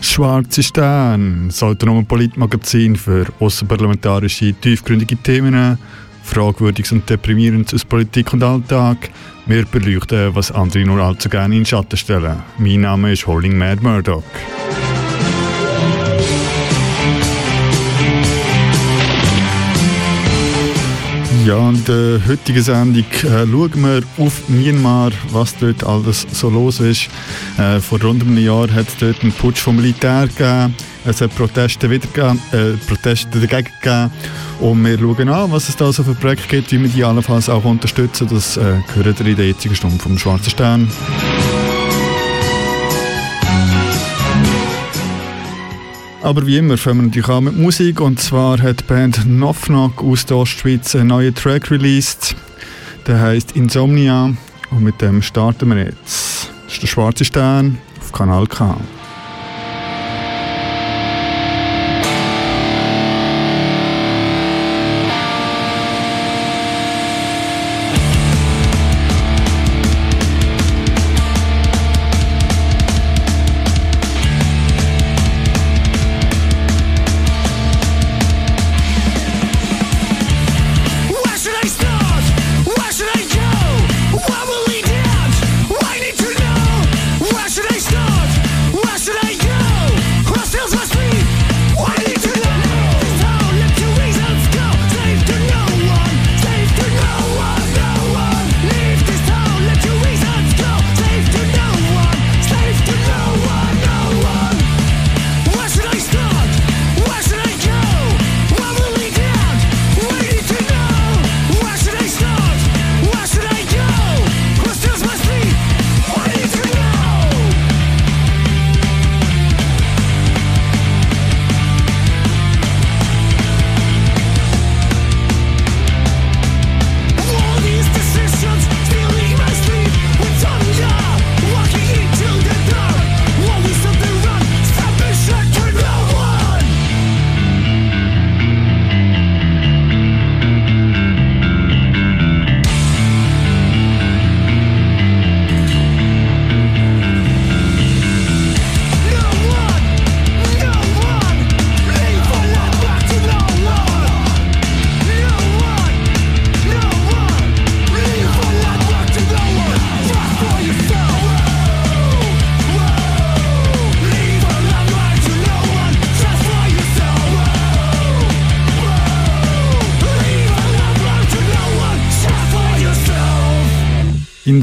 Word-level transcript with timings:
Schwarze 0.00 0.62
Stern, 0.62 1.48
das 1.48 1.60
autonome 1.60 2.04
Politmagazin 2.04 2.94
für 2.94 3.26
außerparlamentarische, 3.40 4.54
tiefgründige 4.54 5.16
Themen, 5.16 5.76
Fragwürdiges 6.24 6.90
und 6.92 7.08
Deprimierendes 7.08 7.74
aus 7.74 7.84
Politik 7.84 8.32
und 8.32 8.42
Alltag. 8.42 9.10
Wir 9.46 9.64
beleuchten, 9.66 10.34
was 10.34 10.50
andere 10.50 10.84
nur 10.84 11.00
allzu 11.00 11.28
gerne 11.28 11.54
in 11.54 11.60
den 11.60 11.66
Schatten 11.66 11.96
stellen. 11.96 12.42
Mein 12.58 12.80
Name 12.80 13.12
ist 13.12 13.26
Holding 13.26 13.56
Mad 13.56 13.82
Murdoch. 13.82 14.22
Ja, 21.44 21.68
in 21.68 21.84
der 21.84 22.26
heutigen 22.26 22.62
Sendung 22.62 23.04
äh, 23.04 23.46
schauen 23.46 23.82
wir 23.82 24.02
auf 24.16 24.48
Myanmar, 24.48 25.12
was 25.30 25.54
dort 25.58 25.84
alles 25.84 26.26
so 26.32 26.48
los 26.48 26.80
ist. 26.80 27.10
Äh, 27.58 27.80
vor 27.80 28.00
rund 28.00 28.22
einem 28.22 28.38
Jahr 28.38 28.70
hat 28.72 28.88
es 28.88 28.96
dort 28.96 29.20
einen 29.20 29.32
Putsch 29.32 29.58
vom 29.58 29.76
Militär 29.76 30.26
gegeben. 30.26 30.74
Es 31.06 31.20
hat 31.20 31.34
Proteste, 31.36 31.90
wieder 31.90 32.06
gegeben, 32.06 32.40
äh, 32.52 32.78
Proteste 32.86 33.38
dagegen 33.38 33.68
gegeben. 33.80 34.10
Und 34.60 34.84
wir 34.84 34.98
schauen 34.98 35.28
an, 35.28 35.52
was 35.52 35.68
es 35.68 35.76
da 35.76 35.92
so 35.92 36.02
für 36.02 36.14
Projekte 36.14 36.48
gibt, 36.48 36.72
wie 36.72 36.80
wir 36.80 36.88
die 36.88 37.04
allenfalls 37.04 37.50
auch 37.50 37.64
unterstützen. 37.64 38.26
Das 38.30 38.56
äh, 38.56 38.78
gehört 38.94 39.20
in 39.20 39.36
der 39.36 39.46
jetzigen 39.46 39.74
Stunde 39.74 39.98
vom 39.98 40.18
Schwarzen 40.18 40.50
Stern. 40.50 40.90
Aber 46.22 46.46
wie 46.46 46.56
immer 46.56 46.78
fangen 46.78 47.00
wir 47.00 47.06
natürlich 47.08 47.28
an 47.28 47.44
mit 47.44 47.58
Musik 47.58 48.00
und 48.00 48.18
zwar 48.18 48.62
hat 48.62 48.80
die 48.80 48.84
Band 48.84 49.24
Knock 49.24 50.02
aus 50.02 50.24
der 50.24 50.38
Ostschweiz 50.38 50.94
einen 50.94 51.08
neuen 51.08 51.34
Track 51.34 51.70
released. 51.70 52.34
Der 53.06 53.20
heißt 53.20 53.52
Insomnia 53.52 54.34
und 54.70 54.82
mit 54.82 55.02
dem 55.02 55.20
starten 55.20 55.68
wir 55.68 55.84
jetzt. 55.84 56.50
Das 56.64 56.72
ist 56.72 56.82
der 56.82 56.86
Schwarze 56.86 57.26
Stern 57.26 57.76
auf 58.00 58.10
Kanal 58.10 58.46
K. 58.46 58.74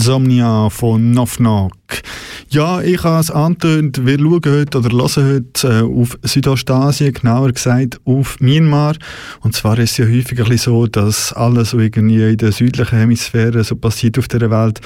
Insomnia 0.01 0.40
von 0.81 1.13
Knock. 1.13 1.73
Ja, 2.49 2.81
ich 2.81 3.03
habe 3.03 3.21
es 3.21 3.31
angetönt, 3.31 4.05
wir 4.05 4.17
schauen 4.17 4.41
heute 4.45 4.79
oder 4.79 4.89
hören 4.89 5.35
heute 5.35 5.67
äh, 5.67 6.01
auf 6.01 6.17
Südostasien, 6.23 7.13
genauer 7.13 7.51
gesagt 7.53 8.01
auf 8.03 8.39
Myanmar. 8.39 8.95
Und 9.41 9.55
zwar 9.55 9.79
ist 9.79 9.91
es 9.91 9.97
ja 9.97 10.05
häufig 10.05 10.39
ein 10.39 10.49
bisschen 10.49 10.57
so, 10.57 10.87
dass 10.87 11.31
alles 11.31 11.69
so 11.69 11.79
irgendwie 11.79 12.31
in 12.31 12.37
der 12.37 12.51
südlichen 12.51 12.97
Hemisphäre 12.97 13.63
so 13.63 13.75
passiert 13.75 14.17
auf 14.19 14.27
der 14.27 14.49
Welt. 14.51 14.81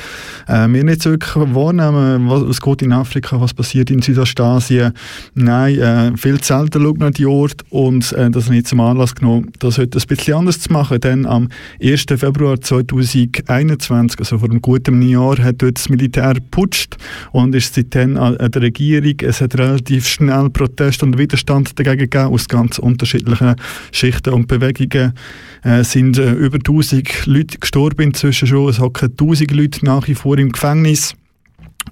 Äh, 0.47 0.67
wir 0.67 0.83
nicht 0.83 1.01
so 1.01 1.11
wirklich 1.11 1.33
wahrnehmen, 1.55 2.29
was, 2.29 2.45
was 2.45 2.61
geht 2.61 2.81
in 2.83 2.91
Afrika, 2.91 3.39
was 3.41 3.53
passiert 3.53 3.89
in 3.89 4.01
Südostasien. 4.01 4.93
Nein, 5.33 5.79
äh, 5.79 6.17
viel 6.17 6.43
selten 6.43 6.83
schaut 6.83 6.99
man 6.99 7.07
an 7.07 7.13
die 7.13 7.25
Ort 7.25 7.63
und 7.69 8.11
äh, 8.11 8.29
das 8.29 8.49
ich 8.49 8.65
zum 8.65 8.79
Anlass 8.81 9.15
genommen, 9.15 9.51
das 9.57 9.77
heute 9.77 9.97
ein 9.97 10.07
bisschen 10.07 10.35
anders 10.35 10.59
zu 10.59 10.71
machen, 10.71 10.99
denn 10.99 11.25
am 11.25 11.49
1. 11.81 12.05
Februar 12.17 12.61
2021, 12.61 14.19
also 14.19 14.37
vor 14.37 14.49
einem 14.49 14.61
guten 14.61 15.01
Jahr, 15.01 15.37
hat 15.39 15.63
dort 15.63 15.84
das 15.85 15.89
Militär 15.89 16.33
geputscht 16.33 16.97
und 17.31 17.53
ist 17.53 17.75
seitdem 17.75 18.17
an 18.17 18.37
der 18.37 18.61
Regierung. 18.61 19.15
Es 19.21 19.41
hat 19.41 19.57
relativ 19.57 20.07
schnell 20.07 20.49
Protest 20.49 21.03
und 21.03 21.17
Widerstand 21.17 21.77
dagegen 21.79 22.09
gegeben 22.09 22.33
aus 22.33 22.47
ganz 22.47 22.79
unterschiedlichen 22.79 23.55
Schichten 23.91 24.33
und 24.33 24.47
Bewegungen. 24.47 25.13
Es 25.61 25.91
sind 25.91 26.17
äh, 26.17 26.33
über 26.33 26.57
1000 26.57 27.25
Leute 27.25 27.59
gestorben 27.59 28.01
inzwischen 28.01 28.47
schon. 28.47 28.69
Es 28.69 28.79
hocken 28.79 29.11
1000 29.11 29.51
Leute 29.51 29.85
nach 29.85 30.07
wie 30.07 30.15
vor 30.15 30.37
im 30.37 30.51
Gefängnis. 30.51 31.15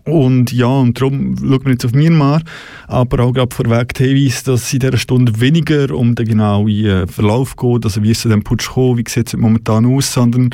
Und 0.06 0.52
ja, 0.52 0.68
und 0.68 1.00
darum 1.00 1.36
schauen 1.38 1.66
wir 1.66 1.72
jetzt 1.72 1.86
auf 1.86 1.94
Myanmar, 1.94 2.42
aber 2.88 3.24
auch 3.24 3.34
gerade 3.34 3.56
vorweg 3.56 3.94
die 3.94 4.06
Hinweis, 4.06 4.44
dass 4.44 4.64
es 4.64 4.74
in 4.74 4.80
dieser 4.80 4.98
Stunde 4.98 5.40
weniger 5.40 5.94
um 5.96 6.14
den 6.16 6.28
genauen 6.28 6.68
äh, 6.68 7.08
Verlauf 7.08 7.56
geht, 7.56 7.86
also 7.86 8.04
wie 8.04 8.12
ist 8.12 8.26
es 8.26 8.32
dem 8.32 8.44
Putsch 8.44 8.68
gekommen, 8.68 8.98
wie 8.98 9.10
sieht 9.10 9.28
es 9.28 9.38
momentan 9.38 9.86
aus, 9.86 10.12
sondern 10.12 10.50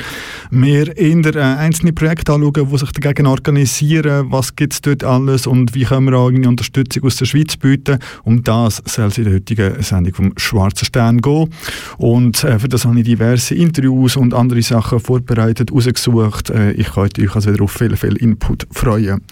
mehr 0.50 0.96
in 0.96 1.22
der 1.22 1.34
äh, 1.34 1.40
einzelne 1.40 1.92
Projekte 1.92 2.32
anschauen, 2.32 2.68
die 2.70 2.78
sich 2.78 2.92
dagegen 2.92 3.26
organisieren, 3.26 4.26
was 4.30 4.54
gibt 4.54 4.74
es 4.74 4.80
dort 4.80 5.02
alles 5.02 5.46
und 5.46 5.74
wie 5.74 5.84
können 5.84 6.06
wir 6.06 6.18
auch 6.18 6.28
eine 6.28 6.48
Unterstützung 6.48 7.04
aus 7.04 7.16
der 7.16 7.24
Schweiz 7.24 7.56
bieten. 7.56 7.98
Um 8.22 8.44
das 8.44 8.82
soll 8.86 9.06
es 9.06 9.18
in 9.18 9.24
der 9.24 9.34
heutigen 9.34 9.82
Sendung 9.82 10.14
vom 10.14 10.32
Schwarzen 10.36 10.84
Stern 10.84 11.20
gehen. 11.20 11.50
Und 11.98 12.44
äh, 12.44 12.58
für 12.58 12.68
das 12.68 12.84
habe 12.84 12.98
ich 12.98 13.04
diverse 13.04 13.54
Interviews 13.54 14.16
und 14.16 14.34
andere 14.34 14.62
Sachen 14.62 15.00
vorbereitet, 15.00 15.72
rausgesucht. 15.72 16.50
Äh, 16.50 16.72
ich 16.72 16.92
kann 16.92 17.08
euch 17.18 17.34
also 17.34 17.52
wieder 17.52 17.64
auf 17.64 17.72
viel, 17.72 17.96
viel 17.96 18.16
Input 18.16 18.66
freuen. 18.70 19.22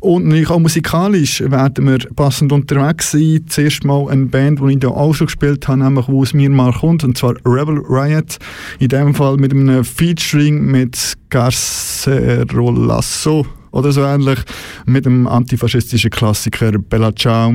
Und 0.00 0.24
natürlich 0.24 0.50
auch 0.50 0.58
musikalisch 0.58 1.40
werden 1.40 1.86
wir 1.86 1.98
passend 2.14 2.52
unterwegs 2.52 3.12
sein. 3.12 3.44
Zuerst 3.48 3.84
mal 3.84 4.10
eine 4.10 4.26
Band, 4.26 4.60
die 4.60 4.72
ich 4.72 4.80
hier 4.80 4.90
auch 4.90 5.14
schon 5.14 5.26
gespielt 5.26 5.66
habe, 5.68 5.80
nämlich 5.80 6.08
wo 6.08 6.22
aus 6.22 6.34
Myanmar 6.34 6.74
kommt, 6.78 7.04
und 7.04 7.16
zwar 7.16 7.36
Rebel 7.44 7.80
Riot. 7.88 8.38
In 8.78 8.88
dem 8.88 9.14
Fall 9.14 9.36
mit 9.36 9.52
einem 9.52 9.84
Featuring 9.84 10.64
mit 10.64 11.14
Garcerolasso 11.30 13.46
oder 13.70 13.92
so 13.92 14.02
ähnlich, 14.02 14.40
mit 14.86 15.06
dem 15.06 15.26
antifaschistischen 15.26 16.10
Klassiker 16.10 16.72
Bella 16.78 17.14
Ciao. 17.14 17.54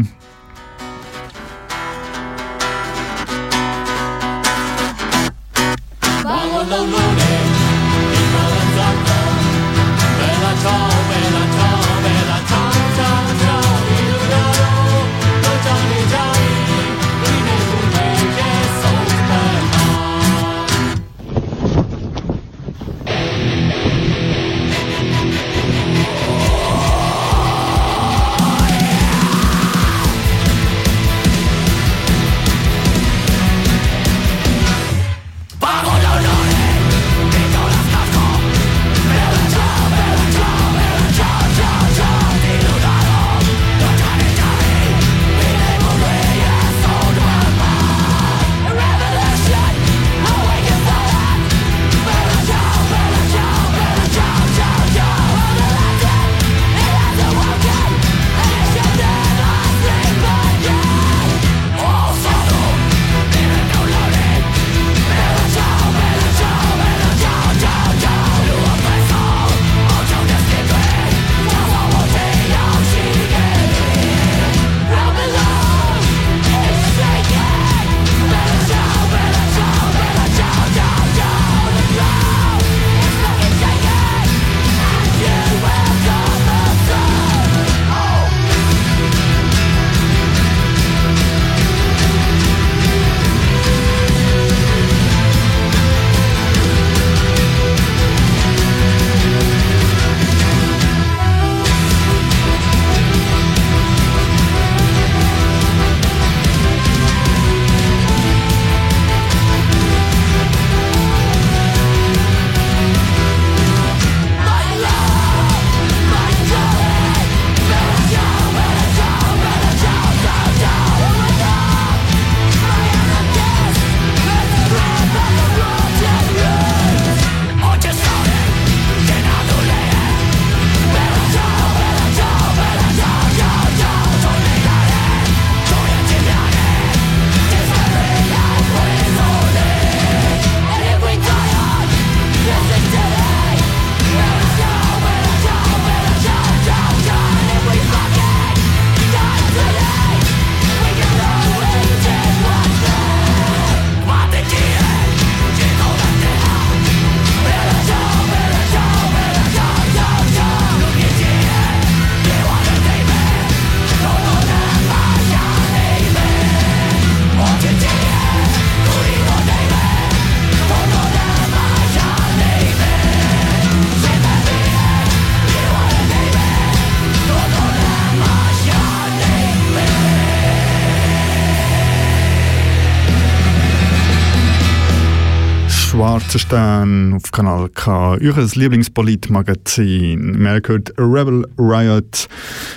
15 186.30 187.14
auf 187.16 187.32
Kanal 187.32 187.70
K, 187.70 188.20
euer 188.22 188.48
Lieblingspolitmagazin. 188.54 190.40
Man 190.40 190.62
hört 190.64 190.94
Rebel 191.00 191.44
Riot 191.58 192.28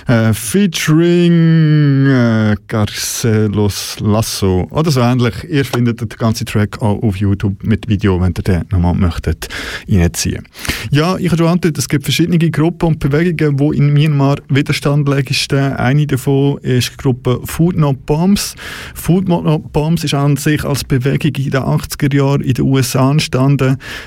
äh, 0.07 0.33
featuring 0.33 2.07
äh, 2.07 2.55
Garcelos 2.67 3.97
Lasso 3.99 4.67
oder 4.71 4.89
so 4.89 5.01
ähnlich. 5.01 5.35
Ihr 5.47 5.65
findet 5.65 6.01
den 6.01 6.09
ganzen 6.09 6.47
Track 6.47 6.81
auch 6.81 7.03
auf 7.03 7.17
YouTube 7.17 7.63
mit 7.63 7.87
Video, 7.87 8.19
wenn 8.19 8.33
ihr 8.35 8.43
den 8.43 8.65
nochmal 8.71 8.95
möchtet 8.95 9.47
reinziehen. 9.87 10.47
Ja, 10.89 11.17
ich 11.17 11.27
habe 11.27 11.37
schon 11.37 11.47
angetötet, 11.47 11.77
es 11.77 11.87
gibt 11.87 12.05
verschiedene 12.05 12.39
Gruppen 12.39 12.87
und 12.87 12.99
Bewegungen, 12.99 13.57
die 13.57 13.77
in 13.77 13.93
Myanmar 13.93 14.37
Widerstand 14.49 15.07
legen. 15.07 15.35
Eine 15.77 16.07
davon 16.07 16.57
ist 16.63 16.93
die 16.93 16.97
Gruppe 16.97 17.39
Food 17.45 17.77
Not 17.77 18.03
Bombs. 18.07 18.55
Food 18.95 19.27
Not 19.27 19.71
Bombs 19.71 20.03
ist 20.03 20.15
an 20.15 20.37
sich 20.37 20.63
als 20.63 20.83
Bewegung 20.83 21.35
in 21.35 21.51
den 21.51 21.61
80er 21.61 22.15
Jahren 22.15 22.41
in 22.41 22.53
den 22.53 22.65
USA 22.65 23.11
entstanden 23.11 23.42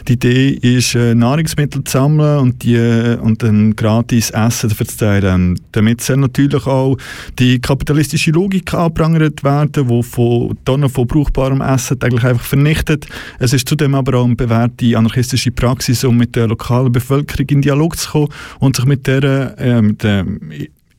die 0.09 0.13
Idee 0.13 0.51
ist, 0.51 0.95
äh, 0.95 1.15
Nahrungsmittel 1.15 1.85
zu 1.85 1.93
sammeln 1.93 2.39
und, 2.39 2.63
die, 2.63 2.75
äh, 2.75 3.17
und 3.17 3.43
dann 3.43 3.75
gratis 3.77 4.31
Essen 4.31 4.71
zu 4.71 4.77
verteilen. 4.77 5.59
Damit 5.73 6.01
soll 6.01 6.19
natürlich 6.19 6.67
auch 6.67 6.97
die 7.39 7.61
kapitalistische 7.61 8.31
Logik 8.31 8.73
angeprangert 8.75 9.45
werden, 9.45 9.73
die 9.73 10.03
von 10.03 10.57
Tonnen 10.65 10.89
von 10.89 11.07
brauchbarem 11.07 11.61
Essen 11.61 12.01
eigentlich 12.03 12.25
einfach 12.25 12.45
vernichtet. 12.45 13.07
Es 13.39 13.53
ist 13.53 13.69
zudem 13.69 13.95
aber 13.95 14.19
auch 14.19 14.25
eine 14.25 14.37
bewährte 14.37 14.97
anarchistische 14.97 15.51
Praxis, 15.51 16.05
um 16.05 16.17
mit 16.17 16.37
der 16.37 16.49
lokalen 16.49 16.93
Bevölkerung 16.93 17.47
in 17.49 17.63
Dialog 17.63 17.97
zu 17.97 18.11
kommen 18.11 18.29
und 18.61 18.77
sich 18.77 18.85
mit 18.85 19.07
der, 19.07 19.59
äh, 19.59 19.83
mit 19.83 20.03
der 20.03 20.25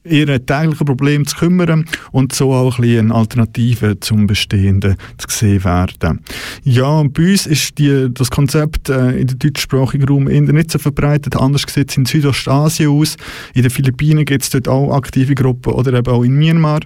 ihre 0.09 0.45
täglichen 0.45 0.85
Probleme 0.85 1.25
zu 1.25 1.35
kümmern 1.37 1.85
und 2.11 2.33
so 2.33 2.53
auch 2.53 2.77
ein 2.77 2.81
bisschen 2.81 3.11
eine 3.11 3.15
Alternative 3.15 3.99
zum 3.99 4.27
Bestehenden 4.27 4.95
zu 5.17 5.27
sehen 5.29 5.63
werden. 5.63 6.21
Ja, 6.63 7.03
bei 7.03 7.31
uns 7.31 7.45
ist 7.45 7.77
die, 7.77 8.07
das 8.13 8.31
Konzept 8.31 8.89
äh, 8.89 9.19
in 9.19 9.27
den 9.27 9.39
deutschsprachigen 9.39 10.07
Raum 10.07 10.27
eher 10.27 10.41
nicht 10.41 10.71
so 10.71 10.79
verbreitet. 10.79 11.35
Anders 11.35 11.63
sieht 11.67 11.91
es 11.91 11.97
in 11.97 12.05
Südostasien 12.05 12.89
aus. 12.89 13.17
In 13.53 13.63
den 13.63 13.71
Philippinen 13.71 14.25
gibt 14.25 14.43
es 14.43 14.49
dort 14.49 14.67
auch 14.67 14.93
aktive 14.93 15.35
Gruppen 15.35 15.73
oder 15.73 15.93
eben 15.93 16.11
auch 16.11 16.23
in 16.23 16.37
Myanmar. 16.37 16.79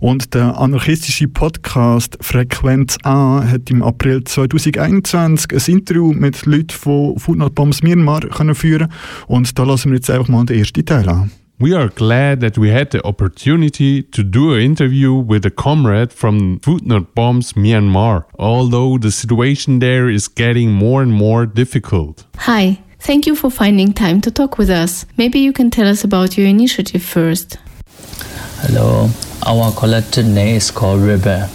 Und 0.00 0.34
der 0.34 0.58
anarchistische 0.58 1.28
Podcast 1.28 2.18
Frequenz 2.20 2.96
A 3.04 3.42
hat 3.44 3.70
im 3.70 3.82
April 3.82 4.24
2021 4.24 5.52
ein 5.52 5.74
Interview 5.74 6.12
mit 6.12 6.46
Leuten 6.46 6.70
von 6.70 7.18
Food 7.18 7.38
Not 7.38 7.54
Bombs 7.54 7.82
Myanmar 7.82 8.20
können 8.20 8.54
führen 8.54 8.88
und 9.26 9.58
da 9.58 9.64
lassen 9.64 9.90
wir 9.90 9.96
jetzt 9.96 10.10
einfach 10.10 10.28
mal 10.28 10.44
den 10.44 10.58
ersten 10.58 10.84
Teil 10.84 11.08
an. 11.08 11.30
We 11.60 11.74
are 11.74 11.88
glad 11.88 12.38
that 12.38 12.56
we 12.56 12.70
had 12.70 12.92
the 12.92 13.04
opportunity 13.04 14.00
to 14.00 14.22
do 14.22 14.54
an 14.54 14.60
interview 14.60 15.12
with 15.12 15.44
a 15.44 15.50
comrade 15.50 16.12
from 16.12 16.60
Food 16.60 16.86
Not 16.86 17.16
Bombs 17.16 17.54
Myanmar, 17.54 18.26
although 18.38 18.96
the 18.96 19.10
situation 19.10 19.80
there 19.80 20.08
is 20.08 20.28
getting 20.28 20.70
more 20.70 21.02
and 21.02 21.12
more 21.12 21.46
difficult. 21.46 22.26
Hi, 22.36 22.78
thank 23.00 23.26
you 23.26 23.34
for 23.34 23.50
finding 23.50 23.92
time 23.92 24.20
to 24.20 24.30
talk 24.30 24.56
with 24.56 24.70
us. 24.70 25.04
Maybe 25.16 25.40
you 25.40 25.52
can 25.52 25.68
tell 25.68 25.88
us 25.88 26.04
about 26.04 26.38
your 26.38 26.46
initiative 26.46 27.02
first. 27.02 27.58
Hello, 28.60 29.10
our 29.44 29.72
collective 29.72 30.26
name 30.26 30.54
is 30.54 30.70
called 30.70 31.00
River. 31.00 31.50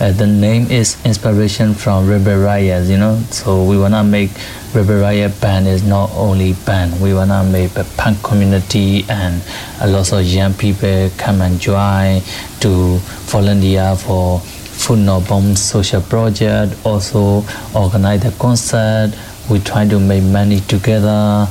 Uh, 0.00 0.10
the 0.10 0.26
name 0.26 0.66
is 0.72 0.96
inspiration 1.04 1.72
from 1.72 2.08
River 2.08 2.40
Riot, 2.40 2.86
you 2.88 2.98
know. 2.98 3.16
So 3.30 3.62
we 3.64 3.78
wanna 3.78 4.02
make 4.02 4.30
River 4.74 4.98
Riot 4.98 5.40
band 5.40 5.68
is 5.68 5.84
not 5.84 6.10
only 6.16 6.54
band. 6.66 7.00
We 7.00 7.14
wanna 7.14 7.44
make 7.44 7.76
a 7.76 7.84
punk 7.96 8.20
community 8.24 9.04
and 9.08 9.40
a 9.80 9.86
lot 9.86 10.12
of 10.12 10.24
young 10.24 10.52
people 10.54 11.10
come 11.16 11.40
and 11.40 11.60
join 11.60 12.22
to 12.60 12.98
volunteer 13.30 13.94
for 13.94 14.40
Food 14.40 14.98
No 14.98 15.20
Bomb 15.20 15.54
social 15.54 16.02
project. 16.02 16.74
Also 16.84 17.44
organize 17.72 18.22
the 18.24 18.34
concert. 18.38 19.12
We 19.48 19.60
try 19.60 19.86
to 19.86 20.00
make 20.00 20.24
money 20.24 20.58
together 20.60 21.46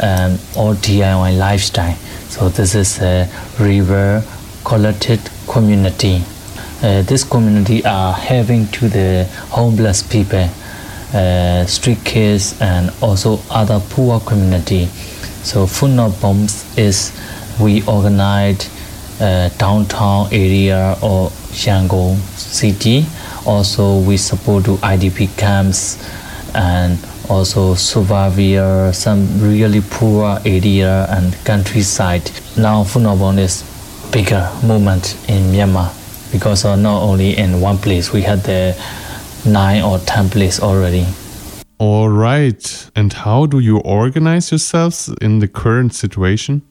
and 0.00 0.38
all 0.56 0.74
DIY 0.74 1.36
lifestyle. 1.36 1.96
So 2.28 2.48
this 2.48 2.76
is 2.76 3.00
a 3.02 3.28
river 3.58 4.22
collected 4.64 5.18
community. 5.48 6.22
Uh, 6.80 7.02
this 7.02 7.24
community 7.24 7.84
are 7.84 8.12
helping 8.12 8.64
to 8.68 8.88
the 8.88 9.24
homeless 9.50 10.00
people, 10.00 10.48
uh, 11.12 11.66
street 11.66 11.98
kids, 12.04 12.56
and 12.60 12.92
also 13.02 13.40
other 13.50 13.80
poor 13.90 14.20
community. 14.20 14.86
So 15.42 15.66
Not 15.88 16.20
Bombs 16.20 16.78
is 16.78 17.10
we 17.60 17.82
organize 17.82 18.70
uh, 19.20 19.50
downtown 19.58 20.28
area 20.30 20.96
or 21.02 21.30
Yangon 21.50 22.14
city. 22.36 23.06
Also 23.44 23.98
we 23.98 24.16
support 24.16 24.64
to 24.66 24.76
IDP 24.76 25.36
camps 25.36 25.98
and 26.54 26.96
also 27.28 27.74
survivor 27.74 28.92
some 28.92 29.26
really 29.40 29.80
poor 29.80 30.38
area 30.46 31.08
and 31.10 31.34
countryside. 31.44 32.30
Now 32.56 32.84
Bombs 33.16 33.38
is 33.40 34.10
bigger 34.12 34.48
movement 34.62 35.16
in 35.28 35.42
Myanmar 35.50 35.97
because 36.32 36.64
uh, 36.64 36.76
not 36.76 37.02
only 37.02 37.36
in 37.36 37.60
one 37.60 37.78
place 37.78 38.12
we 38.12 38.22
had 38.22 38.42
the 38.44 38.74
nine 39.46 39.82
or 39.82 39.98
ten 40.00 40.28
place 40.28 40.60
already 40.60 41.06
All 41.80 42.08
right. 42.08 42.90
And 42.96 43.12
how 43.12 43.46
do 43.46 43.60
you 43.60 43.78
organize 43.84 44.50
yourselves 44.50 45.08
in 45.20 45.38
the 45.38 45.46
current 45.46 45.94
situation? 45.94 46.62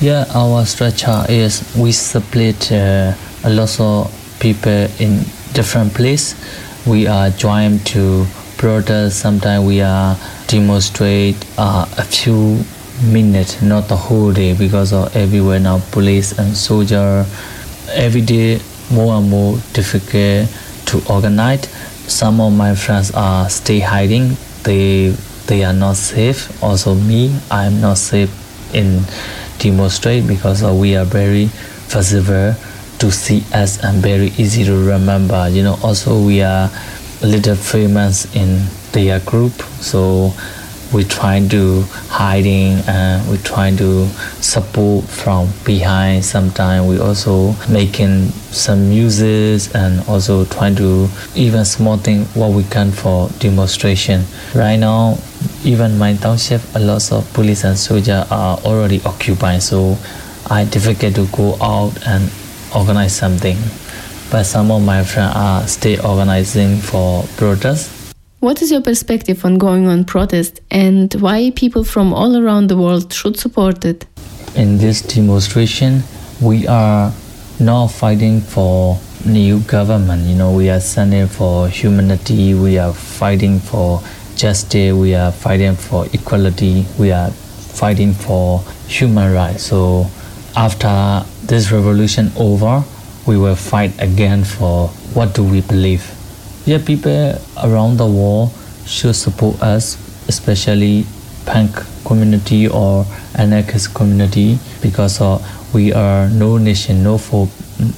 yeah 0.00 0.24
our 0.32 0.64
structure 0.64 1.24
is 1.28 1.62
we 1.76 1.92
split 1.92 2.72
uh, 2.72 3.12
a 3.44 3.50
lot 3.50 3.78
of 3.80 4.08
people 4.40 4.88
in 4.98 5.20
different 5.52 5.92
place 5.92 6.34
we 6.86 7.06
are 7.06 7.28
joined 7.28 7.84
to 7.84 8.24
protest 8.56 9.18
sometimes 9.20 9.62
we 9.66 9.82
are 9.82 10.16
demonstrate 10.46 11.36
uh, 11.58 11.84
a 11.98 12.02
few 12.02 12.64
minutes 13.12 13.60
not 13.60 13.88
the 13.88 13.96
whole 13.96 14.32
day 14.32 14.54
because 14.54 14.94
of 14.94 15.14
everywhere 15.14 15.60
now 15.60 15.78
police 15.90 16.38
and 16.38 16.56
soldier 16.56 17.26
every 17.92 18.22
day 18.22 18.58
more 18.90 19.14
and 19.16 19.30
more 19.30 19.58
difficult 19.72 20.48
to 20.86 21.02
organize. 21.12 21.68
Some 22.06 22.40
of 22.40 22.52
my 22.52 22.74
friends 22.74 23.10
are 23.12 23.48
stay 23.48 23.80
hiding. 23.80 24.36
They 24.64 25.14
they 25.46 25.64
are 25.64 25.72
not 25.72 25.96
safe. 25.96 26.62
Also 26.62 26.94
me, 26.94 27.36
I 27.50 27.64
am 27.64 27.80
not 27.80 27.98
safe 27.98 28.30
in 28.74 29.04
demonstrate 29.58 30.26
because 30.26 30.62
uh, 30.62 30.72
we 30.72 30.96
are 30.96 31.04
very 31.04 31.46
visible 31.88 32.54
to 32.98 33.10
see 33.10 33.44
us 33.52 33.82
and 33.82 34.02
very 34.02 34.28
easy 34.38 34.64
to 34.64 34.74
remember. 34.74 35.48
You 35.48 35.62
know, 35.62 35.78
also 35.82 36.20
we 36.20 36.42
are 36.42 36.70
little 37.22 37.56
famous 37.56 38.34
in 38.34 38.66
their 38.92 39.20
group, 39.20 39.52
so 39.80 40.32
we 40.92 41.04
try 41.04 41.46
to 41.48 41.82
hiding 42.08 42.78
and 42.88 43.30
we 43.30 43.36
try 43.38 43.74
to 43.76 44.06
support 44.40 45.04
from 45.04 45.48
behind 45.64 46.24
sometimes 46.24 46.88
we 46.88 46.98
also 46.98 47.54
making 47.70 48.26
some 48.50 48.88
music 48.88 49.72
and 49.74 50.06
also 50.08 50.44
trying 50.46 50.74
to 50.74 51.08
even 51.34 51.64
small 51.64 51.96
thing 51.96 52.24
what 52.34 52.50
we 52.52 52.64
can 52.64 52.90
for 52.90 53.28
demonstration. 53.38 54.24
Right 54.54 54.76
now 54.76 55.18
even 55.64 55.98
my 55.98 56.14
township 56.14 56.60
a 56.74 56.80
lot 56.80 57.12
of 57.12 57.32
police 57.32 57.64
and 57.64 57.78
soldier 57.78 58.26
are 58.30 58.58
already 58.58 59.00
occupied 59.04 59.62
so 59.62 59.96
i 60.50 60.64
difficult 60.64 61.14
to 61.14 61.26
go 61.26 61.54
out 61.62 61.92
and 62.06 62.30
organize 62.74 63.14
something. 63.14 63.56
But 64.30 64.44
some 64.44 64.70
of 64.70 64.84
my 64.84 65.02
friends 65.04 65.32
are 65.34 65.66
still 65.66 66.06
organizing 66.06 66.78
for 66.78 67.24
protest 67.36 67.99
What 68.40 68.62
is 68.62 68.70
your 68.70 68.80
perspective 68.80 69.44
on 69.44 69.58
going 69.58 69.86
on 69.86 70.04
protest 70.04 70.60
and 70.70 71.12
why 71.14 71.52
people 71.54 71.84
from 71.84 72.14
all 72.14 72.36
around 72.36 72.68
the 72.68 72.76
world 72.76 73.12
should 73.12 73.38
support 73.38 73.84
it? 73.84 74.06
in 74.56 74.78
this 74.78 75.02
demonstration 75.02 76.02
we 76.42 76.66
are 76.66 77.12
not 77.60 77.88
fighting 77.88 78.40
for 78.40 78.98
new 79.24 79.60
government. 79.60 80.22
You 80.22 80.34
know 80.34 80.52
we 80.52 80.70
are 80.70 80.80
standing 80.80 81.26
for 81.26 81.68
humanity. 81.68 82.54
We 82.54 82.78
are 82.78 82.94
fighting 82.94 83.58
for 83.60 84.00
justice. 84.34 84.94
We 84.94 85.14
are 85.14 85.30
fighting 85.30 85.74
for 85.74 86.06
equality. 86.14 86.86
We 86.98 87.12
are 87.12 87.30
fighting 87.30 88.14
for 88.14 88.60
human 88.88 89.32
rights. 89.34 89.64
So 89.64 90.06
after 90.56 91.24
this 91.46 91.70
revolution 91.70 92.32
over 92.36 92.82
we 93.26 93.36
will 93.36 93.56
fight 93.56 93.92
again 94.00 94.42
for 94.44 94.88
what 95.12 95.34
do 95.34 95.44
we 95.44 95.60
believe 95.60 96.02
yeah 96.70 96.78
people 96.78 97.34
around 97.64 97.96
the 97.96 98.06
world 98.06 98.52
should 98.86 99.14
support 99.14 99.60
us 99.60 99.98
especially 100.28 101.04
punk 101.44 101.74
community 102.04 102.68
or 102.68 103.04
anarchist 103.34 103.92
community 103.92 104.56
because 104.80 105.20
uh, 105.20 105.36
we 105.74 105.92
are 105.92 106.28
no 106.28 106.58
nation 106.58 107.02
no 107.02 107.18
for 107.18 107.48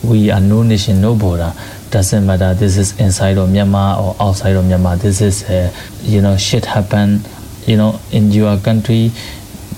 we 0.02 0.31
are 0.31 0.41
no 0.41 0.62
nation 0.62 1.02
no 1.02 1.14
border. 1.14 1.52
Doesn't 1.91 2.25
matter 2.25 2.55
this 2.55 2.79
is 2.79 2.99
inside 2.99 3.37
of 3.37 3.50
myanmar 3.50 4.00
or 4.00 4.17
outside 4.19 4.57
of 4.57 4.64
myanmar. 4.64 4.99
This 4.99 5.21
is 5.21 5.45
uh, 5.45 5.71
you 6.02 6.23
know 6.23 6.38
shit 6.38 6.64
happen 6.64 7.21
you 7.67 7.76
know 7.76 8.00
in 8.11 8.33
your 8.33 8.57
country 8.57 9.11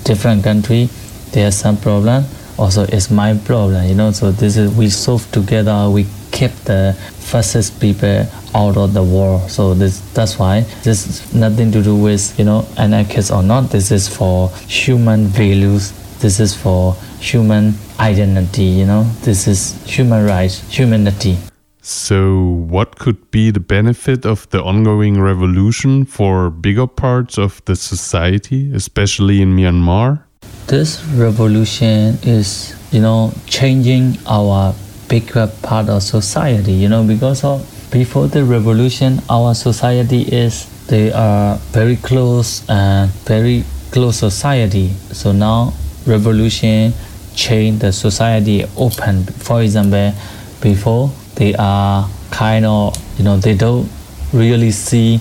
different 0.05 0.43
country. 0.43 0.87
There's 1.31 1.55
some 1.55 1.75
problem. 1.75 2.23
Also 2.57 2.83
it's 2.83 3.11
my 3.11 3.37
problem 3.43 3.85
you 3.89 3.95
know 3.95 4.11
so 4.11 4.31
this 4.31 4.55
is 4.55 4.73
we 4.73 4.89
solve 4.89 5.29
together 5.33 5.89
we 5.89 6.05
keep 6.31 6.51
the 6.63 6.95
fascist 7.25 7.79
people 7.81 8.25
out 8.53 8.77
of 8.77 8.93
the 8.93 9.03
war. 9.03 9.41
So 9.49 9.73
this 9.73 9.99
that's 10.13 10.37
why 10.37 10.61
this 10.83 11.07
is 11.07 11.33
nothing 11.33 11.71
to 11.71 11.81
do 11.81 11.95
with 11.95 12.37
you 12.39 12.45
know 12.45 12.65
anarchist 12.77 13.31
or 13.31 13.43
not. 13.43 13.71
This 13.71 13.91
is 13.91 14.07
for 14.07 14.49
human 14.67 15.27
values. 15.27 15.91
This 16.19 16.39
is 16.39 16.55
for 16.55 16.95
human 17.19 17.73
identity. 17.99 18.63
You 18.63 18.85
know, 18.85 19.03
this 19.23 19.47
is 19.47 19.73
human 19.85 20.25
rights, 20.25 20.61
humanity. 20.69 21.37
So, 21.81 22.65
what 22.67 22.97
could 22.97 23.29
be 23.29 23.51
the 23.51 23.59
benefit 23.59 24.25
of 24.25 24.49
the 24.49 24.63
ongoing 24.63 25.21
revolution 25.21 26.05
for 26.05 26.49
bigger 26.49 26.87
parts 26.87 27.37
of 27.37 27.61
the 27.65 27.75
society, 27.75 28.71
especially 28.73 29.39
in 29.39 29.55
Myanmar? 29.55 30.23
This 30.65 31.03
revolution 31.13 32.17
is, 32.23 32.73
you 32.91 33.01
know, 33.01 33.33
changing 33.45 34.17
our 34.25 34.73
bigger 35.07 35.41
uh, 35.41 35.47
part 35.61 35.89
of 35.89 36.03
society, 36.03 36.73
you 36.73 36.89
know, 36.89 37.03
because 37.03 37.43
of 37.43 37.61
before 37.91 38.27
the 38.27 38.43
revolution, 38.43 39.21
our 39.29 39.53
society 39.53 40.21
is, 40.23 40.65
they 40.87 41.11
are 41.11 41.55
very 41.71 41.95
close 41.95 42.67
and 42.69 43.09
very 43.25 43.63
close 43.91 44.17
society. 44.17 44.89
So 45.11 45.31
now 45.31 45.73
revolution 46.05 46.93
change 47.35 47.79
the 47.79 47.91
society 47.91 48.65
open. 48.77 49.23
For 49.23 49.61
example, 49.61 50.13
before 50.61 51.11
they 51.35 51.55
are 51.55 52.09
kind 52.31 52.65
of, 52.65 52.97
you 53.17 53.23
know, 53.23 53.37
they 53.37 53.55
don't 53.55 53.89
really 54.33 54.71
see 54.71 55.17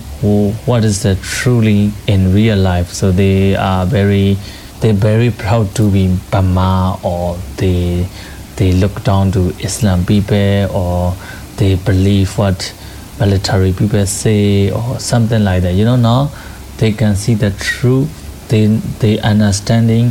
what 0.66 0.84
is 0.84 1.02
the 1.02 1.14
truly 1.16 1.92
in 2.06 2.34
real 2.34 2.58
life. 2.58 2.88
So 2.88 3.12
they 3.12 3.54
are 3.54 3.86
very, 3.86 4.36
they're 4.80 4.92
very 4.92 5.30
proud 5.30 5.74
to 5.76 5.90
be 5.90 6.08
Bama 6.30 7.02
or 7.04 7.38
they, 7.56 8.08
they 8.56 8.72
look 8.72 9.02
down 9.04 9.32
to 9.32 9.50
Islam 9.60 10.04
people 10.06 10.68
or 10.72 11.14
they 11.56 11.74
believe 11.76 12.36
what 12.38 12.74
military 13.18 13.72
people 13.72 14.04
say 14.06 14.70
or 14.70 14.98
something 14.98 15.44
like 15.44 15.62
that. 15.62 15.74
You 15.74 15.84
know, 15.84 15.96
now 15.96 16.30
they 16.78 16.92
can 16.92 17.16
see 17.16 17.34
the 17.34 17.50
truth. 17.52 18.10
They, 18.48 18.66
they 19.00 19.18
understanding 19.20 20.10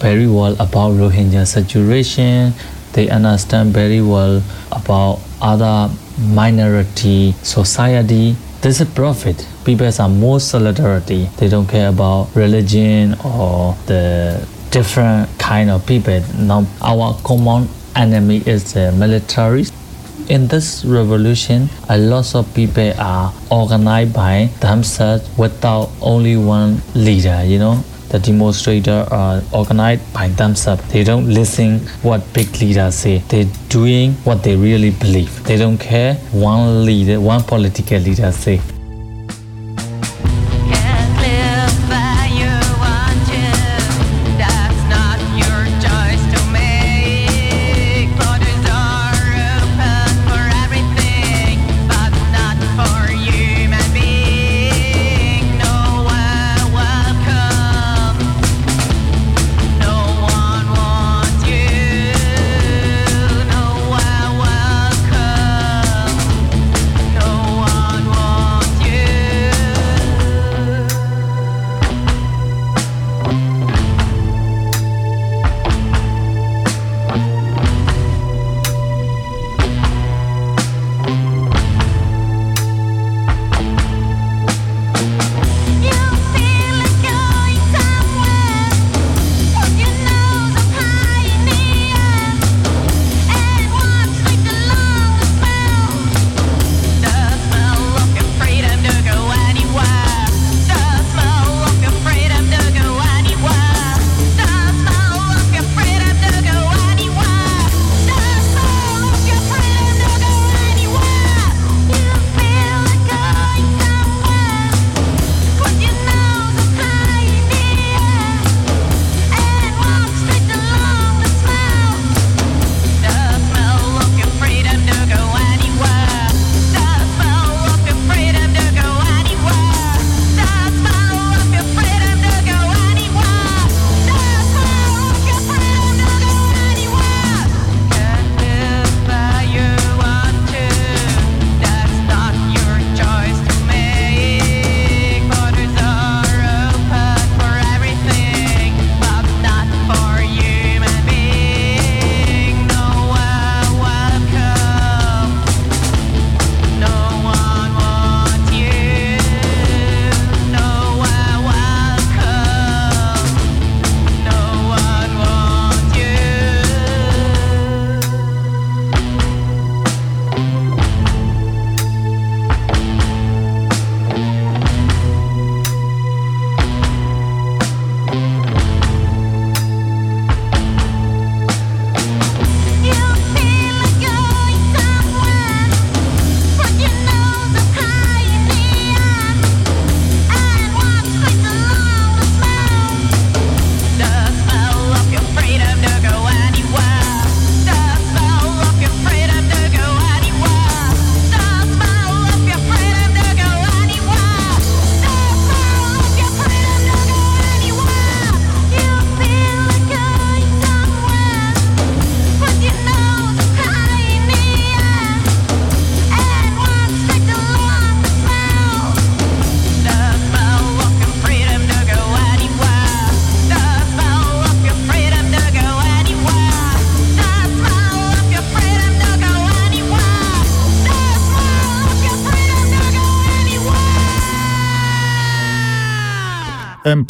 very 0.00 0.26
well 0.26 0.54
about 0.54 0.92
Rohingya 0.92 1.46
situation. 1.46 2.52
They 2.92 3.08
understand 3.10 3.72
very 3.72 4.00
well 4.00 4.42
about 4.72 5.20
other 5.40 5.92
minority 6.18 7.32
society. 7.42 8.36
This 8.62 8.80
is 8.80 8.88
profit. 8.88 9.46
People 9.64 9.90
are 9.98 10.08
more 10.08 10.40
solidarity. 10.40 11.28
They 11.36 11.48
don't 11.48 11.68
care 11.68 11.88
about 11.88 12.34
religion 12.34 13.14
or 13.24 13.76
the 13.86 14.46
different 14.70 15.28
kind 15.38 15.70
of 15.70 15.84
people. 15.86 16.20
Now 16.38 16.66
our 16.80 17.14
common 17.22 17.68
enemy 17.96 18.42
is 18.46 18.72
the 18.72 18.92
military. 18.92 19.66
In 20.28 20.48
this 20.48 20.84
revolution, 20.84 21.68
a 21.88 21.98
lot 21.98 22.34
of 22.34 22.52
people 22.54 22.92
are 22.98 23.32
organized 23.50 24.14
by 24.14 24.48
themselves 24.60 25.28
without 25.36 25.90
only 26.00 26.36
one 26.36 26.80
leader, 26.94 27.42
you 27.44 27.58
know. 27.58 27.84
The 28.08 28.20
demonstrators 28.20 29.08
are 29.08 29.42
organized 29.52 30.12
by 30.14 30.28
themselves. 30.28 30.82
They 30.92 31.04
don't 31.04 31.28
listen 31.28 31.80
what 32.02 32.32
big 32.32 32.48
leaders 32.60 32.94
say. 32.94 33.18
They're 33.28 33.50
doing 33.68 34.12
what 34.24 34.42
they 34.42 34.56
really 34.56 34.90
believe. 34.90 35.44
They 35.44 35.56
don't 35.56 35.78
care 35.78 36.14
one 36.32 36.86
leader, 36.86 37.20
one 37.20 37.42
political 37.42 37.98
leader 37.98 38.30
say. 38.30 38.60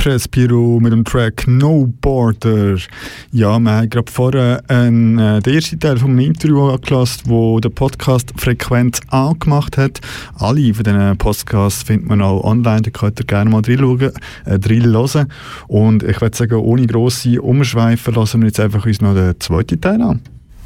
Empress 0.04 0.28
Pyro 0.28 0.80
mit 0.82 0.92
dem 0.92 1.02
Track 1.02 1.46
No 1.46 1.90
Border. 2.02 2.76
Ja, 3.32 3.58
wir 3.58 3.70
haben 3.72 3.88
gerade 3.88 4.12
vorher 4.12 4.62
einen, 4.68 5.18
äh, 5.18 5.40
den 5.40 5.54
ersten 5.54 5.80
Teil 5.80 5.96
vom 5.96 6.18
Interview 6.18 6.68
angelassen, 6.68 7.22
wo 7.24 7.58
der 7.58 7.70
Podcast 7.70 8.30
Frequenz 8.36 9.00
angemacht 9.08 9.78
hat. 9.78 10.02
Alle 10.38 10.74
von 10.74 10.84
diesen 10.84 11.16
Podcasts 11.16 11.84
findet 11.84 12.06
man 12.06 12.20
auch 12.20 12.44
online, 12.44 12.82
da 12.82 12.90
könnt 12.90 13.18
ihr 13.18 13.24
gerne 13.24 13.48
mal 13.48 13.62
reinschauen, 13.66 14.12
äh, 14.44 14.58
reinhören. 14.62 15.28
Und 15.68 16.02
ich 16.02 16.20
würde 16.20 16.36
sagen, 16.36 16.56
ohne 16.56 16.86
grosse 16.86 17.40
Umschweife 17.40 18.10
lassen 18.10 18.42
wir 18.42 18.48
jetzt 18.48 18.60
einfach 18.60 18.84
uns 18.84 19.00
noch 19.00 19.14
den 19.14 19.40
zweiten 19.40 19.80
Teil 19.80 20.02
an. 20.02 20.20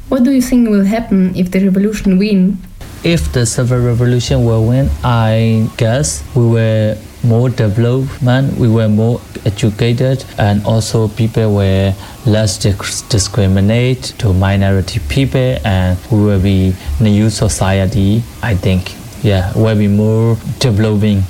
What 0.09 0.27
do 0.27 0.31
you 0.31 0.41
think 0.41 0.69
will 0.69 0.85
happen 0.85 1.33
if 1.33 1.47
the 1.53 1.59
revolution 1.59 2.19
win? 2.19 2.57
If 3.05 3.31
the 3.31 3.45
civil 3.45 3.79
revolution 3.79 4.45
will 4.45 4.67
win, 4.69 4.89
I 5.05 5.69
guess 5.77 6.25
we 6.35 6.41
were 6.41 6.97
more 7.23 7.49
development, 7.49 8.57
we 8.57 8.67
were 8.67 8.89
more 8.89 9.21
educated, 9.45 10.23
and 10.37 10.65
also 10.65 11.07
people 11.07 11.55
were 11.55 11.93
less 12.25 12.57
dis- 12.57 13.01
discriminate 13.03 14.03
to 14.19 14.33
minority 14.33 14.99
people, 15.09 15.57
and 15.65 15.97
we 16.11 16.23
will 16.23 16.41
be 16.41 16.73
new 16.99 17.29
society. 17.29 18.23
I 18.41 18.55
think, 18.55 18.93
yeah, 19.23 19.51
will 19.55 19.77
be 19.77 19.87
more 19.87 20.37
developing 20.59 21.23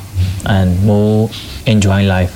and 0.45 0.83
more 0.85 1.29
enjoying 1.65 2.07
life. 2.07 2.35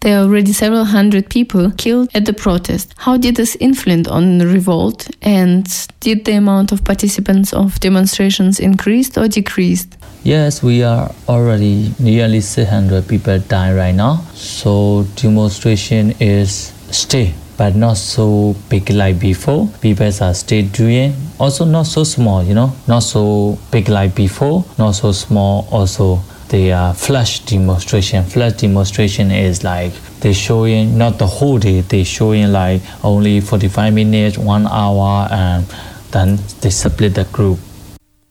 There 0.00 0.16
are 0.16 0.22
already 0.22 0.52
several 0.52 0.84
hundred 0.84 1.28
people 1.28 1.72
killed 1.72 2.08
at 2.14 2.24
the 2.24 2.32
protest. 2.32 2.94
How 2.98 3.16
did 3.16 3.34
this 3.34 3.56
influence 3.56 4.06
on 4.06 4.38
the 4.38 4.46
revolt? 4.46 5.10
And 5.22 5.66
did 5.98 6.24
the 6.24 6.34
amount 6.34 6.70
of 6.70 6.84
participants 6.84 7.52
of 7.52 7.80
demonstrations 7.80 8.60
increased 8.60 9.18
or 9.18 9.26
decreased? 9.26 9.97
Yes, 10.24 10.62
we 10.62 10.82
are 10.82 11.10
already 11.28 11.94
nearly 11.98 12.40
600 12.40 13.06
people 13.06 13.38
dying 13.38 13.76
right 13.76 13.94
now. 13.94 14.16
So 14.34 15.04
demonstration 15.14 16.12
is 16.20 16.72
still, 16.90 17.32
but 17.56 17.76
not 17.76 17.96
so 17.96 18.56
big 18.68 18.90
like 18.90 19.20
before. 19.20 19.68
People 19.80 20.10
are 20.20 20.34
still 20.34 20.66
doing. 20.68 21.14
Also 21.38 21.64
not 21.64 21.84
so 21.86 22.02
small, 22.02 22.42
you 22.42 22.54
know, 22.54 22.72
not 22.88 23.04
so 23.04 23.58
big 23.70 23.88
like 23.88 24.14
before, 24.16 24.64
not 24.76 24.92
so 24.92 25.12
small. 25.12 25.68
Also, 25.70 26.20
they 26.48 26.72
are 26.72 26.94
flash 26.94 27.40
demonstration. 27.40 28.24
Flash 28.24 28.54
demonstration 28.54 29.30
is 29.30 29.62
like 29.62 29.92
they 30.20 30.32
showing 30.32 30.98
not 30.98 31.18
the 31.18 31.26
whole 31.26 31.58
day. 31.58 31.82
They 31.82 32.02
showing 32.04 32.52
like 32.52 32.82
only 33.04 33.40
45 33.40 33.94
minutes, 33.94 34.36
one 34.36 34.66
hour, 34.66 35.28
and 35.30 35.64
then 36.10 36.38
they 36.60 36.70
split 36.70 37.14
the 37.14 37.24
group. 37.24 37.58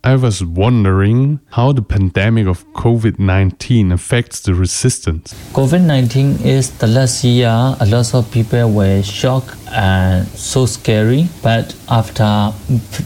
I 0.07 0.15
was 0.15 0.41
wondering 0.41 1.41
how 1.49 1.73
the 1.73 1.81
pandemic 1.81 2.47
of 2.47 2.65
COVID 2.71 3.19
19 3.19 3.91
affects 3.91 4.39
the 4.39 4.53
resistance. 4.53 5.33
COVID 5.51 5.81
19 5.81 6.45
is 6.45 6.69
the 6.77 6.87
last 6.87 7.25
year, 7.25 7.49
a 7.49 7.85
lot 7.85 8.13
of 8.13 8.31
people 8.31 8.71
were 8.71 9.03
shocked 9.03 9.53
and 9.69 10.25
so 10.29 10.65
scary. 10.65 11.27
But 11.43 11.75
after 11.89 12.53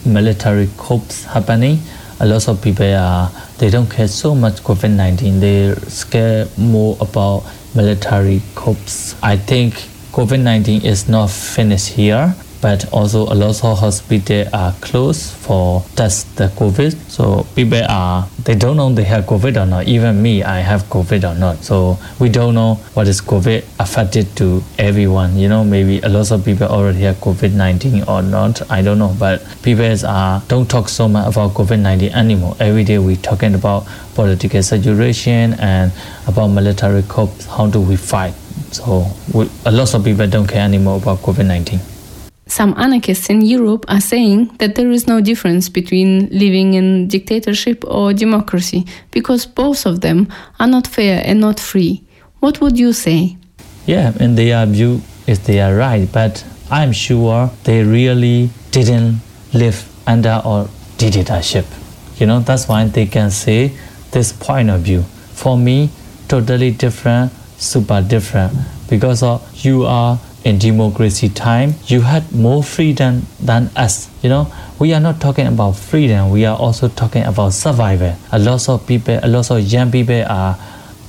military 0.05 0.69
coups 0.77 1.23
happening, 1.23 1.79
a 2.19 2.27
lot 2.27 2.47
of 2.47 2.61
people 2.61 2.93
are 2.93 3.31
they 3.57 3.71
don't 3.71 3.89
care 3.89 4.07
so 4.07 4.35
much 4.35 4.61
COVID 4.61 4.91
19. 4.91 5.39
They 5.39 5.73
scare 5.87 6.45
more 6.55 6.97
about 7.01 7.45
military 7.73 8.43
coups. 8.53 9.15
I 9.23 9.37
think 9.37 9.73
COVID 10.11 10.39
19 10.39 10.85
is 10.85 11.09
not 11.09 11.31
finished 11.31 11.87
here. 11.87 12.35
But 12.61 12.93
also 12.93 13.23
a 13.23 13.33
lot 13.33 13.49
of 13.63 13.79
hospitals 13.79 14.47
are 14.53 14.71
closed 14.81 15.33
for 15.33 15.83
test 15.95 16.37
the 16.37 16.47
COVID. 16.49 16.93
So 17.09 17.47
people 17.55 17.81
are 17.89 18.27
they 18.43 18.53
don't 18.53 18.77
know 18.77 18.93
they 18.93 19.03
have 19.03 19.25
COVID 19.25 19.57
or 19.61 19.65
not. 19.65 19.87
Even 19.87 20.21
me, 20.21 20.43
I 20.43 20.59
have 20.59 20.83
COVID 20.83 21.29
or 21.29 21.37
not. 21.37 21.63
So 21.63 21.97
we 22.19 22.29
don't 22.29 22.53
know 22.53 22.75
what 22.93 23.07
is 23.07 23.19
COVID 23.19 23.65
affected 23.79 24.35
to 24.37 24.63
everyone. 24.77 25.37
You 25.37 25.49
know, 25.49 25.63
maybe 25.63 26.01
a 26.01 26.09
lot 26.09 26.29
of 26.31 26.45
people 26.45 26.67
already 26.67 27.01
have 27.01 27.17
COVID 27.17 27.53
nineteen 27.53 28.03
or 28.03 28.21
not. 28.21 28.61
I 28.69 28.83
don't 28.83 28.99
know. 28.99 29.15
But 29.17 29.41
people 29.63 29.91
are 30.05 30.43
don't 30.47 30.69
talk 30.69 30.87
so 30.87 31.07
much 31.07 31.33
about 31.33 31.51
COVID 31.53 31.79
nineteen 31.79 32.13
anymore. 32.13 32.55
Every 32.59 32.83
day 32.83 32.99
we 32.99 33.15
talking 33.15 33.55
about 33.55 33.87
political 34.13 34.61
situation 34.61 35.55
and 35.59 35.91
about 36.27 36.49
military 36.49 37.01
corps. 37.03 37.31
How 37.49 37.65
do 37.67 37.81
we 37.81 37.95
fight? 37.95 38.33
So 38.71 39.07
we, 39.33 39.49
a 39.65 39.71
lot 39.71 39.93
of 39.95 40.03
people 40.03 40.27
don't 40.27 40.47
care 40.47 40.63
anymore 40.63 40.97
about 40.97 41.19
COVID 41.19 41.47
nineteen. 41.47 41.79
Some 42.51 42.73
anarchists 42.77 43.29
in 43.29 43.39
Europe 43.39 43.85
are 43.87 44.01
saying 44.01 44.57
that 44.57 44.75
there 44.75 44.91
is 44.91 45.07
no 45.07 45.21
difference 45.21 45.69
between 45.69 46.27
living 46.31 46.73
in 46.73 47.07
dictatorship 47.07 47.85
or 47.87 48.11
democracy 48.11 48.85
because 49.11 49.45
both 49.45 49.85
of 49.85 50.01
them 50.01 50.27
are 50.59 50.67
not 50.67 50.85
fair 50.85 51.21
and 51.23 51.39
not 51.39 51.61
free. 51.61 52.03
What 52.41 52.59
would 52.59 52.77
you 52.77 52.91
say? 52.91 53.37
Yeah, 53.85 54.11
in 54.19 54.35
their 54.35 54.65
view, 54.65 55.01
is 55.27 55.39
they 55.39 55.61
are 55.61 55.73
right, 55.73 56.11
but 56.11 56.43
I'm 56.69 56.91
sure 56.91 57.49
they 57.63 57.85
really 57.85 58.49
didn't 58.71 59.21
live 59.53 59.87
under 60.05 60.41
a 60.43 60.67
dictatorship. 60.97 61.65
You 62.17 62.25
know, 62.25 62.41
that's 62.41 62.67
why 62.67 62.83
they 62.83 63.05
can 63.05 63.31
say 63.31 63.71
this 64.11 64.33
point 64.33 64.69
of 64.69 64.81
view. 64.81 65.03
For 65.39 65.57
me, 65.57 65.89
totally 66.27 66.71
different, 66.71 67.31
super 67.57 68.01
different, 68.01 68.51
because 68.89 69.23
you 69.63 69.85
are 69.85 70.19
in 70.43 70.57
democracy 70.57 71.29
time, 71.29 71.75
you 71.85 72.01
had 72.01 72.31
more 72.31 72.63
freedom 72.63 73.27
than 73.39 73.69
us. 73.75 74.09
You 74.23 74.29
know, 74.29 74.51
we 74.79 74.93
are 74.93 74.99
not 74.99 75.21
talking 75.21 75.47
about 75.47 75.75
freedom. 75.75 76.31
We 76.31 76.45
are 76.45 76.57
also 76.57 76.87
talking 76.87 77.23
about 77.23 77.53
survival. 77.53 78.15
A 78.31 78.39
lot 78.39 78.67
of 78.67 78.85
people, 78.87 79.19
a 79.21 79.27
lot 79.27 79.51
of 79.51 79.61
young 79.61 79.91
people 79.91 80.23
are 80.27 80.57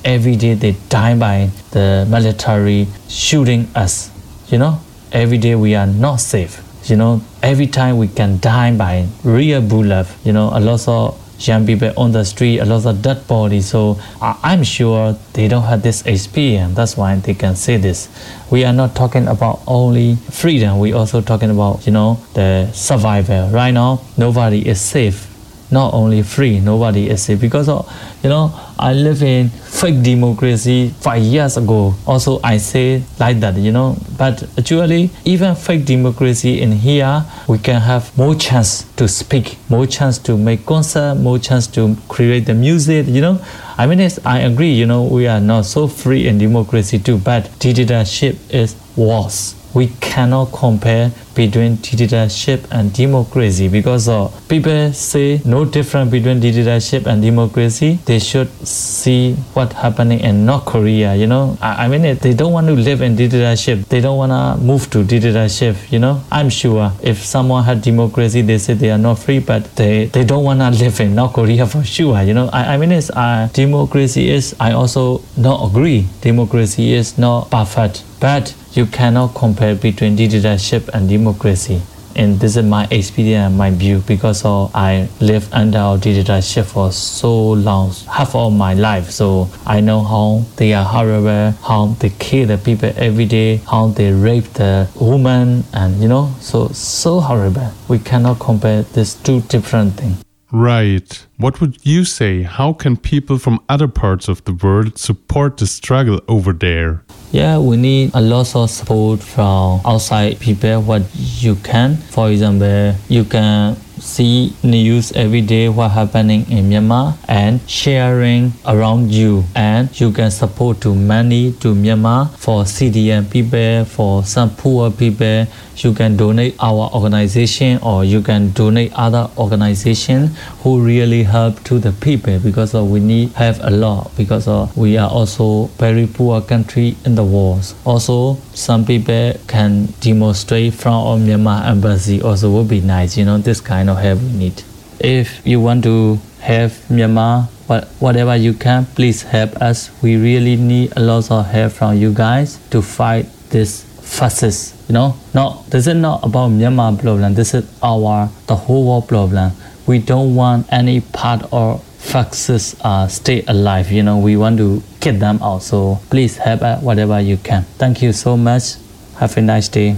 every 0.05 0.37
day 0.37 0.55
they 0.55 0.73
die 0.89 1.17
by 1.17 1.51
the 1.71 2.07
military 2.11 2.87
shooting 3.09 3.69
us. 3.75 4.11
You 4.49 4.59
know, 4.59 4.81
every 5.13 5.39
day 5.39 5.55
we 5.55 5.75
are 5.75 5.87
not 5.87 6.17
safe. 6.17 6.63
You 6.85 6.97
know, 6.97 7.23
every 7.43 7.69
time 7.69 7.97
we 7.97 8.09
can 8.09 8.39
die 8.41 8.77
by 8.77 9.07
real 9.25 9.63
bullet. 9.63 10.09
You 10.25 10.33
know, 10.33 10.51
a 10.53 10.61
lot 10.61 10.87
of 10.89 11.19
young 11.49 11.67
people 11.67 11.93
on 11.97 12.13
the 12.13 12.25
street, 12.25 12.59
a 12.59 12.65
lot 12.65 12.87
of 12.87 13.03
dead 13.03 13.27
bodies. 13.27 13.67
So 13.67 13.99
I'm 14.21 14.63
sure 14.63 15.17
they 15.33 15.49
don't 15.49 15.65
have 15.65 15.83
this 15.83 16.05
experience. 16.07 16.75
That's 16.75 16.97
why 16.97 17.17
they 17.17 17.35
can 17.35 17.57
say 17.57 17.77
this. 17.77 18.09
We 18.51 18.65
are 18.65 18.73
not 18.73 18.95
talking 18.95 19.29
about 19.29 19.61
only 19.67 20.17
freedom. 20.17 20.79
We 20.79 20.93
also 20.93 21.21
talking 21.21 21.51
about 21.51 21.87
you 21.87 21.93
know 21.93 22.19
the 22.35 22.71
survival. 22.73 23.49
Right 23.51 23.73
now, 23.73 24.01
nobody 24.17 24.67
is 24.67 24.81
safe. 24.81 25.32
Not 25.73 25.95
only 25.95 26.23
free, 26.23 26.61
nobody 26.61 27.09
is 27.09 27.23
safe 27.23 27.41
because 27.41 27.67
you 27.67 28.29
know 28.29 28.53
I 28.79 28.93
live 28.93 29.23
in 29.23 29.49
fake 29.49 30.03
democracy 30.03 30.91
five 31.01 31.23
years 31.23 31.57
ago. 31.57 31.95
Also, 32.07 32.41
I 32.45 32.59
say 32.59 33.03
like 33.19 33.41
that, 33.41 33.57
you 33.57 33.73
know. 33.73 33.97
But 34.19 34.43
actually, 34.59 35.11
even 35.25 35.55
fake 35.55 35.87
democracy 35.87 36.61
in 36.61 36.73
here, 36.73 37.25
we 37.49 37.59
can 37.59 37.81
have 37.81 38.17
more 38.19 38.35
chance 38.35 38.85
to 38.97 39.09
speak, 39.09 39.57
more 39.71 39.87
chance 39.87 40.19
to 40.19 40.37
make 40.37 40.67
concert, 40.67 41.15
more 41.15 41.39
chance 41.39 41.67
to 41.69 41.97
create 42.09 42.45
the 42.47 42.55
music, 42.55 43.07
you 43.07 43.23
know. 43.23 43.41
I 43.79 43.87
mean, 43.87 44.07
I 44.27 44.41
agree, 44.41 44.73
you 44.73 44.85
know, 44.85 45.05
we 45.05 45.27
are 45.27 45.41
not 45.41 45.65
so 45.65 45.89
free 45.89 46.29
in 46.29 46.37
democracy 46.37 46.99
too, 46.99 47.17
but 47.17 47.51
dictatorship 47.59 48.37
is 48.51 48.77
worse. 48.95 49.55
We 49.75 49.89
cannot 50.01 50.53
compare 50.53 51.11
between 51.35 51.77
dictatorship 51.77 52.67
and 52.71 52.93
democracy 52.93 53.69
because 53.69 54.09
uh, 54.09 54.31
people 54.49 54.93
say 54.93 55.41
no 55.45 55.65
difference 55.65 56.11
between 56.11 56.41
dictatorship 56.41 57.07
and 57.07 57.23
democracy. 57.23 57.99
They 58.05 58.19
should 58.19 58.51
see 58.67 59.35
what 59.55 59.73
happening 59.73 60.21
in 60.21 60.45
North 60.45 60.67
Korea. 60.67 61.15
You 61.15 61.27
know, 61.27 61.57
I, 61.61 61.85
I 61.85 61.89
mean, 61.89 62.03
they 62.19 62.35
don't 62.35 62.53
want 62.53 62.67
to 62.67 62.75
live 62.75 63.01
in 63.03 63.17
dictatorship. 63.17 63.89
They 63.89 64.01
don't 64.01 64.17
want 64.19 64.33
to 64.33 64.63
move 64.63 64.91
to 64.91 65.05
dictatorship. 65.05 65.77
You 65.91 65.99
know, 66.01 66.23
I'm 66.31 66.51
sure 66.51 66.93
if 67.03 67.25
someone 67.25 67.65
had 67.65 67.83
democracy, 67.83 68.43
they 68.43 68.59
say 68.59 68.75
they 68.75 68.91
are 68.91 68.99
not 68.99 69.19
free, 69.19 69.39
but 69.39 69.75
they 69.77 70.07
they 70.07 70.25
don't 70.25 70.45
want 70.45 70.61
to 70.61 70.71
live 70.85 71.01
in 71.01 71.15
North 71.15 71.33
Korea 71.33 71.67
for 71.67 71.85
sure. 71.85 72.21
You 72.23 72.35
know, 72.35 72.51
I, 72.53 72.75
I 72.75 72.77
mean, 72.77 72.93
it's 72.93 73.11
uh, 73.11 73.49
democracy 73.53 74.31
is. 74.31 74.55
I 74.61 74.73
also 74.73 75.23
not 75.37 75.65
agree. 75.71 76.07
Democracy 76.21 76.93
is 76.93 77.17
not 77.19 77.51
perfect, 77.51 78.05
but 78.23 78.55
you 78.73 78.87
cannot 78.87 79.35
compare 79.35 79.75
between 79.75 80.15
dictatorship 80.15 80.89
and 80.95 81.09
democracy. 81.09 81.83
And 82.15 82.39
this 82.39 82.57
is 82.57 82.65
my 82.65 82.87
experience 82.91 83.49
and 83.49 83.59
my 83.59 83.71
view 83.71 83.99
because 84.07 84.45
I 84.45 85.09
lived 85.21 85.49
under 85.53 85.99
dictatorship 86.01 86.67
for 86.67 86.93
so 86.93 87.51
long, 87.51 87.91
half 88.09 88.37
of 88.37 88.53
my 88.53 88.75
life. 88.75 89.11
So 89.11 89.49
I 89.67 89.81
know 89.81 90.05
how 90.05 90.45
they 90.57 90.73
are 90.73 90.85
horrible, 90.85 91.51
how 91.67 91.97
they 91.99 92.11
kill 92.11 92.47
the 92.47 92.59
people 92.59 92.93
every 92.97 93.25
day, 93.25 93.57
how 93.69 93.89
they 93.89 94.13
rape 94.13 94.53
the 94.53 94.89
woman, 95.01 95.65
and 95.73 96.01
you 96.01 96.07
know, 96.07 96.33
so 96.41 96.69
so 96.69 97.19
horrible. 97.19 97.73
We 97.89 97.99
cannot 97.99 98.39
compare 98.39 98.83
these 98.83 99.15
two 99.15 99.41
different 99.41 99.95
things. 99.95 100.23
Right. 100.53 101.27
What 101.39 101.63
would 101.63 101.79
you 101.83 102.05
say? 102.05 102.43
How 102.43 102.75
can 102.75 102.99
people 102.99 103.39
from 103.39 103.59
other 103.71 103.89
parts 103.89 104.29
of 104.29 104.45
the 104.45 104.53
world 104.53 104.99
support 104.99 105.57
the 105.57 105.67
struggle 105.67 106.21
over 106.29 106.53
there? 106.53 107.03
Yeah, 107.33 107.59
we 107.59 107.79
need 107.79 108.11
a 108.13 108.21
lot 108.21 108.55
of 108.55 108.69
support 108.69 109.21
from 109.21 109.81
outside 109.87 110.39
people. 110.41 110.83
What 110.83 111.03
you 111.15 111.55
can, 111.57 111.97
for 111.97 112.31
example, 112.31 112.95
you 113.09 113.25
can 113.25 113.77
see 114.03 114.53
news 114.63 115.13
every 115.13 115.41
day 115.41 115.69
what 115.69 115.91
happening 115.93 116.45
in 116.51 116.69
Myanmar 116.69 117.17
and 117.29 117.61
sharing 117.71 118.53
around 118.67 119.13
you. 119.13 119.45
And 119.55 119.89
you 120.01 120.11
can 120.11 120.31
support 120.31 120.81
to 120.83 120.95
money 120.95 121.53
to 121.61 121.75
Myanmar 121.75 122.31
for 122.37 122.65
CDM 122.65 123.31
people 123.31 123.85
for 123.85 124.25
some 124.25 124.51
poor 124.51 124.91
people. 124.91 125.47
You 125.77 125.95
can 125.95 126.17
donate 126.17 126.57
our 126.61 126.91
organization 126.93 127.79
or 127.83 128.05
you 128.05 128.21
can 128.21 128.51
donate 128.51 128.93
other 128.95 129.31
organization 129.39 130.27
who 130.63 130.83
really 130.85 131.23
help 131.23 131.63
to 131.65 131.79
the 131.79 131.93
people 131.93 132.39
because 132.41 132.75
uh, 132.75 132.85
we 132.85 133.01
need 133.01 133.31
have 133.33 133.59
a 133.63 133.71
lot 133.71 134.11
because 134.17 134.47
uh, 134.49 134.69
we 134.77 134.99
are 134.99 135.09
also 135.11 135.67
very 135.79 136.07
poor 136.07 136.41
country 136.43 136.97
in 137.05 137.15
the 137.15 137.25
world. 137.25 137.73
Also 137.85 138.37
some 138.55 138.85
people 138.85 139.33
can 139.47 139.87
demonstrate 140.01 140.75
from 140.75 140.95
our 140.95 141.17
Myanmar 141.17 141.67
embassy 141.67 142.21
also 142.23 142.51
would 142.51 142.69
be 142.69 142.81
nice 142.81 143.17
you 143.17 143.25
know 143.25 143.39
this 143.39 143.61
kind 143.61 143.89
of 143.91 143.99
help 143.99 144.21
we 144.21 144.33
need. 144.33 144.63
If 145.01 145.45
you 145.47 145.61
want 145.61 145.85
to 145.85 146.19
help 146.41 146.73
Myanmar 146.91 147.47
what, 147.67 147.85
whatever 148.01 148.37
you 148.37 148.53
can 148.53 148.85
please 148.87 149.23
help 149.23 149.57
us. 149.57 149.91
We 150.03 150.17
really 150.17 150.57
need 150.57 150.93
a 150.97 151.01
lot 151.01 151.31
of 151.31 151.47
help 151.47 151.73
from 151.73 151.97
you 151.97 152.13
guys 152.13 152.59
to 152.71 152.83
fight 152.83 153.27
this 153.51 153.85
fascist 154.03 154.75
you 154.89 154.95
know. 154.95 155.17
No 155.35 155.65
this 155.71 155.87
is 155.87 155.95
not 155.95 156.25
about 156.25 156.51
Myanmar 156.51 157.01
problem. 157.01 157.35
This 157.35 157.55
is 157.55 157.65
our 157.83 158.29
the 158.47 158.57
whole 158.57 158.87
world 158.87 159.09
problem. 159.09 159.53
We 159.87 159.99
don't 159.99 160.35
want 160.35 160.73
any 160.73 161.01
part 161.01 161.43
of 161.53 161.83
fascists 161.99 162.77
uh, 162.85 163.07
stay 163.09 163.45
alive 163.47 163.91
you 163.93 164.03
know. 164.03 164.19
We 164.19 164.37
want 164.37 164.59
to 164.59 164.83
get 165.03 165.21
them 165.21 165.39
out 165.43 165.63
so 165.63 166.01
please 166.09 166.39
help 166.39 166.63
us 166.63 166.83
whatever 166.83 167.21
you 167.21 167.37
can 167.37 167.63
thank 167.77 168.01
you 168.01 168.13
so 168.13 168.37
much 168.37 168.77
have 169.19 169.37
a 169.37 169.43
nice 169.43 169.69
day 169.69 169.95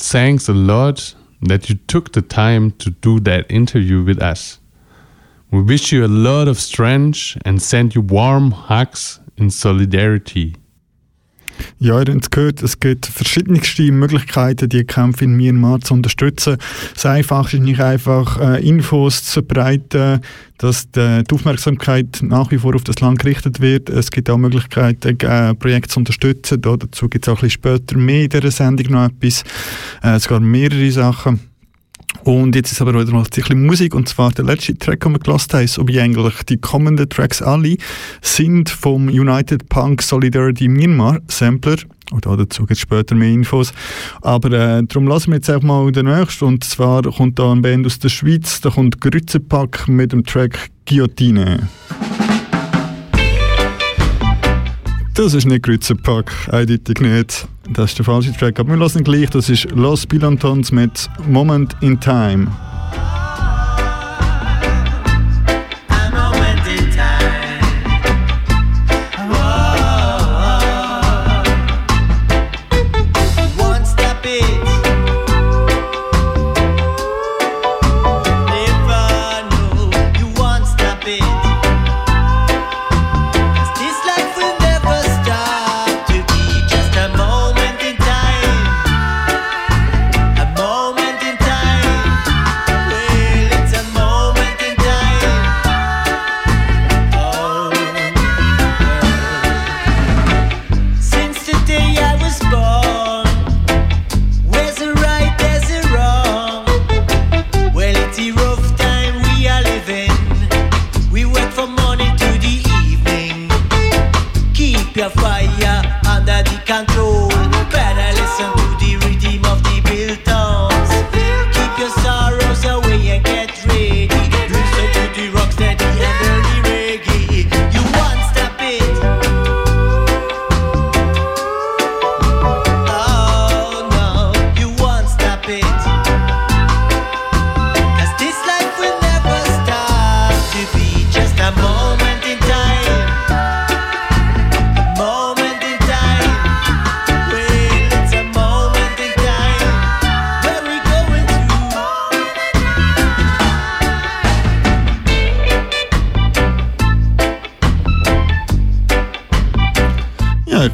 Thanks 0.00 0.48
a 0.48 0.54
lot 0.54 1.16
that 1.42 1.68
you 1.68 1.74
took 1.74 2.12
the 2.12 2.22
time 2.22 2.70
to 2.78 2.90
do 2.90 3.18
that 3.20 3.50
interview 3.50 4.04
with 4.04 4.22
us. 4.22 4.60
We 5.50 5.60
wish 5.60 5.90
you 5.90 6.04
a 6.04 6.06
lot 6.06 6.46
of 6.46 6.56
strength 6.56 7.36
and 7.44 7.60
send 7.60 7.96
you 7.96 8.02
warm 8.02 8.52
hugs 8.52 9.18
in 9.36 9.50
solidarity. 9.50 10.54
Ja, 11.78 12.00
ihr 12.00 12.12
habt 12.12 12.24
es 12.24 12.30
gehört, 12.30 12.62
es 12.62 12.80
gibt 12.80 13.06
verschiedenste 13.06 13.90
Möglichkeiten, 13.92 14.68
die 14.68 14.84
Kämpfe 14.84 15.24
in 15.24 15.36
Myanmar 15.36 15.80
zu 15.80 15.94
unterstützen. 15.94 16.56
Das 16.94 17.06
Einfachste 17.06 17.58
ist 17.58 17.62
nicht 17.62 17.80
einfach, 17.80 18.40
äh, 18.40 18.66
Infos 18.66 19.24
zu 19.24 19.32
verbreiten, 19.34 20.20
dass 20.58 20.90
die, 20.90 21.22
die 21.24 21.34
Aufmerksamkeit 21.34 22.18
nach 22.22 22.50
wie 22.50 22.58
vor 22.58 22.74
auf 22.74 22.84
das 22.84 23.00
Land 23.00 23.20
gerichtet 23.20 23.60
wird. 23.60 23.88
Es 23.88 24.10
gibt 24.10 24.28
auch 24.28 24.38
Möglichkeiten, 24.38 25.18
äh, 25.20 25.54
Projekte 25.54 25.88
zu 25.88 26.00
unterstützen. 26.00 26.60
Da, 26.60 26.76
dazu 26.76 27.08
gibt 27.08 27.26
es 27.26 27.32
auch 27.32 27.38
ein 27.38 27.48
bisschen 27.48 27.62
später 27.62 27.96
mehr 27.96 28.24
in 28.24 28.30
dieser 28.30 28.50
Sendung 28.50 28.92
noch 28.92 29.06
etwas. 29.06 29.44
Äh, 30.02 30.18
sogar 30.18 30.40
mehrere 30.40 30.90
Sachen. 30.90 31.47
Und 32.24 32.54
jetzt 32.54 32.72
ist 32.72 32.80
aber 32.80 32.94
wieder 32.94 33.12
mal 33.12 33.22
ein 33.22 33.30
bisschen 33.30 33.64
Musik, 33.64 33.94
und 33.94 34.08
zwar 34.08 34.30
der 34.32 34.44
letzte 34.44 34.76
Track, 34.76 35.00
den 35.00 35.12
wir 35.12 35.18
gelassen 35.18 35.52
haben, 35.52 35.66
so 35.66 35.86
wie 35.88 36.00
eigentlich 36.00 36.42
die 36.44 36.58
kommenden 36.58 37.08
Tracks 37.08 37.40
alle, 37.42 37.76
sind 38.20 38.70
vom 38.70 39.08
United 39.08 39.68
Punk 39.68 40.02
Solidarity 40.02 40.68
Myanmar 40.68 41.20
Sampler. 41.28 41.76
Und 42.10 42.26
auch 42.26 42.36
dazu 42.36 42.62
gibt 42.62 42.72
es 42.72 42.80
später 42.80 43.14
mehr 43.14 43.30
Infos. 43.30 43.72
Aber 44.22 44.48
äh, 44.52 44.82
darum 44.84 45.06
lassen 45.06 45.30
wir 45.30 45.36
jetzt 45.36 45.50
einfach 45.50 45.66
mal 45.66 45.92
den 45.92 46.06
nächsten. 46.06 46.44
Und 46.44 46.64
zwar 46.64 47.02
kommt 47.02 47.38
da 47.38 47.52
eine 47.52 47.60
Band 47.60 47.86
aus 47.86 47.98
der 47.98 48.08
Schweiz, 48.08 48.60
da 48.60 48.70
kommt 48.70 49.00
Grützepack 49.00 49.88
mit 49.88 50.12
dem 50.12 50.24
Track 50.24 50.70
Guillotine. 50.86 51.68
Das 55.14 55.34
ist 55.34 55.46
nicht 55.46 55.64
Grützepack, 55.64 56.32
eindeutig 56.50 57.00
nicht. 57.00 57.48
Das 57.70 57.90
ist 57.90 57.98
der 57.98 58.04
falsche 58.04 58.32
Track. 58.32 58.58
Aber 58.58 58.70
wir 58.70 58.76
lassen 58.76 59.04
gleich. 59.04 59.30
Das 59.30 59.48
ist 59.48 59.70
Los 59.70 60.06
Bilantons 60.06 60.72
mit 60.72 61.08
Moment 61.26 61.76
in 61.80 62.00
Time. 62.00 62.48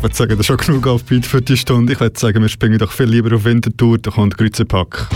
Würde 0.05 0.15
sagen, 0.15 0.31
das 0.33 0.41
ist 0.41 0.47
schon 0.47 0.57
genug 0.59 0.87
Aufbeat 0.87 1.25
für 1.25 1.41
die 1.41 1.57
Stunde. 1.57 1.95
Ich 1.95 2.01
würde 2.01 2.19
sagen, 2.19 2.43
wir 2.43 2.49
springen 2.51 2.79
doch 2.79 2.93
viel 2.93 3.07
lieber 3.07 3.35
auf 3.35 3.45
Wintertour. 3.45 3.99
Da 3.99 4.11
kommt 4.11 4.37
Grützepack. 4.37 5.09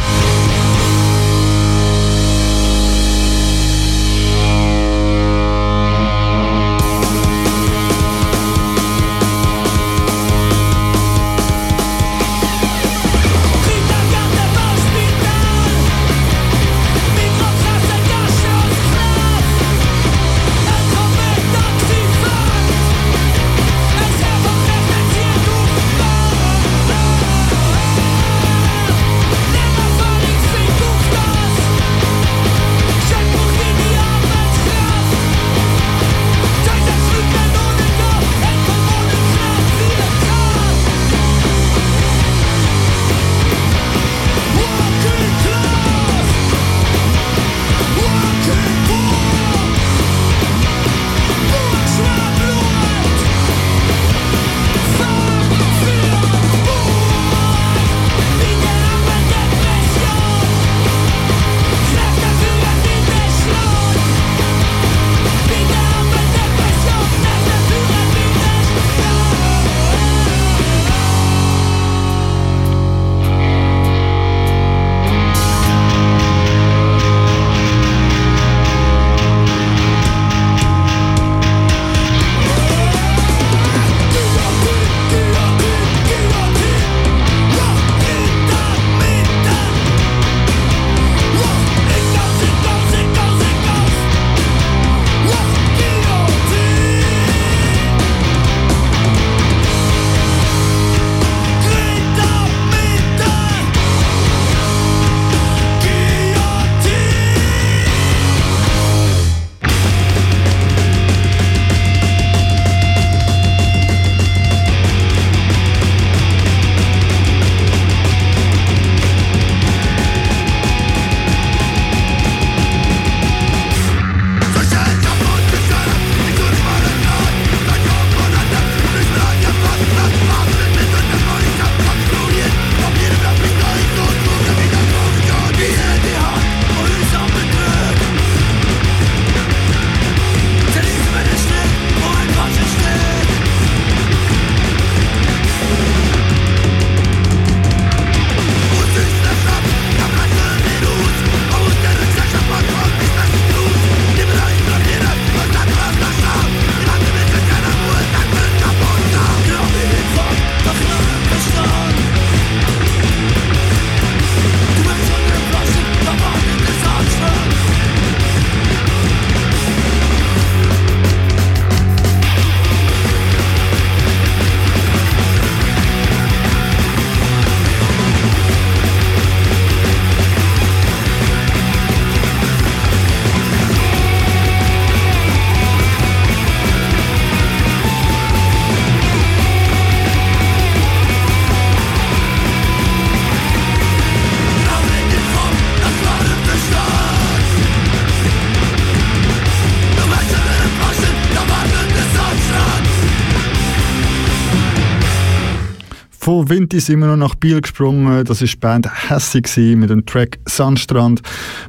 Von 206.28 206.46
Vinti 206.46 206.78
sind 206.78 207.00
wir 207.00 207.06
noch 207.06 207.16
nach 207.16 207.34
Biel 207.36 207.62
gesprungen. 207.62 208.22
Das 208.26 208.42
war 208.42 208.46
die 208.46 208.56
Band 208.58 209.08
Hässig 209.08 209.48
mit 209.78 209.88
dem 209.88 210.04
Track 210.04 210.38
Sandstrand. 210.44 211.22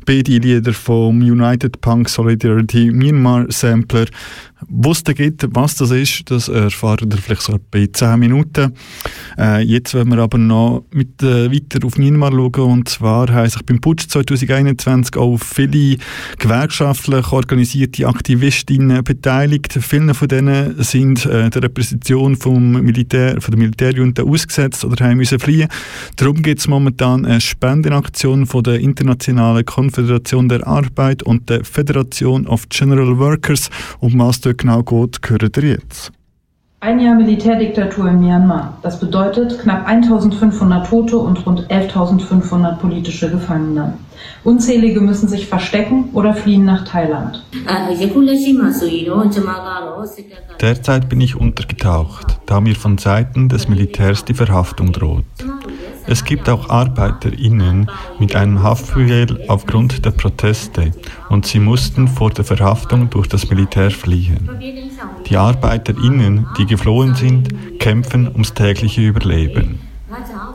Beide 0.06 0.38
Lieder 0.38 0.74
vom 0.74 1.22
United 1.22 1.80
Punk 1.80 2.10
Solidarity 2.10 2.91
Myanmar 2.91 3.45
Sampler. 3.48 4.08
Was 4.67 5.04
es 5.08 5.15
gibt, 5.15 5.48
was 5.56 5.76
das 5.76 5.91
ist, 5.91 6.30
das 6.30 6.50
erfahren 6.50 7.10
wir 7.10 7.17
vielleicht 7.17 7.43
so 7.43 7.58
bei 7.72 7.88
10 7.91 8.19
Minuten. 8.19 8.74
Äh, 9.38 9.63
jetzt 9.63 9.93
wollen 9.93 10.10
wir 10.10 10.17
aber 10.17 10.38
noch 10.38 10.84
mit, 10.91 11.24
äh, 11.24 11.50
weiter 11.50 11.86
auf 11.86 11.98
Myanmar 11.98 12.32
schauen. 12.32 12.72
Und 12.72 12.89
zwar 12.89 13.30
haben 13.32 13.50
sich 13.50 13.63
beim 13.63 13.80
Putsch 13.80 14.10
2021 14.10 15.15
auch 15.15 15.38
viele 15.38 15.98
gewerkschaftlich 16.39 17.32
organisierte 17.32 18.06
Aktivistinnen 18.06 19.02
beteiligt. 19.04 19.80
Viele 19.82 20.13
von 20.13 20.28
denen 20.28 20.84
sind 20.84 21.26
äh, 21.26 21.50
der 21.50 21.63
Repräsentation 21.63 22.36
vom 22.36 22.82
Militär, 22.82 23.39
von 23.39 23.52
der 23.52 23.60
Militärjunta 23.60 24.24
ausgesetzt 24.24 24.84
oder 24.84 25.06
haben 25.06 25.17
müssen 25.17 25.39
fliehen. 25.39 25.69
Darum 26.17 26.41
gibt 26.41 26.60
es 26.60 26.67
momentan 26.67 27.26
eine 27.26 27.39
Spendenaktion 27.39 28.45
von 28.45 28.63
der 28.63 28.82
Internationalen 28.82 29.65
Konföderation 29.65 30.50
der 30.50 30.67
Arbeit 30.67 31.24
und 31.24 31.50
der 31.50 31.63
Federation 31.63 32.45
of 32.45 32.67
General 32.67 33.17
Workers. 33.17 33.69
Um 34.00 34.19
was 34.19 34.41
dort 34.49 34.57
genau 34.57 34.83
geht, 34.83 35.19
hören 35.29 35.51
ihr 35.57 35.69
jetzt. 35.71 36.12
Ein 36.81 37.01
Jahr 37.01 37.15
Militärdiktatur 37.15 38.07
in 38.07 38.21
Myanmar. 38.21 38.77
Das 38.81 39.01
bedeutet 39.01 39.59
knapp 39.59 39.85
1500 39.85 40.88
Tote 40.88 41.17
und 41.17 41.45
rund 41.45 41.67
11.500 41.69 42.77
politische 42.77 43.29
Gefangene. 43.29 43.95
Unzählige 44.45 45.01
müssen 45.01 45.27
sich 45.27 45.47
verstecken 45.47 46.09
oder 46.13 46.33
fliehen 46.33 46.63
nach 46.63 46.85
Thailand. 46.85 47.43
Derzeit 50.62 51.09
bin 51.09 51.19
ich 51.19 51.35
untergetaucht, 51.35 52.39
da 52.45 52.62
mir 52.62 52.75
von 52.75 52.97
Seiten 52.97 53.49
des 53.49 53.67
Militärs 53.67 54.23
die 54.23 54.33
Verhaftung 54.33 54.93
droht. 54.93 55.25
Es 56.12 56.26
gibt 56.26 56.50
auch 56.50 56.69
ArbeiterInnen 56.69 57.91
mit 58.17 58.36
einem 58.36 58.63
Haftbefehl 58.63 59.45
aufgrund 59.48 60.04
der 60.06 60.10
Proteste 60.10 60.91
und 61.30 61.45
sie 61.45 61.60
mussten 61.60 62.08
vor 62.08 62.32
der 62.32 62.43
Verhaftung 62.45 63.12
durch 63.12 63.28
das 63.28 63.48
Militär 63.48 63.91
fliehen. 63.91 64.50
Die 65.28 65.38
ArbeiterInnen, 65.38 66.48
die 66.58 66.65
geflohen 66.65 67.13
sind, 67.13 67.50
kämpfen 67.78 68.28
ums 68.28 68.56
tägliche 68.56 69.02
Überleben. 69.02 69.82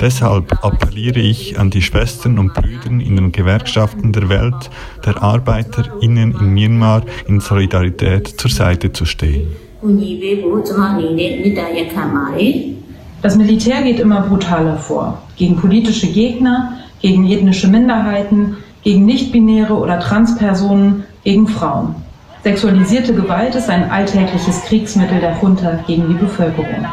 Deshalb 0.00 0.64
appelliere 0.64 1.20
ich 1.20 1.56
an 1.56 1.70
die 1.70 1.82
Schwestern 1.82 2.40
und 2.40 2.52
Brüder 2.52 2.86
in 2.90 3.14
den 3.14 3.30
Gewerkschaften 3.30 4.12
der 4.12 4.28
Welt, 4.28 4.70
der 5.06 5.22
ArbeiterInnen 5.22 6.32
in 6.32 6.48
Myanmar 6.48 7.02
in 7.28 7.38
Solidarität 7.38 8.26
zur 8.26 8.50
Seite 8.50 8.92
zu 8.92 9.04
stehen. 9.04 9.46
Das 13.24 13.36
Militär 13.36 13.80
geht 13.80 14.00
immer 14.00 14.20
brutaler 14.20 14.76
vor. 14.76 15.16
Gegen 15.38 15.56
politische 15.56 16.08
Gegner, 16.08 16.74
gegen 17.00 17.26
ethnische 17.26 17.68
Minderheiten, 17.68 18.58
gegen 18.82 19.06
nichtbinäre 19.06 19.72
oder 19.72 19.98
Transpersonen, 19.98 21.04
gegen 21.24 21.48
Frauen. 21.48 21.94
Sexualisierte 22.42 23.14
Gewalt 23.14 23.54
ist 23.54 23.70
ein 23.70 23.90
alltägliches 23.90 24.60
Kriegsmittel 24.64 25.20
der 25.20 25.38
Junta 25.40 25.78
gegen 25.86 26.06
die 26.06 26.22
Bevölkerung. 26.22 26.86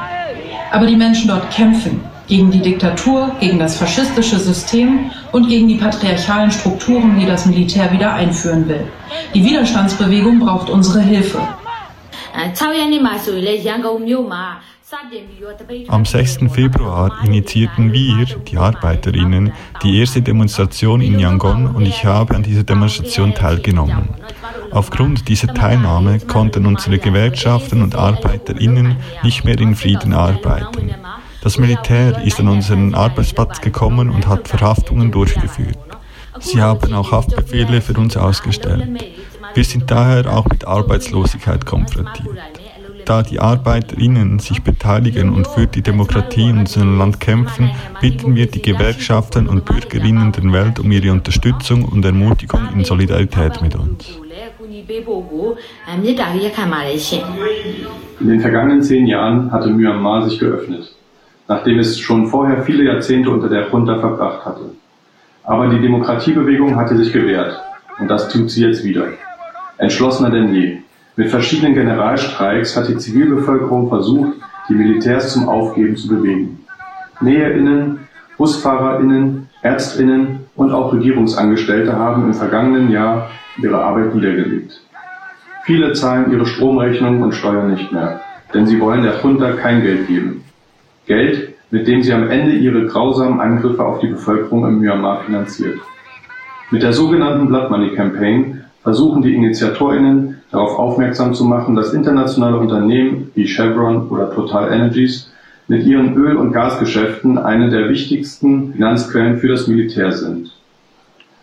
Aber 0.71 0.85
die 0.85 0.95
Menschen 0.95 1.27
dort 1.27 1.51
kämpfen 1.51 1.99
gegen 2.29 2.49
die 2.49 2.61
Diktatur, 2.61 3.31
gegen 3.41 3.59
das 3.59 3.75
faschistische 3.75 4.39
System 4.39 5.11
und 5.33 5.49
gegen 5.49 5.67
die 5.67 5.75
patriarchalen 5.75 6.49
Strukturen, 6.49 7.19
die 7.19 7.25
das 7.25 7.45
Militär 7.45 7.91
wieder 7.91 8.13
einführen 8.13 8.69
will. 8.69 8.87
Die 9.33 9.43
Widerstandsbewegung 9.43 10.39
braucht 10.39 10.69
unsere 10.69 11.01
Hilfe. 11.01 11.39
Am 15.87 16.05
6. 16.05 16.39
Februar 16.51 17.23
initiierten 17.23 17.93
wir, 17.93 18.25
die 18.25 18.57
Arbeiterinnen, 18.57 19.53
die 19.83 19.99
erste 19.99 20.21
Demonstration 20.21 20.99
in 20.99 21.17
Yangon 21.17 21.67
und 21.67 21.85
ich 21.85 22.03
habe 22.03 22.35
an 22.35 22.43
dieser 22.43 22.63
Demonstration 22.63 23.33
teilgenommen. 23.33 24.09
Aufgrund 24.71 25.29
dieser 25.29 25.53
Teilnahme 25.53 26.19
konnten 26.19 26.65
unsere 26.65 26.97
Gewerkschaften 26.99 27.81
und 27.81 27.95
Arbeiterinnen 27.95 28.97
nicht 29.23 29.45
mehr 29.45 29.59
in 29.59 29.75
Frieden 29.75 30.13
arbeiten. 30.13 30.93
Das 31.41 31.57
Militär 31.57 32.21
ist 32.23 32.39
an 32.39 32.49
unseren 32.49 32.93
Arbeitsplatz 32.93 33.61
gekommen 33.61 34.09
und 34.09 34.27
hat 34.27 34.47
Verhaftungen 34.47 35.11
durchgeführt. 35.11 35.77
Sie 36.39 36.61
haben 36.61 36.93
auch 36.93 37.11
Haftbefehle 37.11 37.81
für 37.81 37.93
uns 37.93 38.17
ausgestellt. 38.17 39.03
Wir 39.53 39.63
sind 39.63 39.89
daher 39.89 40.31
auch 40.31 40.45
mit 40.47 40.65
Arbeitslosigkeit 40.65 41.65
konfrontiert 41.65 42.60
da 43.05 43.23
die 43.23 43.39
Arbeiterinnen 43.39 44.39
sich 44.39 44.61
beteiligen 44.63 45.33
und 45.33 45.47
für 45.47 45.67
die 45.67 45.81
Demokratie 45.81 46.49
in 46.49 46.59
unserem 46.59 46.97
Land 46.97 47.19
kämpfen, 47.19 47.71
bitten 48.01 48.35
wir 48.35 48.47
die 48.47 48.61
Gewerkschaften 48.61 49.47
und 49.47 49.65
Bürgerinnen 49.65 50.31
der 50.31 50.51
Welt 50.51 50.79
um 50.79 50.91
ihre 50.91 51.11
Unterstützung 51.11 51.85
und 51.85 52.05
Ermutigung 52.05 52.61
in 52.73 52.83
Solidarität 52.83 53.61
mit 53.61 53.75
uns. 53.75 54.19
In 58.19 58.27
den 58.27 58.39
vergangenen 58.39 58.81
zehn 58.81 59.07
Jahren 59.07 59.51
hatte 59.51 59.69
Myanmar 59.69 60.29
sich 60.29 60.39
geöffnet, 60.39 60.95
nachdem 61.47 61.79
es 61.79 61.99
schon 61.99 62.27
vorher 62.27 62.63
viele 62.63 62.83
Jahrzehnte 62.83 63.29
unter 63.29 63.49
der 63.49 63.69
Junta 63.69 63.99
verbracht 63.99 64.45
hatte. 64.45 64.61
Aber 65.43 65.67
die 65.67 65.81
Demokratiebewegung 65.81 66.75
hatte 66.75 66.95
sich 66.97 67.11
gewehrt 67.11 67.59
und 67.99 68.07
das 68.07 68.29
tut 68.29 68.49
sie 68.49 68.65
jetzt 68.65 68.83
wieder. 68.83 69.07
Entschlossener 69.77 70.29
denn 70.29 70.53
je. 70.53 70.80
Mit 71.17 71.29
verschiedenen 71.29 71.73
Generalstreiks 71.73 72.77
hat 72.77 72.87
die 72.87 72.97
Zivilbevölkerung 72.97 73.89
versucht, 73.89 74.33
die 74.69 74.75
Militärs 74.75 75.33
zum 75.33 75.49
Aufgeben 75.49 75.95
zu 75.97 76.07
bewegen. 76.07 76.59
NäherInnen, 77.19 77.99
BusfahrerInnen, 78.37 79.49
ÄrztInnen 79.61 80.39
und 80.55 80.71
auch 80.71 80.93
Regierungsangestellte 80.93 81.95
haben 81.95 82.25
im 82.25 82.33
vergangenen 82.33 82.89
Jahr 82.91 83.29
ihre 83.61 83.83
Arbeit 83.83 84.15
niedergelegt. 84.15 84.81
Viele 85.63 85.93
zahlen 85.93 86.31
ihre 86.31 86.45
Stromrechnung 86.45 87.21
und 87.21 87.33
Steuern 87.33 87.71
nicht 87.71 87.91
mehr, 87.91 88.21
denn 88.53 88.65
sie 88.65 88.79
wollen 88.79 89.03
der 89.03 89.19
Junta 89.21 89.51
kein 89.53 89.81
Geld 89.81 90.07
geben. 90.07 90.43
Geld, 91.05 91.53
mit 91.71 91.87
dem 91.87 92.01
sie 92.01 92.13
am 92.13 92.29
Ende 92.29 92.53
ihre 92.53 92.85
grausamen 92.87 93.39
Angriffe 93.39 93.83
auf 93.83 93.99
die 93.99 94.07
Bevölkerung 94.07 94.65
in 94.67 94.79
Myanmar 94.79 95.23
finanziert. 95.23 95.79
Mit 96.71 96.83
der 96.83 96.93
sogenannten 96.93 97.47
Blood 97.47 97.69
Money 97.69 97.95
Campaign 97.95 98.61
versuchen 98.81 99.21
die 99.21 99.35
InitiatorInnen 99.35 100.40
darauf 100.51 100.77
aufmerksam 100.77 101.33
zu 101.33 101.45
machen, 101.45 101.75
dass 101.75 101.93
internationale 101.93 102.57
Unternehmen 102.57 103.31
wie 103.35 103.47
Chevron 103.47 104.09
oder 104.09 104.31
Total 104.31 104.71
Energies 104.71 105.31
mit 105.67 105.85
ihren 105.85 106.15
Öl- 106.15 106.35
und 106.35 106.51
Gasgeschäften 106.51 107.37
eine 107.37 107.69
der 107.69 107.89
wichtigsten 107.89 108.73
Finanzquellen 108.73 109.37
für 109.37 109.47
das 109.47 109.67
Militär 109.67 110.11
sind. 110.11 110.51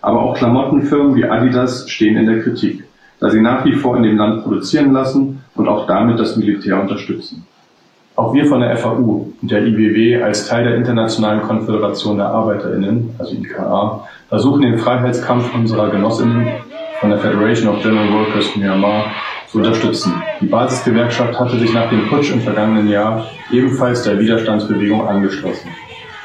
Aber 0.03 0.23
auch 0.23 0.37
Klamottenfirmen 0.37 1.17
wie 1.17 1.25
Adidas 1.25 1.89
stehen 1.91 2.17
in 2.17 2.27
der 2.27 2.43
Kritik, 2.43 2.85
da 3.21 3.31
sie 3.31 3.41
nach 3.41 3.65
wie 3.65 3.73
vor 3.73 3.97
in 3.97 4.03
dem 4.03 4.19
Land 4.19 4.45
produzieren 4.45 4.93
lassen 4.93 5.43
und 5.55 5.67
auch 5.67 5.87
damit 5.87 6.21
das 6.21 6.37
Militär 6.37 6.81
unterstützen. 6.81 7.47
Auch 8.15 8.35
wir 8.35 8.47
von 8.47 8.61
der 8.61 8.77
FAU 8.77 9.33
und 9.41 9.51
der 9.51 9.65
IBW 9.65 10.23
als 10.23 10.47
Teil 10.49 10.65
der 10.65 10.75
Internationalen 10.75 11.41
Konföderation 11.41 12.19
der 12.19 12.27
ArbeiterInnen, 12.27 13.11
also 13.19 13.33
IKA, 13.33 14.09
versuchen 14.29 14.63
den 14.63 14.79
Freiheitskampf 14.79 15.55
unserer 15.55 15.89
Genossinnen 15.89 16.49
von 17.01 17.11
der 17.11 17.19
Federation 17.19 17.69
of 17.69 17.83
General 17.83 18.13
Workers 18.13 18.57
Myanmar 18.57 19.07
zu 19.47 19.59
unterstützen. 19.59 20.13
Die 20.41 20.47
Basisgewerkschaft 20.47 21.39
hatte 21.39 21.59
sich 21.59 21.73
nach 21.73 21.89
dem 21.91 22.09
Putsch 22.09 22.33
im 22.33 22.41
vergangenen 22.41 22.89
Jahr 22.89 23.27
ebenfalls 23.53 24.03
der 24.03 24.19
Widerstandsbewegung 24.19 25.07
angeschlossen. 25.07 25.69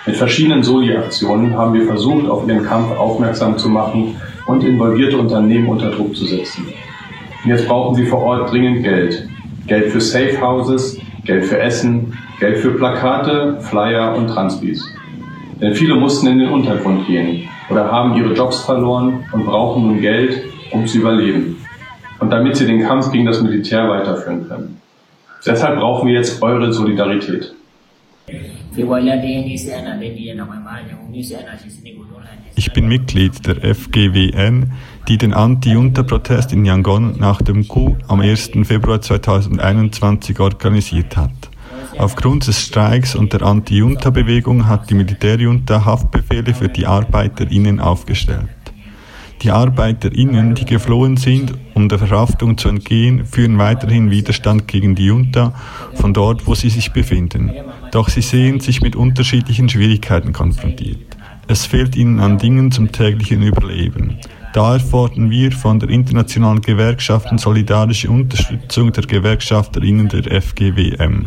Mit 0.06 0.18
verschiedenen 0.18 0.64
Soli-Aktionen 0.64 1.56
haben 1.56 1.74
wir 1.74 1.86
versucht, 1.86 2.28
auf 2.28 2.48
ihren 2.48 2.66
Kampf 2.66 2.92
aufmerksam 2.98 3.58
zu 3.58 3.70
machen 3.70 4.16
und 4.48 4.64
involvierte 4.64 5.18
Unternehmen 5.18 5.70
unter 5.70 5.92
Druck 5.92 6.16
zu 6.16 6.26
setzen. 6.26 6.68
Jetzt 7.46 7.68
brauchen 7.68 7.96
sie 7.96 8.06
vor 8.06 8.22
Ort 8.22 8.52
dringend 8.52 8.84
Geld. 8.84 9.28
Geld 9.68 9.92
für 9.92 10.02
Safe 10.02 10.42
Houses, 10.42 11.00
Geld 11.24 11.46
für 11.46 11.60
Essen, 11.60 12.18
Geld 12.40 12.58
für 12.58 12.72
Plakate, 12.72 13.60
Flyer 13.62 14.16
und 14.16 14.28
Transbis. 14.28 14.84
Denn 15.62 15.74
viele 15.74 15.96
mussten 15.96 16.28
in 16.28 16.40
den 16.40 16.50
Untergrund 16.50 17.06
gehen 17.08 17.48
oder 17.70 17.90
haben 17.90 18.16
ihre 18.16 18.34
Jobs 18.34 18.62
verloren 18.62 19.24
und 19.32 19.46
brauchen 19.46 19.88
nun 19.88 20.02
Geld, 20.02 20.44
um 20.74 20.80
ums 20.80 20.96
Überleben 20.96 21.58
und 22.20 22.30
damit 22.30 22.58
sie 22.58 22.66
den 22.66 22.82
Kampf 22.82 23.12
gegen 23.12 23.26
das 23.26 23.42
Militär 23.42 23.88
weiterführen 23.90 24.48
können. 24.48 24.82
Deshalb 25.46 25.80
brauchen 25.80 26.08
wir 26.08 26.16
jetzt 26.16 26.42
eure 26.42 26.72
Solidarität. 26.72 27.54
Ich 32.56 32.74
bin 32.74 32.88
Mitglied 32.88 33.46
der 33.46 33.76
FGWN, 33.76 34.72
die 35.08 35.18
den 35.18 35.34
Anti-Junta-Protest 35.34 36.54
in 36.54 36.66
Yangon 36.66 37.18
nach 37.20 37.42
dem 37.42 37.68
Coup 37.68 37.98
am 38.08 38.22
1. 38.22 38.52
Februar 38.64 39.02
2021 39.02 40.40
organisiert 40.40 41.18
hat. 41.18 41.32
Aufgrund 41.98 42.48
des 42.48 42.62
Streiks 42.62 43.16
und 43.16 43.34
der 43.34 43.44
Anti-Junta-Bewegung 43.44 44.68
hat 44.68 44.90
die 44.90 44.96
Militärjunta 44.96 45.86
Haftbefehle 45.86 46.54
für 46.54 46.70
die 46.70 46.88
ArbeiterInnen 46.88 47.80
aufgestellt. 47.80 48.63
Die 49.44 49.52
ArbeiterInnen, 49.52 50.56
die 50.56 50.64
geflohen 50.64 51.18
sind 51.18 51.54
um 51.74 51.90
der 51.90 52.00
Verhaftung 52.00 52.58
zu 52.58 52.70
entgehen, 52.70 53.26
führen 53.26 53.58
weiterhin 53.58 54.10
Widerstand 54.10 54.70
gegen 54.70 54.96
die 54.96 55.08
Junta 55.08 55.54
von 55.96 56.14
dort, 56.14 56.48
wo 56.48 56.56
sie 56.56 56.70
sich 56.70 56.94
befinden. 56.94 57.52
Doch 57.92 58.08
sie 58.08 58.22
sehen 58.22 58.62
sich 58.62 58.82
mit 58.82 58.96
unterschiedlichen 58.96 59.68
Schwierigkeiten 59.68 60.32
konfrontiert. 60.32 61.18
Es 61.48 61.66
fehlt 61.66 61.98
ihnen 61.98 62.22
an 62.22 62.38
Dingen 62.38 62.72
zum 62.72 62.92
täglichen 62.94 63.42
Überleben. 63.42 64.18
Daher 64.54 64.80
fordern 64.80 65.30
wir 65.30 65.52
von 65.52 65.80
der 65.80 65.90
internationalen 65.90 66.62
Gewerkschaften 66.62 67.38
solidarische 67.38 68.10
Unterstützung 68.10 68.94
der 68.94 69.04
Gewerkschafterinnen 69.04 70.08
der 70.08 70.42
FGWM. 70.42 71.26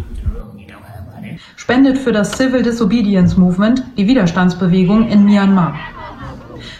Spendet 1.57 1.99
für 1.99 2.13
das 2.13 2.33
Civil 2.33 2.63
Disobedience 2.63 3.37
Movement, 3.37 3.83
die 3.99 4.07
Widerstandsbewegung 4.07 5.09
in 5.09 5.25
Myanmar. 5.25 5.75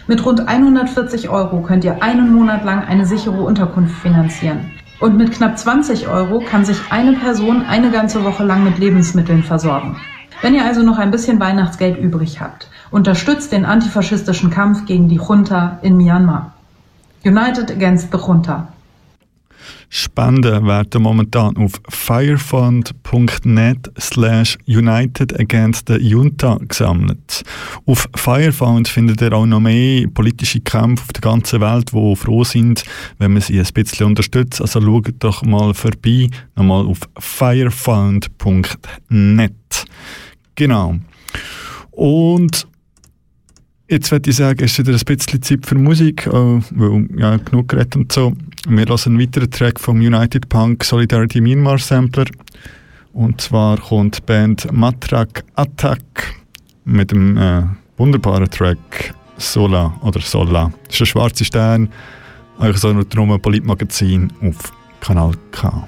Mit 0.09 0.25
rund 0.25 0.47
140 0.47 1.27
Euro 1.27 1.61
könnt 1.61 1.83
ihr 1.83 2.01
einen 2.01 2.33
Monat 2.33 2.63
lang 2.63 2.85
eine 2.85 3.05
sichere 3.05 3.41
Unterkunft 3.41 3.93
finanzieren. 3.95 4.71
Und 5.01 5.17
mit 5.17 5.33
knapp 5.33 5.57
20 5.57 6.07
Euro 6.07 6.39
kann 6.39 6.63
sich 6.63 6.77
eine 6.89 7.11
Person 7.11 7.65
eine 7.65 7.91
ganze 7.91 8.23
Woche 8.23 8.45
lang 8.45 8.63
mit 8.63 8.79
Lebensmitteln 8.79 9.43
versorgen. 9.43 9.97
Wenn 10.41 10.55
ihr 10.55 10.63
also 10.63 10.81
noch 10.81 10.97
ein 10.97 11.11
bisschen 11.11 11.41
Weihnachtsgeld 11.41 11.97
übrig 11.97 12.39
habt, 12.39 12.69
unterstützt 12.89 13.51
den 13.51 13.65
antifaschistischen 13.65 14.49
Kampf 14.49 14.85
gegen 14.85 15.09
die 15.09 15.17
Junta 15.17 15.77
in 15.81 15.97
Myanmar. 15.97 16.53
United 17.25 17.69
Against 17.69 18.09
the 18.13 18.17
Junta. 18.17 18.69
Spenden 19.89 20.67
werden 20.67 21.01
momentan 21.01 21.57
auf 21.57 21.73
firefund.net 21.89 23.91
slash 23.99 24.57
united 24.67 25.39
against 25.39 25.87
the 25.87 25.95
Junta 25.95 26.59
gesammelt. 26.67 27.43
Auf 27.85 28.07
Firefund 28.15 28.87
findet 28.87 29.21
ihr 29.21 29.33
auch 29.33 29.45
noch 29.45 29.61
mehr 29.61 30.07
politische 30.07 30.59
Kämpfe 30.59 31.03
auf 31.03 31.13
der 31.13 31.21
ganzen 31.21 31.61
Welt, 31.61 31.91
die 31.93 32.15
froh 32.15 32.43
sind, 32.43 32.83
wenn 33.17 33.33
man 33.33 33.41
sie 33.41 33.59
ein 33.59 33.67
bisschen 33.73 34.05
unterstützt. 34.07 34.61
Also 34.61 34.81
schaut 34.81 35.15
doch 35.19 35.43
mal 35.43 35.73
vorbei, 35.73 36.29
nochmal 36.55 36.85
auf 36.85 36.99
firefund.net. 37.17 39.53
Genau. 40.55 40.95
Und 41.91 42.67
Jetzt 43.89 44.11
würde 44.11 44.29
ich 44.29 44.35
sagen, 44.35 44.65
ist 44.65 44.77
wieder 44.77 44.91
ein 44.91 44.99
bisschen 44.99 45.41
Zeit 45.41 45.65
für 45.65 45.75
Musik, 45.75 46.27
äh, 46.27 46.31
weil 46.31 47.07
ja, 47.17 47.37
genug 47.37 47.69
geredet 47.69 47.95
und 47.95 48.11
so. 48.11 48.33
Wir 48.67 48.85
hören 48.85 48.99
einen 49.05 49.19
weiteren 49.19 49.49
Track 49.49 49.79
vom 49.79 49.97
United 49.97 50.49
Punk 50.49 50.83
Solidarity 50.83 51.39
Myanmar 51.39 51.77
Sampler. 51.77 52.25
Und 53.13 53.39
zwar 53.39 53.77
kommt 53.77 54.17
die 54.17 54.21
Band 54.25 54.69
Matrak 54.73 55.45
Attack 55.55 56.35
mit 56.83 57.11
dem 57.11 57.37
äh, 57.37 57.63
wunderbaren 57.95 58.49
Track 58.49 59.13
Sola 59.37 59.97
oder 60.03 60.19
Sola. 60.19 60.69
Das 60.87 60.95
ist 60.95 61.01
ein 61.01 61.05
schwarzer 61.05 61.45
Stern, 61.45 61.87
euch 62.59 62.77
so 62.77 62.91
nur 62.91 63.05
drum 63.05 63.39
Politmagazin 63.39 64.33
auf 64.41 64.73
Kanal 64.99 65.31
K. 65.51 65.87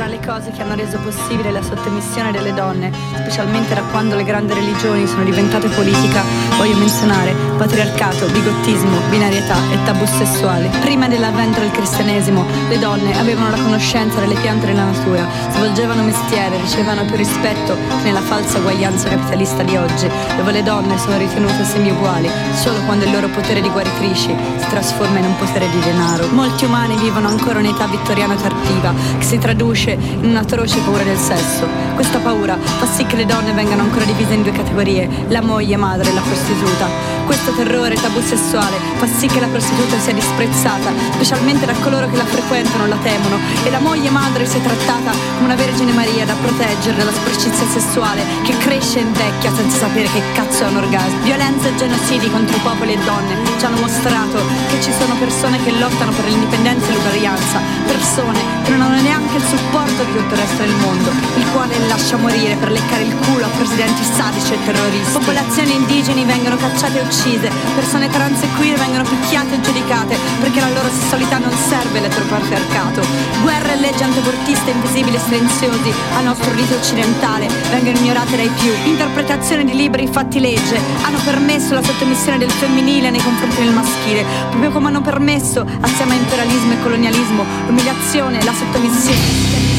Tra 0.00 0.08
le 0.08 0.20
cose 0.24 0.50
che 0.50 0.62
hanno 0.62 0.74
reso 0.76 0.96
possibile 1.00 1.50
la 1.50 1.60
sottomissione 1.60 2.32
delle 2.32 2.54
donne, 2.54 2.90
specialmente 3.16 3.74
da 3.74 3.82
quando 3.82 4.16
le 4.16 4.24
grandi 4.24 4.54
religioni 4.54 5.06
sono 5.06 5.24
diventate 5.24 5.68
politica, 5.68 6.22
voglio 6.56 6.78
menzionare 6.78 7.34
patriarcato, 7.58 8.24
bigottismo, 8.28 8.98
binarietà 9.10 9.56
e 9.70 9.84
tabù 9.84 10.06
sessuali. 10.06 10.70
Prima 10.80 11.06
dell'avvento 11.06 11.60
del 11.60 11.70
cristianesimo, 11.70 12.46
le 12.70 12.78
donne 12.78 13.18
avevano 13.18 13.50
la 13.50 13.62
conoscenza 13.62 14.20
delle 14.20 14.36
piante 14.36 14.64
della 14.64 14.84
natura, 14.84 15.28
svolgevano 15.50 16.02
mestiere, 16.02 16.56
ricevevano 16.56 17.04
più 17.04 17.16
rispetto 17.16 17.74
che 17.74 18.04
nella 18.04 18.22
falsa 18.22 18.56
uguaglianza 18.56 19.10
capitalista 19.10 19.62
di 19.62 19.76
oggi, 19.76 20.08
dove 20.38 20.52
le 20.52 20.62
donne 20.62 20.96
sono 20.96 21.18
ritenute 21.18 21.62
semi-uguali 21.62 22.30
solo 22.54 22.80
quando 22.86 23.04
il 23.04 23.10
loro 23.12 23.28
potere 23.28 23.60
di 23.60 23.68
guaritrici 23.68 24.34
si 24.56 24.66
trasforma 24.70 25.18
in 25.18 25.26
un 25.26 25.36
potere 25.36 25.68
di 25.68 25.78
denaro. 25.80 26.26
Molti 26.28 26.64
umani 26.64 26.96
vivono 26.96 27.28
ancora 27.28 27.58
un'età 27.58 27.86
vittoriana 27.86 28.34
tardiva, 28.34 28.94
che 29.18 29.24
si 29.24 29.36
traduce 29.36 29.88
in 29.92 30.30
un'atroce 30.30 30.78
paura 30.80 31.02
del 31.02 31.16
sesso. 31.16 31.66
Questa 31.94 32.18
paura 32.18 32.56
fa 32.56 32.86
sì 32.86 33.04
che 33.04 33.16
le 33.16 33.26
donne 33.26 33.52
vengano 33.52 33.82
ancora 33.82 34.04
divise 34.04 34.34
in 34.34 34.42
due 34.42 34.52
categorie, 34.52 35.08
la 35.28 35.42
moglie 35.42 35.76
madre 35.76 36.10
e 36.10 36.14
la 36.14 36.20
prostituta. 36.20 36.88
Questo 37.26 37.52
terrore 37.52 37.94
tabù 37.94 38.20
sessuale 38.20 38.76
fa 38.96 39.06
sì 39.06 39.26
che 39.26 39.38
la 39.38 39.46
prostituta 39.46 39.98
sia 39.98 40.12
disprezzata, 40.12 40.90
specialmente 41.12 41.64
da 41.66 41.74
coloro 41.80 42.10
che 42.10 42.16
la 42.16 42.24
frequentano, 42.24 42.86
la 42.86 42.98
temono, 43.02 43.38
e 43.64 43.70
la 43.70 43.78
moglie 43.78 44.10
madre 44.10 44.46
sia 44.46 44.60
trattata 44.60 45.12
come 45.36 45.44
una 45.44 45.54
Vergine 45.54 45.92
Maria 45.92 46.24
da 46.24 46.34
proteggere 46.40 46.96
dalla 46.96 47.12
sporcizia 47.12 47.66
sessuale 47.68 48.22
che 48.42 48.56
cresce 48.58 48.98
e 48.98 49.02
invecchia 49.02 49.54
senza 49.54 49.78
sapere 49.78 50.08
che 50.08 50.22
cazzo 50.34 50.64
è 50.64 50.68
un 50.68 50.76
orgasmo. 50.76 51.22
Violenza 51.22 51.68
e 51.68 51.76
genocidi 51.76 52.30
contro 52.30 52.58
popoli 52.62 52.94
e 52.94 52.98
donne 53.04 53.36
ci 53.58 53.64
hanno 53.64 53.80
mostrato 53.80 54.38
che 54.70 54.80
ci 54.80 54.92
sono 54.98 55.14
persone 55.18 55.62
che 55.62 55.70
lottano 55.72 56.10
per 56.10 56.24
l'indipendenza 56.24 56.90
e 56.90 56.94
l'uguaglianza, 56.94 57.60
persone 57.86 58.40
che 58.64 58.70
non 58.70 58.82
hanno 58.82 59.00
neanche 59.02 59.36
il 59.36 59.44
supporto 59.44 59.79
di 59.86 60.12
tutto 60.12 60.34
il 60.34 60.40
resto 60.40 60.62
del 60.62 60.74
mondo, 60.76 61.10
il 61.36 61.46
quale 61.52 61.78
lascia 61.86 62.16
morire 62.16 62.56
per 62.56 62.70
leccare 62.70 63.02
il 63.02 63.14
culo 63.14 63.44
a 63.44 63.48
presidenti 63.48 64.02
sadici 64.02 64.52
e 64.52 64.64
terroristi. 64.64 65.12
Popolazioni 65.12 65.74
indigeni 65.74 66.24
vengono 66.24 66.56
cacciate 66.56 66.98
e 66.98 67.02
uccise, 67.02 67.50
persone 67.74 68.08
trans 68.10 68.42
e 68.42 68.48
queer 68.56 68.78
vengono 68.78 69.04
picchiate 69.04 69.54
e 69.54 69.60
giudicate 69.60 70.16
perché 70.40 70.60
la 70.60 70.68
loro 70.70 70.88
sessualità 70.88 71.38
non 71.38 71.52
serve 71.68 72.00
l'eteropatriarcato. 72.00 73.00
Guerre 73.42 73.72
e 73.74 73.80
leggi 73.80 74.02
antiabortiste 74.02 74.70
invisibili 74.70 75.16
e 75.16 75.20
silenziosi 75.20 75.92
al 76.16 76.24
nostro 76.24 76.52
rito 76.54 76.74
occidentale 76.74 77.48
vengono 77.70 77.98
ignorate 77.98 78.36
dai 78.36 78.50
più. 78.60 78.72
Interpretazione 78.84 79.64
di 79.64 79.74
libri 79.74 80.06
fatti 80.06 80.40
legge 80.40 80.78
hanno 81.02 81.18
permesso 81.24 81.74
la 81.74 81.82
sottomissione 81.82 82.38
del 82.38 82.50
femminile 82.50 83.10
nei 83.10 83.22
confronti 83.22 83.62
del 83.62 83.72
maschile, 83.72 84.24
proprio 84.50 84.70
come 84.70 84.88
hanno 84.88 85.00
permesso, 85.00 85.64
assieme 85.80 86.14
a 86.14 86.16
imperialismo 86.16 86.72
e 86.72 86.82
colonialismo, 86.82 87.44
l'umiliazione 87.66 88.40
e 88.40 88.44
la 88.44 88.52
sottomissione. 88.52 89.69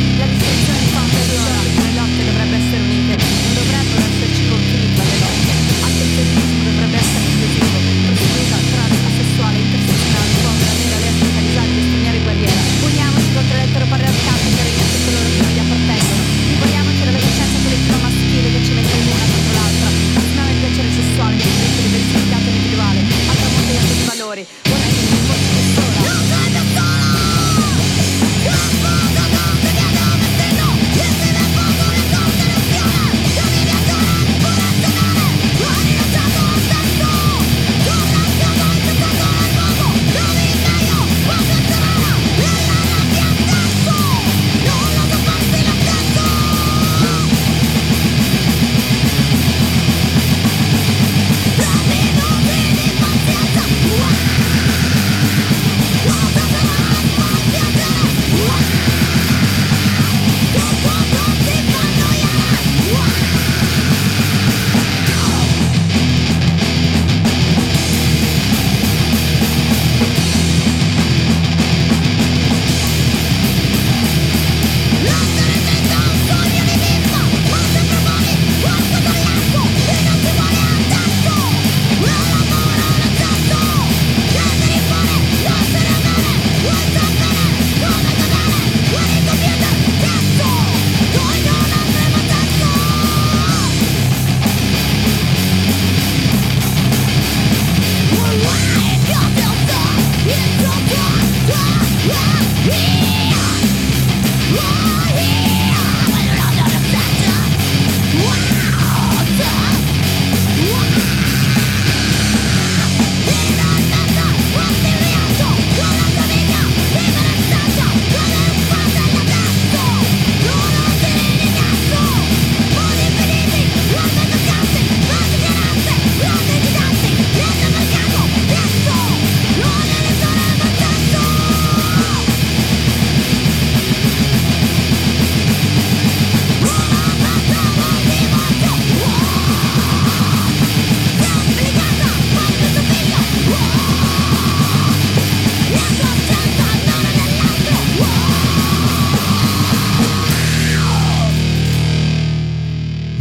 Let's 0.00 0.39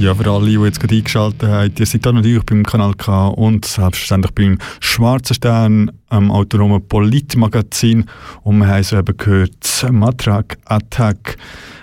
Ja, 0.10 0.16
für 0.16 0.32
alle, 0.32 0.48
die 0.48 0.54
jetzt 0.54 0.80
gerade 0.80 0.96
eingeschaltet 0.96 1.44
haben, 1.44 1.72
ihr 1.78 1.86
seid 1.86 2.04
da 2.04 2.12
natürlich 2.12 2.44
beim 2.44 2.64
Kanal 2.64 2.96
K 2.96 3.28
und 3.28 3.64
selbstverständlich 3.64 4.34
beim 4.34 4.58
Schwarzen 4.80 5.36
Stern, 5.36 5.92
am 6.08 6.32
autonomen 6.32 6.82
Politmagazin. 6.88 8.06
Und 8.42 8.58
wir 8.58 8.68
haben 8.70 8.82
so 8.82 8.98
eben 8.98 9.16
gehört, 9.16 9.86
Matrak 9.92 10.58
Attack. 10.66 11.38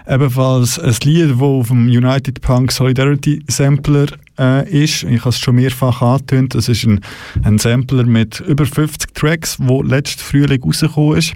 Ebenfalls 0.08 0.78
ein 0.78 0.94
Lied, 1.02 1.30
das 1.32 1.40
auf 1.40 1.68
dem 1.68 1.88
United 1.88 2.40
Punk 2.40 2.70
Solidarity 2.70 3.42
Sampler 3.48 4.06
äh, 4.38 4.84
ist. 4.84 5.02
Ich 5.02 5.20
habe 5.20 5.30
es 5.30 5.38
schon 5.38 5.56
mehrfach 5.56 6.00
angetönt. 6.00 6.54
Es 6.54 6.68
ist 6.68 6.84
ein, 6.84 7.00
ein 7.42 7.58
Sampler 7.58 8.04
mit 8.04 8.38
über 8.40 8.66
50 8.66 9.14
Tracks, 9.14 9.56
wo 9.60 9.82
letztes 9.82 10.22
Frühling 10.22 10.62
rausgekommen 10.62 11.18
ist 11.18 11.34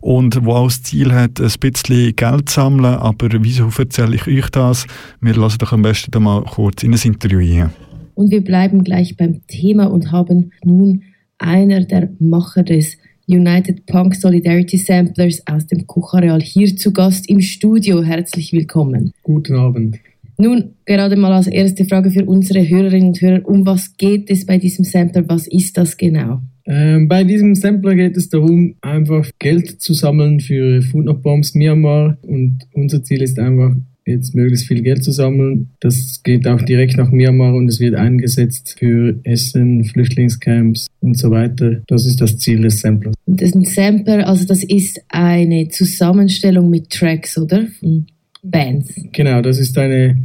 und 0.00 0.44
wo 0.44 0.54
auch 0.54 0.66
das 0.66 0.82
Ziel 0.82 1.12
hat, 1.12 1.40
ein 1.40 1.52
bisschen 1.60 2.16
Geld 2.16 2.48
zu 2.48 2.54
sammeln. 2.56 2.96
Aber 2.96 3.28
wieso 3.40 3.70
erzähle 3.78 4.16
ich 4.16 4.26
euch 4.26 4.50
das? 4.50 4.84
Wir 5.20 5.36
lassen 5.36 5.58
doch 5.58 5.72
am 5.72 5.82
besten 5.82 6.22
mal 6.22 6.42
kurz 6.42 6.82
in 6.82 6.94
ein 6.94 7.00
Interview 7.00 7.38
hier. 7.38 7.70
Und 8.14 8.32
wir 8.32 8.42
bleiben 8.42 8.82
gleich 8.82 9.16
beim 9.16 9.46
Thema 9.46 9.84
und 9.84 10.10
haben 10.10 10.50
nun 10.64 11.04
einer 11.38 11.84
der 11.84 12.10
Macher 12.18 12.64
des 12.64 12.98
United 13.32 13.86
Punk 13.86 14.14
Solidarity 14.14 14.76
Samplers 14.76 15.42
aus 15.46 15.66
dem 15.66 15.86
Kochareal 15.86 16.40
hier 16.40 16.76
zu 16.76 16.92
Gast 16.92 17.28
im 17.28 17.40
Studio. 17.40 18.02
Herzlich 18.02 18.52
willkommen. 18.52 19.12
Guten 19.22 19.56
Abend. 19.56 19.98
Nun, 20.38 20.74
gerade 20.84 21.16
mal 21.16 21.32
als 21.32 21.46
erste 21.46 21.84
Frage 21.84 22.10
für 22.10 22.24
unsere 22.24 22.68
Hörerinnen 22.68 23.08
und 23.08 23.20
Hörer, 23.20 23.46
um 23.48 23.64
was 23.64 23.96
geht 23.96 24.30
es 24.30 24.44
bei 24.44 24.58
diesem 24.58 24.84
Sampler? 24.84 25.24
Was 25.28 25.46
ist 25.46 25.76
das 25.76 25.96
genau? 25.96 26.40
Ähm, 26.66 27.08
bei 27.08 27.24
diesem 27.24 27.54
Sampler 27.54 27.94
geht 27.94 28.16
es 28.16 28.28
darum, 28.28 28.74
einfach 28.80 29.28
Geld 29.38 29.80
zu 29.80 29.94
sammeln 29.94 30.40
für 30.40 30.82
Food 30.82 31.06
Not 31.06 31.22
Bombs 31.22 31.54
Myanmar 31.54 32.18
und 32.22 32.58
unser 32.72 33.02
Ziel 33.02 33.22
ist 33.22 33.38
einfach, 33.38 33.74
jetzt 34.04 34.34
möglichst 34.34 34.66
viel 34.66 34.82
Geld 34.82 35.04
zu 35.04 35.12
sammeln. 35.12 35.70
Das 35.80 36.22
geht 36.22 36.46
auch 36.46 36.60
direkt 36.62 36.96
nach 36.96 37.10
Myanmar 37.10 37.54
und 37.54 37.68
es 37.68 37.80
wird 37.80 37.94
eingesetzt 37.94 38.76
für 38.78 39.18
Essen, 39.24 39.84
Flüchtlingscamps 39.84 40.88
und 41.00 41.18
so 41.18 41.30
weiter. 41.30 41.82
Das 41.86 42.06
ist 42.06 42.20
das 42.20 42.38
Ziel 42.38 42.62
des 42.62 42.80
Samplers. 42.80 43.14
Das 43.26 43.48
ist 43.48 43.54
ein 43.54 43.64
Sampler, 43.64 44.26
also 44.26 44.44
das 44.44 44.64
ist 44.64 45.00
eine 45.08 45.68
Zusammenstellung 45.68 46.70
mit 46.70 46.90
Tracks, 46.90 47.38
oder? 47.38 47.66
Von 47.80 48.06
Bands. 48.42 48.92
Genau, 49.12 49.40
das 49.40 49.58
ist 49.58 49.78
eine, 49.78 50.16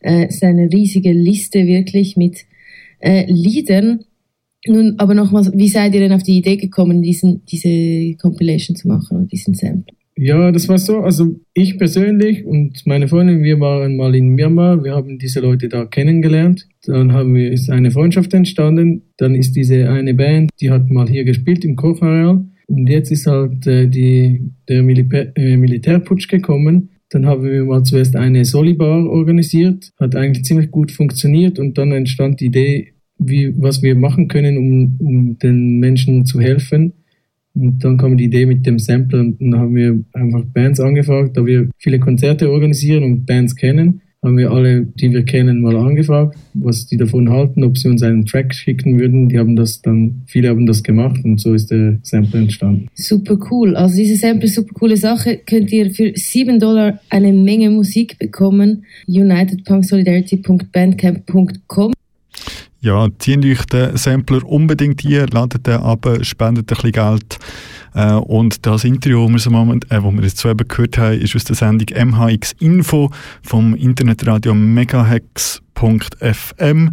Äh, 0.00 0.28
ist 0.28 0.42
eine 0.42 0.70
riesige 0.72 1.12
Liste 1.12 1.66
wirklich 1.66 2.16
mit 2.16 2.44
äh, 3.00 3.30
Liedern. 3.30 4.04
Nun, 4.66 4.94
aber 4.98 5.14
nochmals, 5.14 5.52
wie 5.54 5.68
seid 5.68 5.94
ihr 5.94 6.00
denn 6.00 6.12
auf 6.12 6.22
die 6.24 6.38
Idee 6.38 6.56
gekommen, 6.56 7.02
diesen, 7.02 7.44
diese 7.46 8.16
Compilation 8.16 8.76
zu 8.76 8.88
machen 8.88 9.16
und 9.16 9.32
diesen 9.32 9.54
Sample? 9.54 9.97
Ja, 10.20 10.50
das 10.50 10.68
war 10.68 10.78
so. 10.78 10.98
Also 10.98 11.36
ich 11.54 11.78
persönlich 11.78 12.44
und 12.44 12.84
meine 12.86 13.06
Freundin, 13.06 13.44
wir 13.44 13.60
waren 13.60 13.96
mal 13.96 14.16
in 14.16 14.30
Myanmar, 14.30 14.82
wir 14.82 14.92
haben 14.92 15.20
diese 15.20 15.38
Leute 15.38 15.68
da 15.68 15.84
kennengelernt. 15.84 16.66
Dann 16.84 17.12
haben 17.12 17.36
wir, 17.36 17.52
ist 17.52 17.70
eine 17.70 17.92
Freundschaft 17.92 18.34
entstanden. 18.34 19.02
Dann 19.16 19.36
ist 19.36 19.54
diese 19.54 19.88
eine 19.88 20.14
Band, 20.14 20.50
die 20.60 20.70
hat 20.70 20.90
mal 20.90 21.08
hier 21.08 21.22
gespielt 21.22 21.64
im 21.64 21.76
Kochareal. 21.76 22.44
Und 22.66 22.88
jetzt 22.88 23.12
ist 23.12 23.28
halt 23.28 23.64
äh, 23.68 23.86
die, 23.86 24.50
der 24.68 24.82
Militär, 24.82 25.30
äh, 25.36 25.56
Militärputsch 25.56 26.26
gekommen. 26.26 26.90
Dann 27.10 27.24
haben 27.24 27.44
wir 27.44 27.64
mal 27.64 27.84
zuerst 27.84 28.16
eine 28.16 28.44
Solibar 28.44 29.08
organisiert, 29.08 29.92
hat 30.00 30.16
eigentlich 30.16 30.44
ziemlich 30.44 30.72
gut 30.72 30.90
funktioniert 30.90 31.60
und 31.60 31.78
dann 31.78 31.92
entstand 31.92 32.40
die 32.40 32.46
Idee, 32.46 32.94
wie, 33.18 33.54
was 33.56 33.84
wir 33.84 33.94
machen 33.94 34.26
können, 34.26 34.58
um, 34.58 34.96
um 34.98 35.38
den 35.38 35.78
Menschen 35.78 36.26
zu 36.26 36.40
helfen. 36.40 36.94
Und 37.58 37.84
dann 37.84 37.96
kam 37.96 38.16
die 38.16 38.24
Idee 38.24 38.46
mit 38.46 38.66
dem 38.66 38.78
Sampler 38.78 39.20
und 39.20 39.40
dann 39.40 39.58
haben 39.58 39.74
wir 39.74 39.98
einfach 40.12 40.44
Bands 40.54 40.80
angefragt, 40.80 41.36
da 41.36 41.44
wir 41.44 41.68
viele 41.78 41.98
Konzerte 41.98 42.50
organisieren 42.50 43.04
und 43.04 43.26
Bands 43.26 43.56
kennen, 43.56 44.00
haben 44.22 44.36
wir 44.36 44.50
alle, 44.50 44.84
die 44.84 45.12
wir 45.12 45.24
kennen, 45.24 45.60
mal 45.60 45.76
angefragt, 45.76 46.36
was 46.54 46.86
die 46.86 46.96
davon 46.96 47.30
halten, 47.30 47.62
ob 47.62 47.78
sie 47.78 47.88
uns 47.88 48.02
einen 48.02 48.26
Track 48.26 48.52
schicken 48.52 48.98
würden. 48.98 49.28
Die 49.28 49.38
haben 49.38 49.54
das 49.54 49.80
dann, 49.80 50.22
viele 50.26 50.48
haben 50.48 50.66
das 50.66 50.82
gemacht 50.82 51.24
und 51.24 51.40
so 51.40 51.54
ist 51.54 51.70
der 51.70 52.00
Sampler 52.02 52.40
entstanden. 52.40 52.88
Super 52.94 53.38
cool. 53.50 53.76
Also 53.76 53.94
diese 53.96 54.16
Sample, 54.16 54.48
super 54.48 54.74
coole 54.74 54.96
Sache. 54.96 55.38
Könnt 55.46 55.70
ihr 55.72 55.92
für 55.92 56.10
7 56.14 56.58
Dollar 56.58 56.98
eine 57.10 57.32
Menge 57.32 57.70
Musik 57.70 58.18
bekommen. 58.18 58.82
unitedpunksolidarity.bandcamp.com 59.06 61.92
Ja, 62.80 63.08
zieht 63.18 63.44
euch 63.44 63.66
den 63.66 63.96
Sampler 63.96 64.44
unbedingt 64.44 65.00
hier, 65.00 65.26
ladet 65.26 65.66
den 65.66 65.80
ab, 65.80 66.06
spendet 66.22 66.70
ein 66.70 66.76
bisschen 66.76 66.92
Geld. 66.92 67.38
Äh, 67.94 68.12
und 68.12 68.64
das 68.66 68.84
Interview, 68.84 69.24
das 69.24 69.32
wir, 69.32 69.38
so 69.40 69.50
moment, 69.50 69.90
äh, 69.90 70.00
wo 70.02 70.12
wir 70.12 70.22
jetzt 70.22 70.38
so 70.38 70.48
eben 70.48 70.68
gehört 70.68 70.96
haben, 70.96 71.20
ist 71.20 71.34
aus 71.34 71.42
der 71.42 71.56
Sendung 71.56 71.88
MHX 71.92 72.52
Info 72.60 73.10
vom 73.42 73.74
Internetradio 73.74 74.54
Megahex.fm 75.80 76.90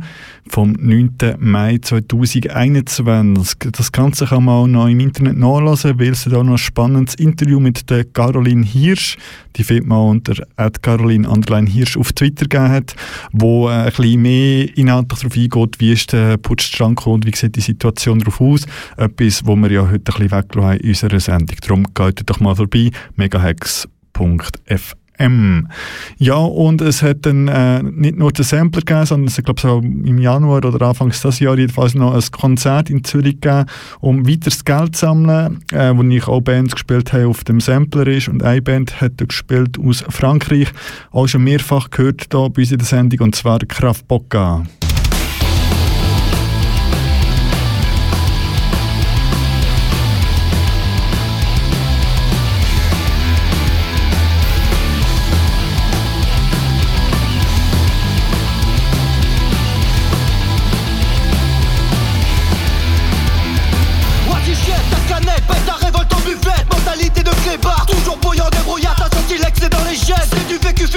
vom 0.47 0.73
9. 0.73 1.37
Mai 1.39 1.79
2021. 1.81 3.71
Das 3.71 3.91
Ganze 3.91 4.27
kann 4.27 4.45
man 4.45 4.55
auch 4.55 4.67
noch 4.67 4.87
im 4.87 4.99
Internet 4.99 5.37
nachlesen, 5.37 5.99
weil 5.99 6.11
es 6.11 6.25
da 6.25 6.43
noch 6.43 6.53
ein 6.53 6.57
spannendes 6.57 7.15
Interview 7.15 7.59
mit 7.59 7.89
der 7.89 8.05
Caroline 8.05 8.63
Hirsch, 8.63 9.17
die 9.55 9.63
findet 9.63 9.87
man 9.87 10.09
unter 10.09 10.35
Caroline 10.81 11.27
Hirsch 11.67 11.97
auf 11.97 12.13
Twitter 12.13 12.45
gegeben 12.45 12.69
hat, 12.69 12.95
wo 13.31 13.69
äh, 13.69 13.73
ein 13.73 13.85
bisschen 13.85 14.21
mehr 14.21 14.77
inhaltlich 14.77 15.19
darauf 15.19 15.37
eingeht, 15.37 15.79
wie 15.79 15.93
ist 15.93 16.13
der 16.13 16.37
Putzstrang 16.37 16.97
und 17.05 17.25
wie 17.25 17.35
sieht 17.35 17.55
die 17.55 17.61
Situation 17.61 18.19
darauf 18.19 18.39
aus. 18.39 18.65
Etwas, 18.97 19.45
wo 19.45 19.55
wir 19.55 19.71
ja 19.71 19.81
heute 19.81 19.93
ein 19.95 20.03
bisschen 20.03 20.31
weggelassen 20.31 20.79
in 20.79 20.89
unserer 20.89 21.19
Sendung. 21.19 21.57
Darum 21.61 21.85
geht 21.93 22.21
doch 22.29 22.39
mal 22.39 22.55
vorbei, 22.55 22.91
megahex.fm. 23.15 25.04
M. 25.17 25.67
Ja, 26.17 26.35
und 26.35 26.81
es 26.81 27.01
hat 27.01 27.25
dann 27.25 27.47
äh, 27.47 27.83
nicht 27.83 28.17
nur 28.17 28.31
den 28.31 28.43
Sampler 28.43 28.81
gegeben, 28.81 29.05
sondern 29.05 29.27
es 29.27 29.37
hat, 29.37 29.45
glaube 29.45 29.61
so 29.61 29.79
im 29.79 30.17
Januar 30.19 30.63
oder 30.65 30.81
Anfangs 30.85 31.21
des 31.21 31.39
Jahres 31.39 31.59
jedenfalls 31.59 31.95
noch 31.95 32.13
ein 32.13 32.23
Konzert 32.31 32.89
in 32.89 33.03
Zürich 33.03 33.39
gegeben, 33.41 33.65
um 33.99 34.27
weiteres 34.27 34.65
Geld 34.65 34.95
zu 34.95 35.05
sammeln, 35.05 35.59
äh, 35.71 35.95
wo 35.95 36.03
ich 36.03 36.27
auch 36.27 36.41
Bands 36.41 36.73
gespielt 36.73 37.13
habe 37.13 37.27
auf 37.27 37.43
dem 37.43 37.59
Sampler 37.59 38.07
ist. 38.07 38.27
Und 38.27 38.43
eine 38.43 38.61
Band 38.61 39.01
hat 39.01 39.17
gespielt 39.17 39.77
aus 39.79 40.03
Frankreich, 40.09 40.67
auch 41.11 41.27
schon 41.27 41.43
mehrfach 41.43 41.89
gehört 41.89 42.27
hier 42.31 42.49
bei 42.49 42.61
uns 42.61 42.71
in 42.71 42.77
der 42.77 42.87
Sendung, 42.87 43.19
und 43.21 43.35
zwar 43.35 43.59
Kraft 43.59 44.07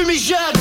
du 0.09 0.58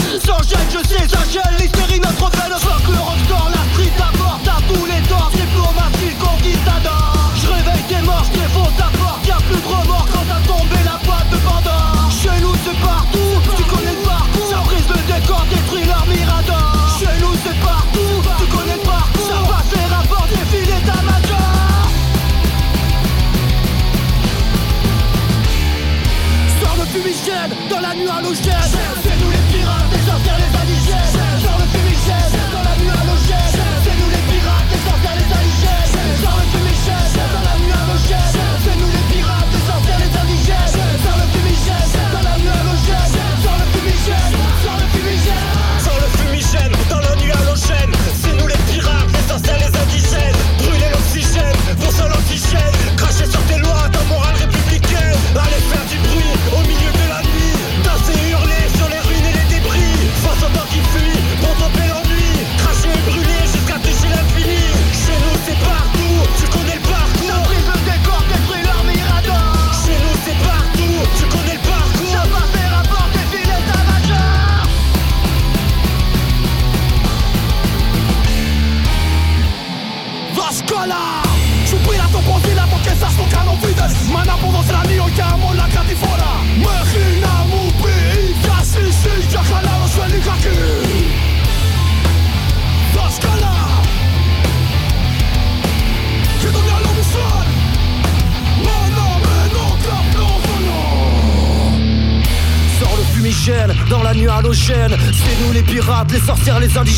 les 106.56 106.78
indices. 106.78 106.97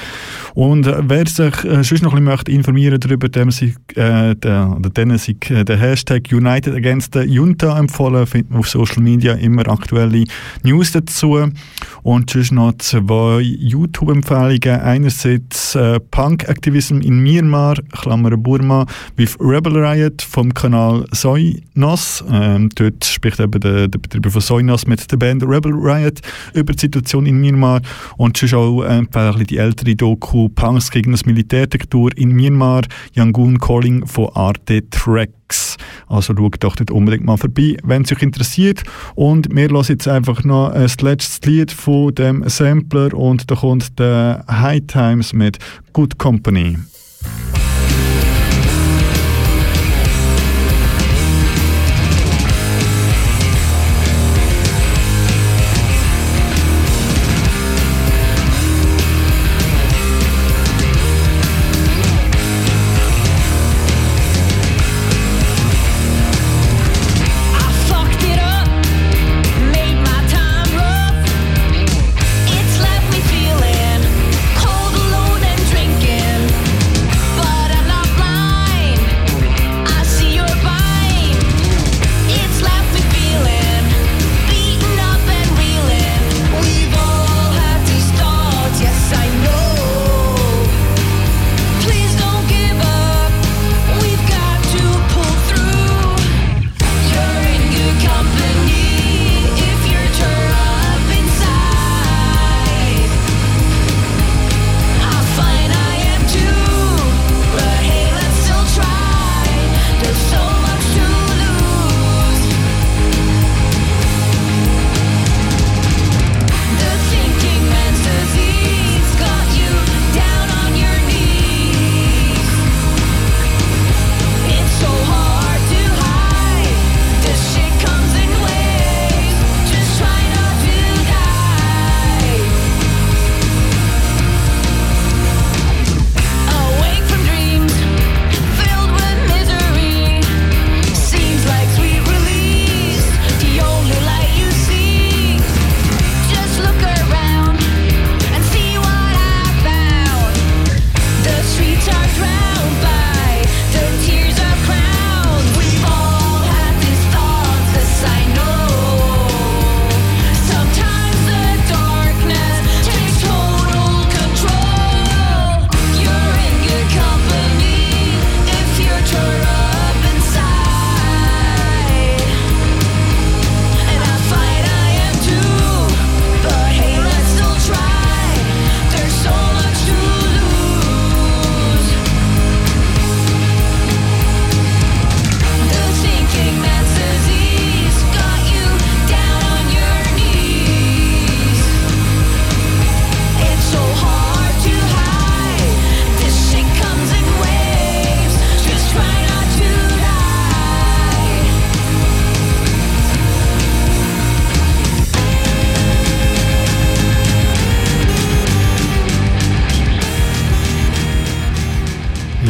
Und 0.54 0.88
äh, 0.88 0.96
wer 1.02 1.28
sich 1.28 1.64
äh, 1.64 1.84
sonst 1.84 2.02
noch 2.02 2.14
ein 2.14 2.16
bisschen 2.16 2.24
möchte 2.24 2.50
informieren 2.50 2.98
darüber, 2.98 3.28
dem 3.28 3.52
sich, 3.52 3.76
äh, 3.94 4.34
der, 4.34 4.74
oder 4.76 4.90
denen 4.90 5.20
äh, 5.50 5.64
der 5.64 5.76
Hashtag 5.76 6.32
United 6.32 6.74
Against 6.74 7.14
the 7.14 7.20
Junta 7.20 7.78
empfohlen, 7.78 8.26
findet 8.26 8.50
man 8.50 8.58
auf 8.58 8.68
Social 8.68 9.04
Media 9.04 9.34
immer 9.34 9.68
aktuelle 9.68 10.24
News 10.64 10.90
dazu. 10.90 11.48
Und 12.02 12.30
sonst 12.30 12.50
noch 12.50 12.72
zwei 12.78 13.40
YouTube-Empfehlungen. 13.40 14.47
Einerseits 14.48 15.74
äh, 15.74 16.00
Punk-Activism 16.00 17.00
in 17.00 17.22
Myanmar, 17.22 17.76
Klammer 17.92 18.36
Burma, 18.36 18.86
with 19.16 19.36
Rebel 19.40 19.76
Riot 19.76 20.22
vom 20.22 20.52
Kanal 20.54 21.04
Soynos. 21.12 22.24
Ähm, 22.30 22.70
dort 22.74 23.04
spricht 23.04 23.40
eben 23.40 23.60
der, 23.60 23.88
der 23.88 23.98
Betreiber 23.98 24.30
von 24.30 24.40
Soynos 24.40 24.86
mit 24.86 25.10
der 25.10 25.16
Band 25.16 25.42
Rebel 25.42 25.72
Riot 25.72 26.20
über 26.54 26.72
die 26.72 26.80
Situation 26.80 27.26
in 27.26 27.40
Myanmar. 27.40 27.80
Und 28.16 28.36
sonst 28.36 28.54
auch 28.54 28.82
äh, 28.82 29.04
die 29.44 29.58
ältere 29.58 29.94
Doku 29.94 30.48
Punks 30.48 30.90
gegen 30.90 31.12
das 31.12 31.26
Militärdiktatur 31.26 32.10
in 32.16 32.32
Myanmar, 32.32 32.82
Yangon 33.12 33.58
Calling 33.58 34.06
von 34.06 34.30
Arte 34.34 34.82
Tracks. 35.48 35.76
Also 36.06 36.34
schaut 36.36 36.56
doch 36.60 36.76
dort 36.76 36.90
unbedingt 36.90 37.24
mal 37.24 37.36
vorbei, 37.36 37.76
wenn 37.82 38.02
es 38.02 38.12
euch 38.12 38.22
interessiert. 38.22 38.82
Und 39.14 39.48
wir 39.54 39.68
hören 39.68 39.84
jetzt 39.88 40.08
einfach 40.08 40.44
noch 40.44 40.72
das 40.72 41.00
letzte 41.00 41.50
Lied 41.50 41.72
von 41.72 42.14
dem 42.14 42.48
Sampler 42.48 43.14
und 43.14 43.50
da 43.50 43.56
kommt 43.56 43.98
der 43.98 44.44
High 44.48 44.82
Times 44.86 45.32
mit 45.32 45.58
Good 45.92 46.18
Company. 46.18 46.78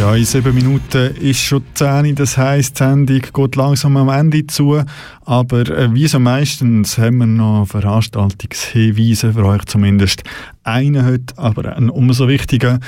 Ja, 0.09 0.15
in 0.17 0.25
sieben 0.25 0.55
Minuten 0.55 0.88
ist 0.95 1.41
schon 1.41 1.63
10 1.75 2.07
Uhr, 2.07 2.13
das 2.15 2.39
heisst, 2.39 2.81
die 2.81 2.85
Sendung 2.85 3.21
geht 3.33 3.57
langsam 3.57 3.97
am 3.97 4.09
Ende 4.09 4.47
zu. 4.47 4.83
Aber 5.29 5.69
äh, 5.69 5.93
wie 5.93 6.09
so 6.09 6.19
meistens 6.19 6.97
haben 6.97 7.19
wir 7.19 7.27
noch 7.27 7.67
Veranstaltungshinweise 7.67 9.35
für 9.35 9.45
euch 9.45 9.63
zumindest. 9.67 10.23
Einen 10.65 11.05
heute, 11.05 11.37
aber 11.37 11.77
ein 11.77 11.91
umso 11.91 12.29
wichtiger. 12.29 12.79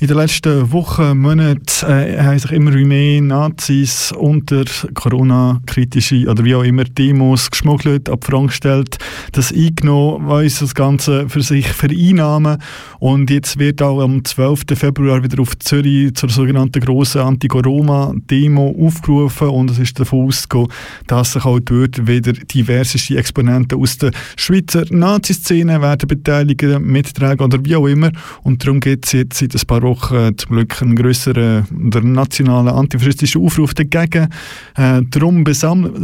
In 0.00 0.08
den 0.08 0.16
letzten 0.16 0.72
Wochen, 0.72 1.18
Monaten 1.18 1.62
äh, 1.86 2.20
haben 2.20 2.38
sich 2.40 2.50
immer 2.50 2.72
mehr 2.72 3.22
Nazis 3.22 4.10
unter 4.10 4.64
Corona-kritische 4.94 6.28
oder 6.28 6.44
wie 6.44 6.56
auch 6.56 6.64
immer 6.64 6.82
Demos 6.82 7.50
geschmuggelt, 7.50 8.08
ab 8.08 8.24
Frank 8.24 8.48
gestellt, 8.48 8.98
das 9.30 9.52
eingenommen, 9.52 10.48
sie 10.48 10.64
das 10.64 10.74
Ganze 10.74 11.28
für 11.28 11.42
sich 11.42 11.68
vereinnahmen. 11.68 12.58
Und 12.98 13.30
jetzt 13.30 13.58
wird 13.60 13.82
auch 13.82 14.00
am 14.00 14.24
12. 14.24 14.62
Februar 14.74 15.22
wieder 15.22 15.40
auf 15.40 15.56
Zürich 15.60 16.14
zur 16.14 16.28
sogenannten 16.28 16.80
grossen 16.80 17.20
Anti-Corona-Demo 17.44 18.76
aufgerufen 18.80 19.48
und 19.48 19.70
es 19.70 19.78
ist 19.78 20.00
davon 20.00 20.26
auszugehen, 20.26 20.68
dass 21.06 21.32
sich 21.32 21.44
auch 21.44 21.60
dort 21.60 22.06
wieder 22.06 22.32
diverseste 22.32 23.16
Exponenten 23.18 23.78
aus 23.78 23.98
der 23.98 24.12
Schweizer 24.36 24.84
Nazi-Szene 24.90 25.80
werden 25.80 26.08
beteiligen, 26.08 26.84
mittragen 26.84 27.44
oder 27.44 27.64
wie 27.64 27.76
auch 27.76 27.86
immer. 27.86 28.10
Und 28.42 28.64
darum 28.64 28.80
gibt 28.80 29.06
es 29.06 29.12
jetzt 29.12 29.38
seit 29.38 29.54
ein 29.54 29.66
paar 29.66 29.82
Wochen 29.82 30.36
zum 30.36 30.56
Glück 30.56 30.80
einen 30.82 30.96
grösseren 30.96 31.66
der 31.70 32.02
nationalen 32.02 32.74
antifaschistischen 32.74 33.42
Aufruf 33.42 33.74
dagegen. 33.74 34.28
Äh, 34.76 35.02
darum 35.10 35.44
besammelt, 35.44 35.94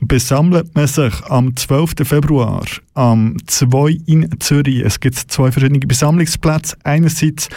besammelt 0.00 0.74
man 0.74 0.86
sich 0.86 1.14
am 1.28 1.56
12. 1.56 1.94
Februar 2.04 2.62
am 2.94 3.36
2 3.46 4.00
in 4.06 4.28
Zürich. 4.40 4.80
Es 4.84 5.00
gibt 5.00 5.16
zwei 5.16 5.52
verschiedene 5.52 5.80
Besammlungsplätze. 5.80 6.76
Einerseits 6.84 7.48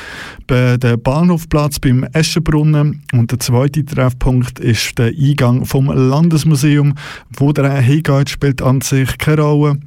bei 0.48 0.78
der 0.78 0.98
Bahnhofplatz 0.98 1.80
beim 1.80 2.04
Eschenbrunnen 2.04 3.04
und 3.14 3.32
der 3.32 3.40
zweite 3.40 3.86
Treffpunkt 3.86 4.60
ist 4.60 4.98
der 4.98 5.08
Eingang 5.08 5.66
vom 5.66 5.88
Landesmuseum, 5.88 6.96
wo 7.36 7.54
der 7.54 7.80
hingeht, 7.80 8.30
spielt 8.30 8.62
an 8.62 8.82
sich 8.82 9.18
keine 9.18 9.42
Rolle. 9.42 9.80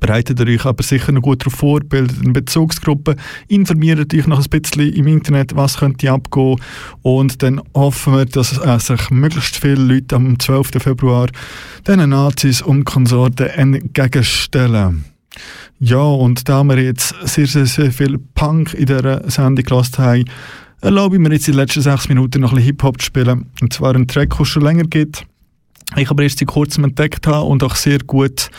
Bereitet 0.00 0.40
ihr 0.40 0.48
euch 0.48 0.64
aber 0.64 0.82
sicher 0.82 1.12
noch 1.12 1.22
gut 1.22 1.42
darauf 1.42 1.54
vor, 1.54 1.80
bildet 1.80 2.20
eine 2.22 2.32
Bezugsgruppe, 2.32 3.16
informiert 3.48 4.12
euch 4.12 4.26
noch 4.26 4.44
ein 4.44 4.60
bisschen 4.60 4.92
im 4.92 5.06
Internet, 5.06 5.54
was 5.54 5.78
könnte 5.78 6.10
abgehen 6.10 6.60
und 7.02 7.42
dann 7.42 7.60
hoffen 7.74 8.14
wir, 8.14 8.26
dass 8.26 8.58
äh, 8.58 8.78
sich 8.78 9.10
möglichst 9.10 9.56
viele 9.56 9.82
Leute 9.82 10.16
am 10.16 10.38
12. 10.38 10.82
Februar 10.82 11.28
diesen 11.86 12.10
Nazis 12.10 12.62
und 12.62 12.84
Konsorten 12.84 13.46
entgegenstellen. 13.46 15.04
Ja, 15.78 15.98
und 15.98 16.48
da 16.48 16.64
wir 16.64 16.78
jetzt 16.78 17.14
sehr, 17.22 17.46
sehr, 17.46 17.66
sehr 17.66 17.92
viel 17.92 18.18
Punk 18.34 18.74
in 18.74 18.86
dieser 18.86 19.28
Sendung 19.30 19.64
gelassen 19.64 19.98
haben, 19.98 20.24
erlaube 20.80 21.16
ich 21.16 21.20
mir 21.20 21.32
jetzt 21.32 21.48
in 21.48 21.52
den 21.52 21.60
letzten 21.60 21.82
sechs 21.82 22.08
Minuten 22.08 22.40
noch 22.40 22.52
ein 22.52 22.56
bisschen 22.56 22.66
Hip-Hop 22.72 23.00
zu 23.00 23.06
spielen. 23.06 23.46
Und 23.60 23.72
zwar 23.72 23.94
einen 23.94 24.08
Track, 24.08 24.30
den 24.30 24.42
es 24.42 24.48
schon 24.48 24.62
länger 24.62 24.84
gibt. 24.84 25.26
Ich 25.94 26.10
aber 26.10 26.24
erst 26.24 26.40
seit 26.40 26.48
kurzem 26.48 26.84
entdeckt 26.84 27.26
habe 27.26 27.46
und 27.46 27.62
auch 27.62 27.76
sehr 27.76 27.98
gut 28.00 28.50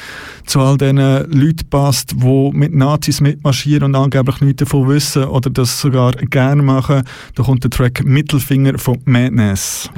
zu 0.46 0.62
all 0.62 0.78
den 0.78 0.98
Leuten 0.98 1.70
passt, 1.70 2.14
die 2.14 2.52
mit 2.54 2.74
Nazis 2.74 3.20
mitmarschieren 3.20 3.84
und 3.84 3.96
angeblich 3.96 4.40
nichts 4.40 4.64
davon 4.64 4.88
wissen 4.88 5.26
oder 5.26 5.50
das 5.50 5.80
sogar 5.80 6.14
gerne 6.14 6.64
machen. 6.64 7.04
Da 7.36 7.44
kommt 7.44 7.64
der 7.64 7.72
Track 7.72 8.04
Mittelfinger 8.06 8.78
von 8.80 9.00
Madness. 9.06 9.90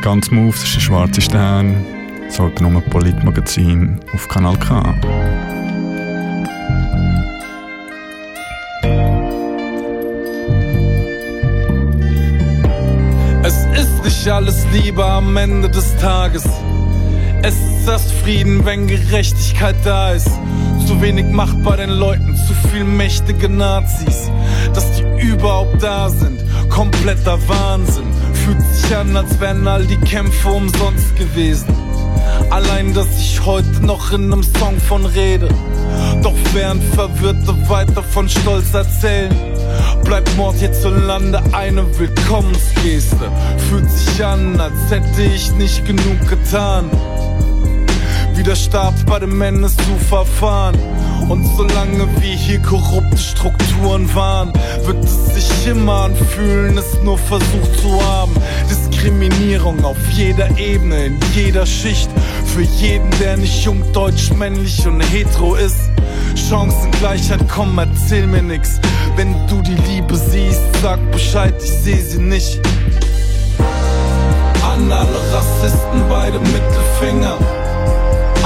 Ganz 0.00 0.30
Move, 0.30 0.52
das 0.52 0.64
ist 0.64 0.74
der 0.76 0.80
schwarze 0.80 1.20
Stern. 1.20 1.84
Das 2.26 2.40
autonome 2.40 2.80
Politmagazin 2.80 4.00
auf 4.14 4.26
Kanal 4.26 4.56
K. 4.56 5.51
ist 13.74 14.04
nicht 14.04 14.28
alles 14.28 14.66
Liebe 14.72 15.04
am 15.04 15.36
Ende 15.36 15.68
des 15.68 15.96
Tages. 15.96 16.44
Es 17.42 17.54
ist 17.54 17.88
erst 17.88 18.12
Frieden, 18.12 18.64
wenn 18.64 18.86
Gerechtigkeit 18.86 19.76
da 19.84 20.12
ist. 20.12 20.30
Zu 20.86 21.00
wenig 21.00 21.26
Macht 21.26 21.62
bei 21.62 21.76
den 21.76 21.90
Leuten, 21.90 22.36
zu 22.36 22.54
viel 22.68 22.84
mächtige 22.84 23.48
Nazis. 23.48 24.30
Dass 24.74 24.84
die 24.92 25.26
überhaupt 25.26 25.82
da 25.82 26.08
sind, 26.08 26.40
kompletter 26.68 27.38
Wahnsinn. 27.48 28.06
Fühlt 28.32 28.60
sich 28.60 28.94
an, 28.96 29.16
als 29.16 29.40
wären 29.40 29.66
all 29.66 29.84
die 29.86 29.98
Kämpfe 29.98 30.48
umsonst 30.48 31.16
gewesen. 31.16 31.68
Allein, 32.50 32.92
dass 32.94 33.08
ich 33.18 33.44
heute 33.44 33.84
noch 33.84 34.12
in 34.12 34.32
einem 34.32 34.42
Song 34.42 34.78
von 34.78 35.06
rede. 35.06 35.48
Doch 36.22 36.34
während 36.52 36.82
Verwirrte 36.94 37.54
weiter 37.68 38.02
von 38.02 38.28
Stolz 38.28 38.74
erzählen, 38.74 39.34
bleibt 40.04 40.36
Mord 40.36 40.56
hierzulande 40.56 41.42
eine 41.52 41.98
Willkommensgeste. 41.98 43.30
Fühlt 43.68 43.90
sich 43.90 44.24
an, 44.24 44.60
als 44.60 44.90
hätte 44.90 45.22
ich 45.22 45.52
nicht 45.52 45.84
genug 45.84 46.28
getan. 46.28 46.90
Wie 48.34 48.42
der 48.42 48.56
bei 49.06 49.18
dem 49.18 49.40
NSU-Verfahren. 49.40 50.76
Und 51.28 51.46
solange 51.56 52.08
wir 52.20 52.34
hier 52.34 52.60
korrupte 52.60 53.16
Strukturen 53.16 54.12
waren, 54.14 54.52
wird 54.84 55.04
es 55.04 55.34
sich 55.34 55.66
immer 55.66 56.04
anfühlen, 56.04 56.76
es 56.76 57.00
nur 57.02 57.18
versucht 57.18 57.80
zu 57.80 58.02
haben. 58.02 58.32
Diskriminierung 58.68 59.84
auf 59.84 59.96
jeder 60.10 60.48
Ebene, 60.58 61.06
in 61.06 61.18
jeder 61.34 61.66
Schicht. 61.66 62.10
Für 62.46 62.62
jeden, 62.62 63.08
der 63.20 63.36
nicht 63.36 63.64
jung, 63.64 63.82
deutsch, 63.92 64.32
männlich 64.32 64.86
und 64.86 65.00
hetero 65.00 65.54
ist. 65.54 65.90
Chancengleichheit, 66.36 67.40
komm, 67.48 67.78
erzähl 67.78 68.26
mir 68.26 68.42
nix. 68.42 68.80
Wenn 69.16 69.34
du 69.46 69.62
die 69.62 69.74
Liebe 69.90 70.16
siehst, 70.16 70.60
sag 70.82 70.98
Bescheid, 71.10 71.54
ich 71.62 71.70
seh 71.70 72.00
sie 72.00 72.18
nicht. 72.20 72.60
An 74.64 74.90
alle 74.90 75.20
Rassisten 75.32 76.02
beide 76.08 76.38
Mittelfinger. 76.38 77.36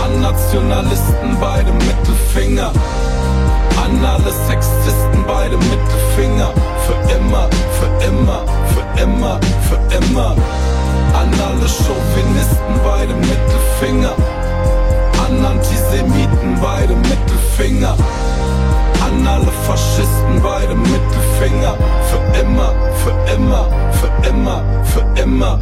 An 0.02 0.20
Nationalisten 0.20 1.36
beide 1.40 1.72
Mittelfinger. 1.72 2.72
An 3.84 4.04
alle 4.04 4.32
Sexisten 4.48 5.24
beide 5.26 5.56
Mittelfinger. 5.56 6.52
Für 6.86 7.14
immer, 7.16 7.48
für 7.78 8.06
immer, 8.06 8.44
für 8.74 9.02
immer, 9.02 9.40
für 9.68 9.96
immer. 9.96 10.36
An 11.14 11.30
alle 11.40 11.68
Chauvinisten 11.68 12.80
beide 12.84 13.14
Mittelfinger. 13.14 14.35
An 15.26 15.44
Antisemiten 15.44 16.60
beide 16.62 16.94
Mittelfinger. 16.94 17.96
An 19.04 19.26
alle 19.26 19.50
Faschisten 19.66 20.40
beide 20.40 20.74
Mittelfinger. 20.76 21.76
Für 22.08 22.40
immer, 22.40 22.72
für 23.02 23.34
immer, 23.34 23.68
für 23.92 24.28
immer, 24.28 24.84
für 24.84 25.20
immer. 25.20 25.58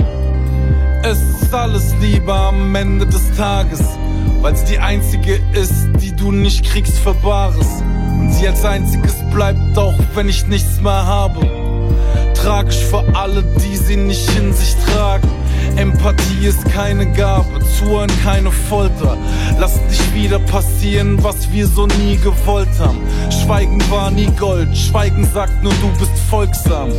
Es 1.03 1.19
ist 1.19 1.55
alles 1.55 1.95
Liebe 2.03 2.33
am 2.33 2.75
Ende 2.75 3.07
des 3.07 3.35
Tages, 3.37 3.81
weil's 4.43 4.65
die 4.65 4.79
einzige 4.79 5.41
ist, 5.53 5.89
die 6.01 6.15
du 6.15 6.31
nicht 6.31 6.65
kriegst 6.67 6.99
für 6.99 7.15
Bares. 7.15 7.83
Und 8.19 8.33
sie 8.33 8.47
als 8.47 8.67
einziges 8.67 9.15
bleibt, 9.33 9.79
auch 9.79 9.99
wenn 10.15 10.29
ich 10.29 10.47
nichts 10.47 10.79
mehr 10.83 11.07
habe. 11.07 11.41
Tragisch 12.35 12.85
für 12.85 13.03
alle, 13.15 13.43
die 13.43 13.77
sie 13.77 13.97
nicht 13.97 14.29
in 14.37 14.53
sich 14.53 14.77
tragen. 14.87 15.44
Empathie 15.77 16.47
ist 16.47 16.65
keine 16.71 17.11
Gabe, 17.13 17.61
Zuhören 17.79 18.11
keine 18.23 18.51
Folter. 18.51 19.17
Lass 19.59 19.81
nicht 19.89 20.15
wieder 20.15 20.39
passieren, 20.39 21.23
was 21.23 21.51
wir 21.51 21.67
so 21.67 21.87
nie 21.87 22.17
gewollt 22.17 22.69
haben. 22.79 23.01
Schweigen 23.31 23.83
war 23.91 24.11
nie 24.11 24.31
Gold, 24.39 24.77
Schweigen 24.77 25.29
sagt 25.33 25.63
nur, 25.63 25.73
du 25.81 25.89
bist 25.99 26.13
folgsam. 26.31 26.91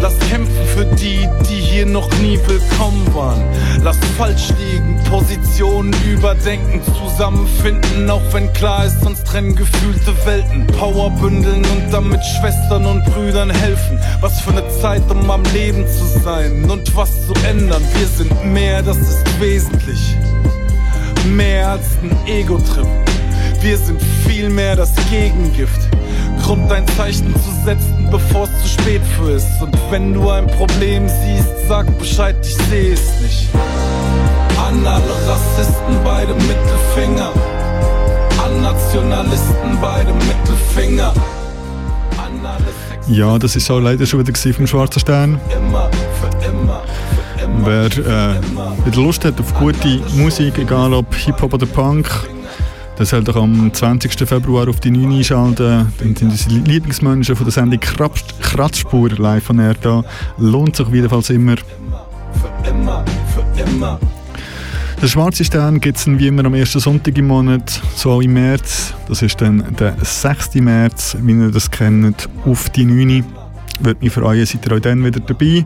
Lass 0.00 0.18
kämpfen 0.30 0.66
für 0.74 0.84
die, 0.96 1.28
die 1.48 1.60
hier 1.60 1.86
noch 1.86 2.08
nie 2.18 2.38
willkommen 2.46 3.14
waren. 3.14 3.42
Lass 3.82 3.98
falsch 4.18 4.48
liegen, 4.58 4.98
Positionen 5.08 5.94
überdenken, 6.04 6.80
zusammenfinden, 6.84 8.10
auch 8.10 8.22
wenn 8.32 8.52
klar 8.52 8.84
ist, 8.86 9.00
sonst 9.00 9.24
trennen 9.26 9.54
gefühlte 9.54 10.12
Welten. 10.24 10.66
Power 10.78 11.10
bündeln 11.10 11.64
und 11.64 11.92
damit 11.92 12.20
Schwestern 12.24 12.86
und 12.86 13.04
Brüdern 13.04 13.50
helfen. 13.50 13.98
Was 14.20 14.40
für 14.40 14.50
eine 14.50 14.68
Zeit, 14.80 15.02
um 15.10 15.30
am 15.30 15.42
Leben 15.52 15.84
zu 15.86 16.20
sein 16.20 16.68
und 16.70 16.96
was 16.96 17.10
zu 17.26 17.34
ändern. 17.46 17.82
Wir 17.96 18.06
sind 18.06 18.23
mehr, 18.44 18.82
das 18.82 18.98
ist 18.98 19.40
wesentlich. 19.40 20.16
Mehr 21.26 21.70
als 21.70 21.84
ein 22.02 22.16
Ego-Trip. 22.26 22.86
Wir 23.60 23.78
sind 23.78 24.00
viel 24.26 24.50
mehr 24.50 24.76
das 24.76 24.92
Gegengift. 25.10 25.80
Grund 26.42 26.70
ein 26.70 26.86
Zeichen 26.88 27.34
zu 27.34 27.50
setzen, 27.64 28.08
bevor 28.10 28.44
es 28.44 28.62
zu 28.62 28.80
spät 28.80 29.00
für 29.16 29.30
ist. 29.30 29.46
Und 29.62 29.74
wenn 29.90 30.12
du 30.12 30.28
ein 30.28 30.46
Problem 30.46 31.08
siehst, 31.08 31.48
sag 31.66 31.86
Bescheid, 31.98 32.36
ich 32.42 32.56
sehe 32.68 32.92
es 32.92 33.20
nicht. 33.22 33.48
An 34.58 34.86
alle 34.86 35.02
Rassisten 35.26 35.96
beide 36.04 36.34
Mittelfinger. 36.34 37.32
An 38.44 38.62
Nationalisten 38.62 39.78
beide 39.80 40.12
Mittelfinger. 40.12 41.14
An 42.18 42.44
alle 42.44 43.14
Ja, 43.14 43.38
das 43.38 43.56
ist 43.56 43.70
auch 43.70 43.80
leider 43.80 44.04
schon 44.04 44.20
wieder 44.20 44.52
vom 44.52 44.66
Schwarzen 44.66 45.00
Stern. 45.00 45.40
immer, 45.56 45.90
für 46.20 46.46
immer. 46.46 46.82
Wer 47.64 47.86
äh, 47.86 48.40
Lust 48.94 49.24
hat 49.24 49.40
auf 49.40 49.54
gute 49.54 50.00
Musik, 50.16 50.58
egal 50.58 50.92
ob 50.94 51.14
Hip-Hop 51.14 51.54
oder 51.54 51.66
Punk, 51.66 52.08
dann 52.96 53.06
soll 53.06 53.24
doch 53.24 53.36
am 53.36 53.72
20. 53.72 54.28
Februar 54.28 54.68
auf 54.68 54.80
die 54.80 54.90
9 54.90 55.18
einschalten. 55.18 55.92
Dann 55.98 56.16
sind 56.16 56.30
unsere 56.30 56.54
Lieblingsmenschen 56.54 57.34
von 57.34 57.44
der 57.44 57.52
Sendung 57.52 57.80
Kratzspur 57.80 59.10
live 59.10 59.44
von 59.44 59.58
er 59.58 59.74
da. 59.74 60.04
Lohnt 60.38 60.76
sich 60.76 60.88
jedenfalls 60.88 61.30
immer. 61.30 61.56
Für 61.56 62.68
immer, 62.70 63.04
für 63.34 63.70
immer. 63.70 63.98
Den 65.02 65.08
Schwarzen 65.08 65.44
Stern 65.44 65.80
gibt 65.80 65.98
es 65.98 66.06
wie 66.06 66.28
immer 66.28 66.44
am 66.44 66.54
ersten 66.54 66.80
Sonntag 66.80 67.18
im 67.18 67.26
Monat, 67.26 67.82
so 67.96 68.12
auch 68.12 68.22
im 68.22 68.32
März. 68.34 68.94
Das 69.08 69.22
ist 69.22 69.40
dann 69.40 69.64
der 69.78 69.96
6. 70.00 70.54
März, 70.56 71.16
wie 71.20 71.32
ihr 71.32 71.50
das 71.50 71.70
kennt, 71.70 72.28
auf 72.46 72.70
die 72.70 72.84
9. 72.84 73.24
Würde 73.80 74.00
mich 74.00 74.12
freuen, 74.12 74.46
seid 74.46 74.66
ihr 74.66 74.76
auch 74.76 74.80
dann 74.80 75.04
wieder 75.04 75.20
dabei. 75.20 75.64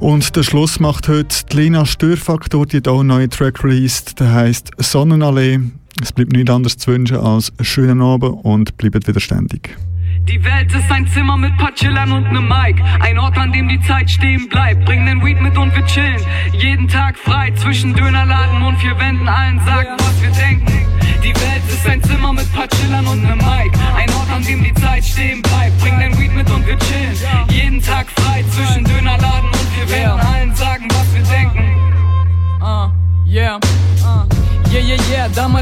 Und 0.00 0.36
der 0.36 0.44
Schluss 0.44 0.78
macht 0.78 1.08
heute 1.08 1.44
die 1.50 1.56
Lena 1.56 1.84
Störfaktor, 1.84 2.66
die 2.66 2.86
auch 2.86 3.00
einen 3.00 3.08
neuen 3.08 3.30
Track 3.30 3.64
released, 3.64 4.20
der 4.20 4.32
heisst 4.32 4.70
Sonnenallee. 4.78 5.60
Es 6.00 6.12
bleibt 6.12 6.32
nichts 6.32 6.50
anderes 6.50 6.76
zu 6.76 6.92
wünschen 6.92 7.16
als 7.16 7.52
schönen 7.60 8.00
Abend 8.00 8.44
und 8.44 8.76
bleibt 8.76 9.08
wieder 9.08 9.20
ständig. 9.20 9.76
Die 10.28 10.44
Welt 10.44 10.72
ist 10.72 10.90
ein 10.90 11.06
Zimmer 11.08 11.36
mit 11.36 11.56
paar 11.56 11.74
Chillern 11.74 12.12
und 12.12 12.30
nem 12.32 12.46
Mic. 12.46 12.80
Ein 13.00 13.18
Ort, 13.18 13.36
an 13.38 13.50
dem 13.50 13.66
die 13.66 13.80
Zeit 13.80 14.08
stehen 14.10 14.48
bleibt. 14.48 14.84
Bring 14.84 15.06
den 15.06 15.24
Weed 15.24 15.40
mit 15.40 15.56
und 15.56 15.74
wir 15.74 15.84
chillen. 15.86 16.20
Jeden 16.52 16.86
Tag 16.86 17.16
frei 17.16 17.50
zwischen 17.56 17.94
Dönerladen 17.94 18.62
und 18.62 18.76
vier 18.78 18.96
Wänden. 18.98 19.26
Allen 19.26 19.58
sagen, 19.60 19.96
was 19.98 20.22
wir 20.22 20.30
denken. 20.30 20.86
Die 21.24 21.34
Welt 21.34 21.62
ist 21.68 21.86
ein 21.88 22.02
Zimmer 22.02 22.32
mit 22.32 22.52
paar 22.52 22.68
Chillern 22.68 23.06
und 23.06 23.22
nem 23.22 23.37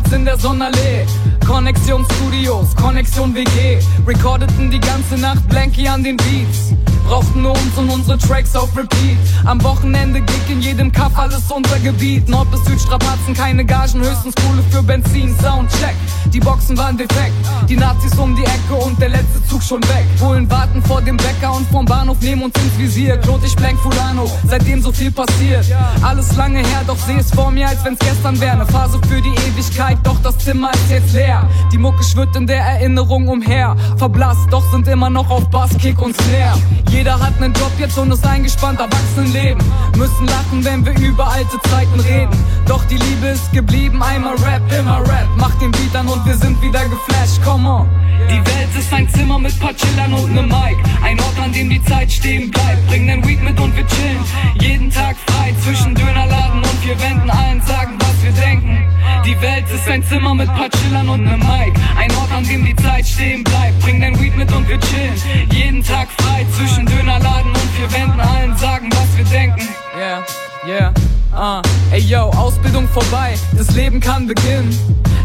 damals 0.06 0.12
in 0.12 0.24
der 0.24 0.38
Sonnenallee. 0.38 1.06
Connexion 1.46 2.04
Studios, 2.16 2.74
Connexion 2.76 3.34
WG. 3.34 3.78
Recordeten 4.06 4.70
die 4.70 4.80
ganze 4.80 5.16
Nacht 5.16 5.48
Blanky 5.48 5.86
an 5.88 6.02
den 6.02 6.16
Beats. 6.16 6.74
Brauchten 7.06 7.42
nur 7.42 7.52
uns 7.52 7.76
und 7.76 7.88
unsere 7.88 8.18
Tracks 8.18 8.56
auf 8.56 8.76
Repeat. 8.76 9.16
Am 9.44 9.62
Wochenende 9.62 10.20
Gig 10.20 10.50
in 10.50 10.60
jedem 10.60 10.90
Kaff, 10.90 11.16
alles 11.16 11.50
unser 11.50 11.78
Gebiet. 11.78 12.28
Nord 12.28 12.50
bis 12.50 12.64
Süd 12.64 12.80
Strapazen, 12.80 13.34
keine 13.34 13.64
Gagen, 13.64 14.00
höchstens 14.00 14.34
Kohle 14.34 14.62
für 14.70 14.82
Benzin. 14.82 15.34
Soundcheck, 15.40 15.94
die 16.36 16.40
Boxen 16.40 16.76
waren 16.76 16.98
defekt. 16.98 17.32
Die 17.66 17.76
Nazis 17.76 18.12
um 18.18 18.36
die 18.36 18.44
Ecke 18.44 18.74
und 18.84 19.00
der 19.00 19.08
letzte 19.08 19.42
Zug 19.48 19.62
schon 19.62 19.82
weg. 19.84 20.04
Bullen 20.20 20.50
warten 20.50 20.82
vor 20.82 21.00
dem 21.00 21.16
Bäcker 21.16 21.54
und 21.54 21.66
vom 21.70 21.86
Bahnhof 21.86 22.20
nehmen 22.20 22.42
uns 22.42 22.54
ins 22.56 22.78
Visier. 22.78 23.16
Klot, 23.16 23.40
ich 23.42 23.56
blank 23.56 23.78
Fulano, 23.80 24.30
seitdem 24.46 24.82
so 24.82 24.92
viel 24.92 25.10
passiert. 25.10 25.64
Alles 26.02 26.36
lange 26.36 26.58
her, 26.58 26.82
doch 26.86 26.98
seh 26.98 27.16
es 27.16 27.30
vor 27.30 27.50
mir, 27.50 27.66
als 27.66 27.82
wenn's 27.86 27.98
gestern 28.00 28.38
wäre. 28.38 28.58
Ne 28.58 28.66
Phase 28.66 29.00
für 29.08 29.22
die 29.22 29.34
Ewigkeit, 29.48 29.96
doch 30.02 30.20
das 30.22 30.36
Zimmer 30.38 30.72
ist 30.74 30.90
jetzt 30.90 31.14
leer. 31.14 31.48
Die 31.72 31.78
Mucke 31.78 32.04
schwirrt 32.04 32.36
in 32.36 32.46
der 32.46 32.60
Erinnerung 32.60 33.28
umher. 33.28 33.74
Verblasst, 33.96 34.46
doch 34.50 34.70
sind 34.70 34.86
immer 34.88 35.08
noch 35.08 35.30
auf 35.30 35.48
Bass, 35.48 35.70
Kick 35.78 36.02
und 36.02 36.14
Snare. 36.20 36.58
Jeder 36.90 37.18
hat 37.18 37.40
nen 37.40 37.54
Job 37.54 37.72
jetzt 37.78 37.96
und 37.96 38.12
ist 38.12 38.26
eingespannt, 38.26 38.78
Erwachsenenleben. 38.78 39.64
Müssen 39.96 40.26
lachen, 40.26 40.62
wenn 40.64 40.84
wir 40.84 40.98
über 40.98 41.28
alte 41.28 41.58
Zeiten 41.70 41.98
reden. 42.00 42.36
Doch 42.66 42.84
die 42.84 42.96
Liebe 42.96 43.28
ist 43.28 43.52
geblieben, 43.52 44.02
einmal 44.02 44.34
Rap, 44.36 44.62
immer 44.78 45.00
Rap. 45.00 45.28
Mach 45.36 45.54
den 45.60 45.70
Beat 45.70 45.94
an 45.96 46.08
und 46.08 46.25
wir 46.26 46.34
sind 46.34 46.60
wieder 46.60 46.84
geflasht, 46.88 47.42
come 47.44 47.68
on. 47.68 47.88
Die 48.28 48.38
Welt 48.38 48.68
ist 48.76 48.92
ein 48.92 49.08
Zimmer 49.10 49.38
mit 49.38 49.58
paar 49.60 49.74
Chillern 49.74 50.12
und 50.14 50.34
nem 50.34 50.48
Mic. 50.48 50.76
Ein 51.02 51.20
Ort, 51.20 51.38
an 51.38 51.52
dem 51.52 51.70
die 51.70 51.82
Zeit 51.84 52.10
stehen 52.10 52.50
bleibt. 52.50 52.86
Bring 52.88 53.06
den 53.06 53.24
Weed 53.26 53.42
mit 53.42 53.58
und 53.60 53.76
wir 53.76 53.86
chillen. 53.86 54.24
Jeden 54.60 54.90
Tag 54.90 55.16
frei 55.26 55.54
zwischen 55.62 55.94
Dönerladen 55.94 56.58
und 56.58 56.78
vier 56.82 57.00
Wänden. 57.00 57.30
Allen 57.30 57.60
sagen, 57.62 57.94
was 58.00 58.22
wir 58.24 58.32
denken. 58.32 58.84
Die 59.24 59.40
Welt 59.40 59.64
ist 59.72 59.88
ein 59.88 60.02
Zimmer 60.04 60.34
mit 60.34 60.48
paar 60.48 60.70
Chillern 60.70 61.08
und 61.08 61.24
nem 61.24 61.38
Mic. 61.38 61.72
Ein 61.96 62.10
Ort, 62.16 62.32
an 62.32 62.44
dem 62.44 62.64
die 62.64 62.76
Zeit 62.76 63.06
stehen 63.06 63.44
bleibt. 63.44 63.78
Bring 63.80 64.00
den 64.00 64.18
Weed 64.20 64.36
mit 64.36 64.52
und 64.52 64.68
wir 64.68 64.80
chillen. 64.80 65.14
Jeden 65.52 65.84
Tag 65.84 66.08
frei 66.18 66.44
zwischen 66.56 66.86
Dönerladen 66.86 67.52
und 67.52 67.70
vier 67.76 67.92
Wänden. 67.92 68.20
Allen 68.20 68.56
sagen, 68.56 68.88
was 68.90 69.16
wir 69.16 69.24
denken. 69.26 69.68
Yeah, 69.96 70.24
yeah. 70.66 70.92
Ah, 71.32 71.62
ey 71.92 72.00
yo, 72.00 72.30
Ausbildung 72.30 72.88
vorbei, 72.88 73.34
das 73.56 73.70
Leben 73.72 74.00
kann 74.00 74.26
beginnen. 74.26 74.70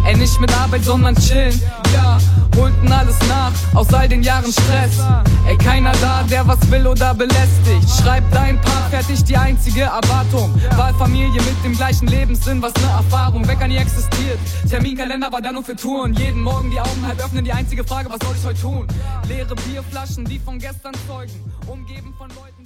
Ey, 0.05 0.17
nicht 0.17 0.39
mit 0.39 0.51
Arbeit, 0.57 0.83
sondern 0.83 1.15
chillen. 1.15 1.61
Ja, 1.93 2.17
holten 2.57 2.91
alles 2.91 3.15
nach, 3.29 3.51
aus 3.73 3.93
all 3.93 4.09
den 4.09 4.23
Jahren 4.23 4.51
Stress. 4.51 4.99
Ey, 5.47 5.55
keiner 5.57 5.91
da, 6.01 6.23
der 6.23 6.45
was 6.47 6.59
will 6.71 6.87
oder 6.87 7.13
belästigt. 7.13 7.87
Schreib 8.01 8.23
dein 8.31 8.59
Part, 8.59 8.89
fertig 8.89 9.23
die 9.23 9.37
einzige 9.37 9.81
Erwartung. 9.81 10.59
Wahlfamilie 10.75 11.41
mit 11.41 11.63
dem 11.63 11.73
gleichen 11.73 12.07
Lebenssinn, 12.07 12.61
was 12.61 12.73
ne 12.73 12.89
Erfahrung, 12.89 13.47
Wecker 13.47 13.67
nie 13.67 13.77
existiert. 13.77 14.39
Terminkalender 14.69 15.31
war 15.31 15.41
da 15.41 15.51
nur 15.51 15.63
für 15.63 15.75
Touren. 15.75 16.13
Jeden 16.13 16.41
Morgen 16.41 16.71
die 16.71 16.79
Augen 16.79 17.05
halb 17.07 17.23
öffnen, 17.23 17.45
die 17.45 17.53
einzige 17.53 17.83
Frage, 17.83 18.09
was 18.09 18.19
soll 18.25 18.35
ich 18.37 18.45
heute 18.45 18.61
tun? 18.61 18.87
Leere 19.27 19.55
Bierflaschen, 19.55 20.25
die 20.25 20.39
von 20.39 20.57
gestern 20.57 20.93
zeugen, 21.07 21.33
umgeben 21.67 22.13
von 22.17 22.29
Leuten. 22.29 22.60